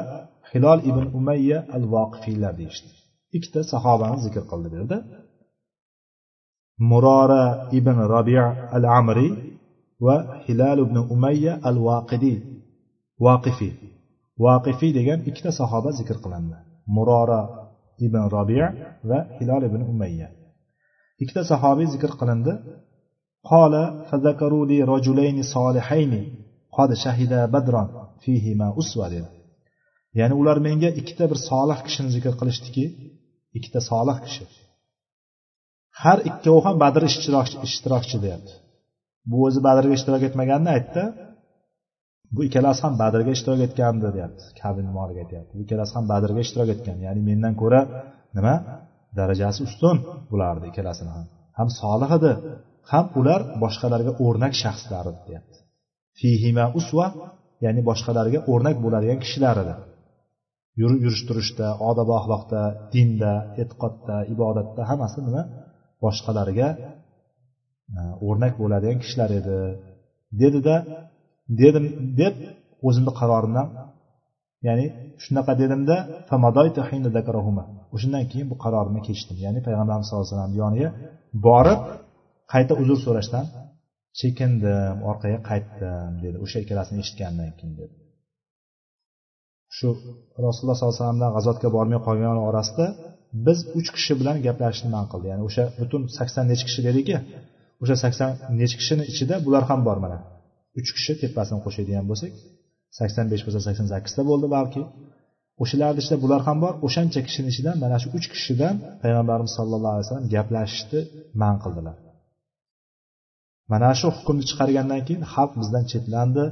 hilol 0.51 0.80
ibn 0.91 1.05
umayya 1.18 1.59
al 1.76 1.85
voqifiylar 1.95 2.53
deyishdi 2.61 2.91
ikkita 3.37 3.61
sahobani 3.72 4.18
zikr 4.24 4.43
qildi 4.51 4.68
bu 4.72 4.76
yerda 4.80 4.99
murora 6.91 7.45
ibn 7.78 7.97
rabiya 8.14 8.47
al 8.76 8.85
amri 8.99 9.28
va 10.07 10.16
hilal 10.47 10.78
ibn 10.87 10.97
umayya 11.14 11.53
al 11.68 11.78
vaqidiy 11.87 12.39
vaqifiy 13.26 13.74
vaqifiy 14.45 14.93
degan 14.99 15.18
ikkita 15.28 15.51
sahoba 15.61 15.91
zikr 15.99 16.16
qilindi 16.24 16.57
murora 16.95 17.41
ibn 18.07 18.22
robi 18.35 18.59
va 19.11 19.18
hilol 19.39 19.62
ibn 19.68 19.80
umayya 19.93 20.28
ikkita 21.22 21.43
sahobiy 21.51 21.87
zikr 21.95 22.12
qilindi 22.20 22.55
qola 23.51 23.82
fazakaru 24.09 24.61
li 24.70 24.78
rojulayni 24.91 25.45
solihayni 25.55 26.22
qad 26.76 26.91
shahida 27.05 27.41
badron 27.55 27.89
fihima 28.25 28.68
usva 28.81 29.07
dedi. 29.14 29.29
Ya'ni 30.18 30.35
ular 30.41 30.59
menga 30.66 30.91
ikkita 31.01 31.25
bir 31.31 31.39
solih 31.49 31.79
kishini 31.87 32.11
zikr 32.16 32.33
qilishdiki 32.41 32.85
ikkita 33.57 33.81
solih 33.91 34.18
kishi. 34.25 34.45
Har 36.03 36.18
ikkovi 36.31 36.61
ham 36.66 36.77
badr 36.85 37.03
ishtirokchi 37.68 38.18
deyapti. 38.25 38.55
Bu 39.31 39.37
o'zi 39.47 39.61
badrga 39.66 39.93
ishtirok 39.99 40.22
etmaganini 40.29 40.70
aytdi. 40.77 41.03
Bu 42.35 42.41
ikkalasi 42.49 42.81
ham 42.87 42.95
badrga 43.03 43.31
ishtirok 43.37 43.61
etgandi 43.66 44.09
deyapti. 44.16 44.45
Kabin 44.61 44.87
molik 44.97 45.18
aytyapti. 45.22 45.53
Bu 45.57 45.62
ikkalasi 45.66 45.93
ham 45.97 46.07
badrga 46.12 46.41
ishtirok 46.47 46.70
etgan. 46.75 46.99
Ya'ni 47.07 47.22
mendan 47.29 47.55
ko'ra 47.62 47.81
nima? 48.37 48.55
Darajasi 49.18 49.61
ustun 49.68 49.97
bularni 50.31 50.66
ikkalasini 50.70 51.11
ham. 51.16 51.27
Ham 51.59 51.68
solih 51.81 52.11
edi 52.18 52.33
ham 52.93 53.07
ular 53.20 53.41
boshqalarga 53.62 54.12
o'rnak 54.25 54.55
shaxslar 54.62 55.05
edi 55.11 55.20
deyapti. 55.29 55.59
Fihima 56.18 56.64
usva 56.79 57.07
ya'ni 57.64 57.80
boshqalarga 57.90 58.38
o'rnak 58.52 58.76
bo'ladigan 58.84 59.18
kishilar 59.24 59.56
edi 59.64 59.74
yurish 60.80 61.22
turishda 61.28 61.66
odob 61.90 62.08
axloqda 62.18 62.60
dinda 62.94 63.32
e'tiqodda 63.62 64.16
ibodatda 64.34 64.82
hammasi 64.90 65.18
nima? 65.26 65.42
Boshqalarga 66.04 66.68
e, 67.98 68.00
o'rnak 68.28 68.54
bo'ladigan 68.62 68.98
kishilar 69.02 69.30
edi. 69.40 69.58
Dedida 70.40 70.76
dedim 71.62 71.84
deb 72.20 72.34
o'zimni 72.88 73.12
qarorimdan 73.20 73.68
ya'ni 74.66 74.86
shunaqa 75.24 75.52
dedimda 75.62 75.96
o'shandan 77.94 78.24
keyin 78.30 78.46
bu 78.52 78.56
qarorimni 78.64 79.00
kechdim. 79.08 79.36
Ya'ni 79.46 79.60
payg'ambarimiz 79.66 80.06
sallallohu 80.08 80.26
alayhi 80.26 80.36
vasallam 80.36 80.54
yoniga 80.62 80.88
borib 81.46 81.80
qayta 82.52 82.72
uzr 82.82 82.96
so'rashdan 83.06 83.44
chekindim 84.20 84.96
orqaga 85.10 85.38
qaytdim 85.50 86.12
dedi. 86.24 86.36
O'sha 86.44 86.58
ikkalasini 86.64 86.98
eshitgandan 87.04 87.50
keyin 87.58 87.74
dedi. 87.80 87.94
Shu 89.76 89.88
rasululloh 90.46 90.76
sollallohu 90.78 90.94
alayhi 90.94 91.02
vasallamdan 91.02 91.30
g'azotga 91.36 91.68
bormay 91.76 92.00
qolgan 92.06 92.38
orasida 92.48 92.86
biz 93.46 93.58
uch 93.78 93.88
kishi 93.96 94.12
bilan 94.20 94.36
gaplashishni 94.46 94.88
man 94.96 95.04
qildi. 95.12 95.26
Ya'ni 95.32 95.42
o'sha 95.48 95.64
butun 95.80 96.02
sakson 96.18 96.44
nechi 96.50 96.64
kishi 96.68 96.80
dedikku 96.88 97.16
o'sha 97.82 97.96
sakson 98.04 98.30
nechi 98.60 98.76
kishini 98.80 99.04
ichida 99.12 99.34
bular 99.46 99.62
ham 99.70 99.80
bor 99.88 99.98
mana. 100.04 100.18
Uch 100.78 100.90
kishi 100.96 101.12
tepasini 101.22 101.60
qo'shadigan 101.64 102.04
bo'lsak 102.10 102.32
sakson 102.98 103.24
besh 103.32 103.42
bo'lsa 103.46 103.60
sakson 103.66 103.86
sakkizta 103.92 104.22
bo'ldi 104.30 104.46
balki. 104.56 104.82
O'shalarni 105.62 106.00
ichida 106.02 106.16
bular 106.24 106.40
ham 106.48 106.58
bor. 106.64 106.74
O'shancha 106.86 107.20
kishini 107.26 107.48
ichidan 107.52 107.76
mana 107.84 107.96
shu 108.02 108.08
uch 108.18 108.26
kishidan 108.34 108.74
payg'ambarimiz 109.02 109.52
sallallohu 109.58 109.94
alayhi 109.94 110.06
vasallam 110.06 110.26
gaplashishni 110.34 111.00
man 111.42 111.56
qildilar. 111.64 111.96
Mana 113.72 113.90
shu 113.98 114.06
hukmni 114.16 114.44
chiqargandan 114.50 115.00
keyin 115.06 115.24
xalq 115.34 115.52
bizdan 115.60 115.84
chetlandi 115.92 116.44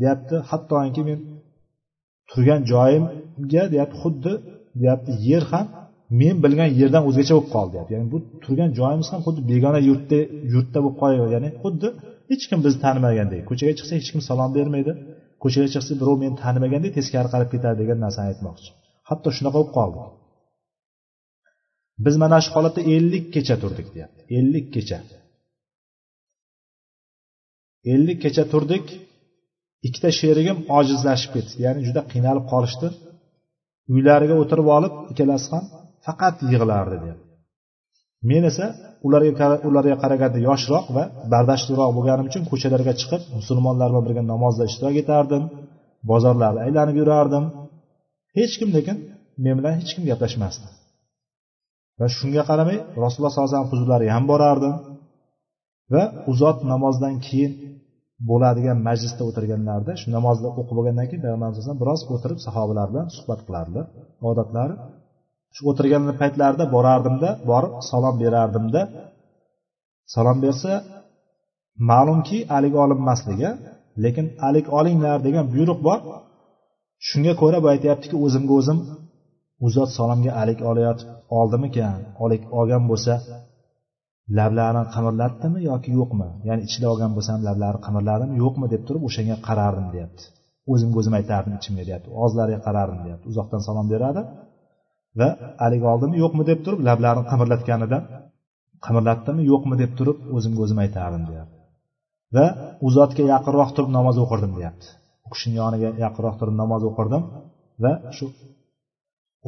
deyapti. 0.00 0.36
Hattoki 0.50 1.02
men 1.08 1.18
turgan 2.30 2.60
joyimga 2.72 3.62
deyapti 3.74 3.96
xuddi 4.02 4.32
deyapti 4.82 5.10
yer 5.28 5.44
ham 5.52 5.66
men 6.20 6.36
bilgan 6.44 6.70
yerdan 6.80 7.02
o'zgacha 7.08 7.32
bo'lib 7.36 7.50
qoldi 7.54 7.72
deyapti. 7.74 7.92
Ya'ni 7.96 8.06
bu 8.14 8.18
turgan 8.44 8.70
joyimiz 8.78 9.08
ham 9.12 9.20
xuddi 9.26 9.40
begona 9.52 9.80
yurtda 9.88 10.18
yurtda 10.54 10.78
bo'lib 10.84 10.96
qolgan 11.02 11.28
ya'ni 11.34 11.50
xuddi 11.62 11.88
hech 12.30 12.44
kim 12.50 12.58
bizni 12.64 12.80
tanimagandek 12.86 13.40
ko'chaga 13.50 13.72
chiqsa 13.78 13.92
hech 13.98 14.08
kim 14.12 14.20
salom 14.28 14.50
bermaydi 14.58 14.92
ko'chaga 15.42 15.68
chiqsa 15.74 15.92
birov 16.00 16.16
meni 16.22 16.36
tanimagandek 16.44 16.92
teskari 16.98 17.28
qarab 17.34 17.48
ketadi 17.54 17.76
degan 17.82 17.98
narsani 18.04 18.26
aytmoqchi. 18.32 18.70
Hatto 19.08 19.28
shunaqa 19.36 19.58
bo'lib 19.58 19.72
qoldik 19.78 20.04
biz 22.04 22.14
mana 22.22 22.38
shu 22.44 22.50
holatda 22.56 22.80
ellik 22.94 23.24
kecha 23.34 23.56
turdik 23.62 23.88
deyapti. 23.94 24.20
Ellik 24.38 24.66
kecha. 24.76 24.98
Ellik 27.92 28.18
kecha 28.24 28.44
turdik 28.52 28.84
ikkita 29.86 30.10
sherigim 30.20 30.58
ojizlashib 30.78 31.30
ketdi. 31.34 31.54
Ya'ni 31.64 31.80
juda 31.88 32.02
qiynalib 32.12 32.46
qolishdi. 32.52 32.88
Uylariga 33.94 34.34
o'tirib 34.42 34.68
olib 34.76 34.94
ikkalasi 35.12 35.48
ham 35.54 35.64
faqat 36.06 36.36
yig'lardi 36.52 36.96
deyapti 37.02 37.32
men 38.30 38.42
esa 38.50 38.66
ularga 39.06 39.46
ularga 39.68 39.96
qaraganda 40.02 40.38
yoshroq 40.48 40.86
va 40.96 41.04
bardashliroq 41.32 41.90
bo'lganim 41.96 42.26
uchun 42.30 42.42
ko'chalarga 42.50 42.92
chiqib 43.00 43.22
musulmonlar 43.38 43.88
bilan 43.90 44.04
birga 44.06 44.22
namozda 44.32 44.64
ishtirok 44.70 44.96
etardim 45.02 45.42
bozorlarni 46.10 46.60
aylanib 46.66 46.96
yurardim. 47.00 47.44
Hech 48.38 48.54
kim 48.60 48.70
lekin 48.76 48.96
men 49.44 49.54
bilan 49.58 49.72
hech 49.80 49.92
kim 49.94 50.04
gaplashmasdi. 50.10 50.66
Va 52.00 52.06
shunga 52.18 52.42
qaramay 52.50 52.78
rasululloh 53.04 53.32
sollallohu 53.32 53.48
alayhi 53.48 53.56
vasallam 53.56 53.72
huzurlariga 53.72 54.12
ham 54.16 54.24
borardim. 54.32 54.74
Va 55.92 56.04
u 56.30 56.32
zot 56.42 56.58
namozdan 56.72 57.14
keyin 57.26 57.52
bo'ladigan 58.28 58.78
majlisda 58.88 59.22
o'tirganlarida 59.30 59.92
shu 60.00 60.08
namozni 60.16 60.46
o'qib 60.50 60.74
bo'lgandan 60.78 61.06
keyin 61.08 61.22
payg'ambarimiz 61.24 61.56
alayhisalom 61.56 61.80
biroz 61.82 62.00
o'tirib 62.14 62.38
sahobalar 62.46 62.86
bilan 62.92 63.06
suhbat 63.16 63.40
qilardilar 63.46 63.86
odatlari 64.30 64.74
shu 65.54 65.62
o'tirgan 65.70 66.02
paytlarida 66.20 66.64
borardimda 66.74 67.28
borib 67.50 67.72
salom 67.90 68.14
berardimda. 68.22 68.82
Salom 70.14 70.38
bersa 70.44 70.72
ma'lumki 71.90 72.38
alik 72.56 72.74
olinmasligi 72.84 73.50
lekin 74.04 74.26
alik 74.48 74.66
olinglar 74.78 75.18
degan 75.26 75.46
buyruq 75.54 75.80
bor. 75.88 75.98
Shunga 77.08 77.32
ko'ra 77.42 77.58
bu 77.64 77.68
aytyaptiki 77.74 78.16
o'zimga 78.24 78.54
o'zim 78.60 78.78
u 79.64 79.66
zot 79.76 79.90
salomga 79.98 80.32
alik 80.42 80.60
olayotib 80.70 81.08
oldimikan? 81.38 81.96
Olik 82.24 82.42
olgan 82.58 82.82
bo'lsa 82.90 83.12
lablarini 84.38 84.84
qimirlatdimi 84.94 85.60
yoki 85.70 85.90
yo'qmi? 85.98 86.28
Ya'ni 86.48 86.62
ichida 86.68 86.86
olgan 86.92 87.10
bo'lsam 87.16 87.38
lablari 87.48 87.78
qimirladimi 87.86 88.34
yo'qmi 88.42 88.66
deb 88.74 88.82
turib 88.88 89.02
o'shanga 89.08 89.36
qarardim 89.48 89.86
deyapti. 89.94 90.22
O'zimga 90.72 90.96
o'zim 91.00 91.14
aytardim 91.18 91.54
ichimga 91.60 91.84
deyapti. 91.88 92.08
Og'izlariga 92.22 92.60
qarardim 92.66 93.00
deyapti. 93.06 93.24
Uzoqdan 93.32 93.60
salom 93.66 93.86
beradi. 93.94 94.22
Va 95.20 95.28
haligi 95.62 95.86
oldimi 95.92 96.14
yo'qmi 96.22 96.42
deb 96.50 96.60
turib 96.64 96.80
lablarini 96.88 97.24
qimirlatganidan 97.32 98.02
qimirlatdimi 98.86 99.42
yo'qmi 99.52 99.74
deb 99.82 99.92
turib 99.98 100.18
o'zimga 100.36 100.60
o'zim 100.66 100.78
aytardim 100.84 101.24
deyapti. 101.30 101.58
Va 102.36 102.46
u 102.84 102.88
zotga 102.96 103.22
yaqinroq 103.34 103.70
turib 103.76 103.90
namoz 103.98 104.16
o'qirdim 104.24 104.52
deyapti. 104.58 104.86
U 105.26 105.28
kishini 105.34 105.54
yoniga 105.62 105.90
yaqinroq 106.04 106.36
turib 106.40 106.56
namoz 106.62 106.82
o'qirdim 106.90 107.22
va 107.84 107.92
shu 108.16 108.26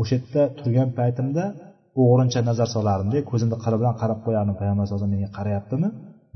o'sha 0.01 0.17
yerda 0.17 0.43
turgan 0.59 0.89
paytimda 0.99 1.45
o'g'rincha 2.03 2.41
nazar 2.49 2.69
solardimda 2.77 3.19
ko'zimni 3.31 3.57
qiri 3.65 3.77
bilan 3.81 3.95
qarab 4.01 4.19
qo'yardim 4.27 4.55
payg'ambar 4.61 4.85
sallallohu 4.87 5.09
alayhi 5.09 5.17
menga 5.19 5.31
qarayaptimi? 5.39 5.89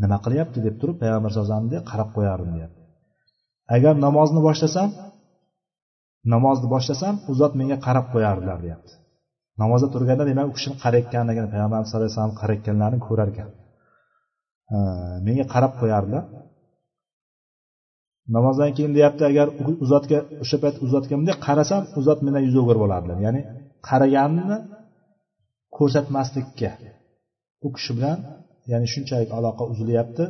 Nima 0.03 0.17
qilyapti 0.25 0.59
deb 0.67 0.75
turib 0.81 0.97
payg'ambar 1.03 1.29
sallallohu 1.31 1.61
alayhi 1.61 1.85
qarab 1.91 2.09
qo'yardim 2.17 2.51
deyapti. 2.57 2.81
Agar 3.77 3.95
namozni 4.07 4.41
boshlasam 4.49 4.89
namozni 6.35 6.67
boshlasam 6.75 7.15
u 7.31 7.33
zot 7.41 7.53
menga 7.61 7.77
qarab 7.87 8.07
qo'yardilar 8.15 8.59
deyapti. 8.65 8.93
Namozda 9.63 9.89
turganda 9.95 10.25
demak 10.31 10.47
u 10.51 10.53
kishini 10.57 10.77
qarayotganligini 10.83 11.49
payg'ambar 11.53 11.77
sallallohu 11.79 12.03
alayhi 12.03 12.17
vasallam 12.17 12.35
qarayotganlarini 12.41 13.01
ko'rar 13.09 13.29
ekan 13.33 13.49
menga 15.27 15.45
qarab 15.55 15.73
qo'yardilar. 15.81 16.25
Namozdan 18.37 18.71
keyin 18.77 18.93
deyapti 18.97 19.23
agar 19.31 19.47
u 19.83 19.85
zotga 19.93 20.19
o'sha 20.43 20.57
payt 20.63 20.77
u 20.85 20.87
zotga 20.95 21.15
bunday 21.19 21.37
qarasam 21.47 21.83
u 21.99 22.01
zot 22.07 22.19
mendan 22.25 22.43
yuz 22.47 22.57
o'girib 22.63 22.83
olardilar 22.87 23.19
ya'ni 23.27 23.41
qaraganini 23.89 24.57
ko'rsatmaslikka. 25.79 26.71
U 27.67 27.69
kishi 27.77 27.93
bilan 27.99 28.19
ya'ni 28.71 28.87
shunchalik 28.93 29.31
aloqa 29.39 29.65
uzilyapti 29.73 30.25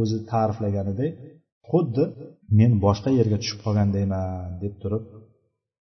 o'zi 0.00 0.18
ta'riflaganidek 0.30 1.12
xuddi 1.70 2.04
men 2.58 2.72
boshqa 2.84 3.10
yerga 3.18 3.36
tushib 3.42 3.58
qolgandayman 3.64 4.50
deb 4.62 4.74
turib 4.82 5.04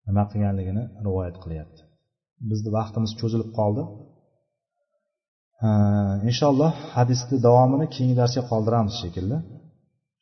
nima 0.07 0.23
qilganligini 0.31 0.83
rivoyat 1.07 1.37
qilyapti. 1.43 1.81
Bizni 2.49 2.69
vaqtimiz 2.77 3.11
cho'zilib 3.19 3.49
qoldi. 3.59 3.83
Inshaalloh 6.29 6.71
hadisni 6.95 7.37
davomini 7.47 7.85
keyingi 7.95 8.15
darsga 8.21 8.43
qoldiramiz 8.51 8.95
shekilli. 9.01 9.37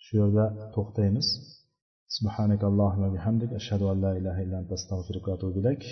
Shu 0.04 0.12
yerda 0.22 0.46
to'xtaymiz. 0.76 1.28
سبحانك 2.18 2.62
اللهم 2.72 3.04
وبحمدك 3.08 3.52
أشهد 3.62 3.82
أن 3.92 3.98
لا 4.06 4.12
إله 4.20 4.36
إلا 4.44 4.56
أنت 4.62 4.72
أستغفرك 4.80 5.26
وأتوب 5.28 5.54
إليك 5.62 5.84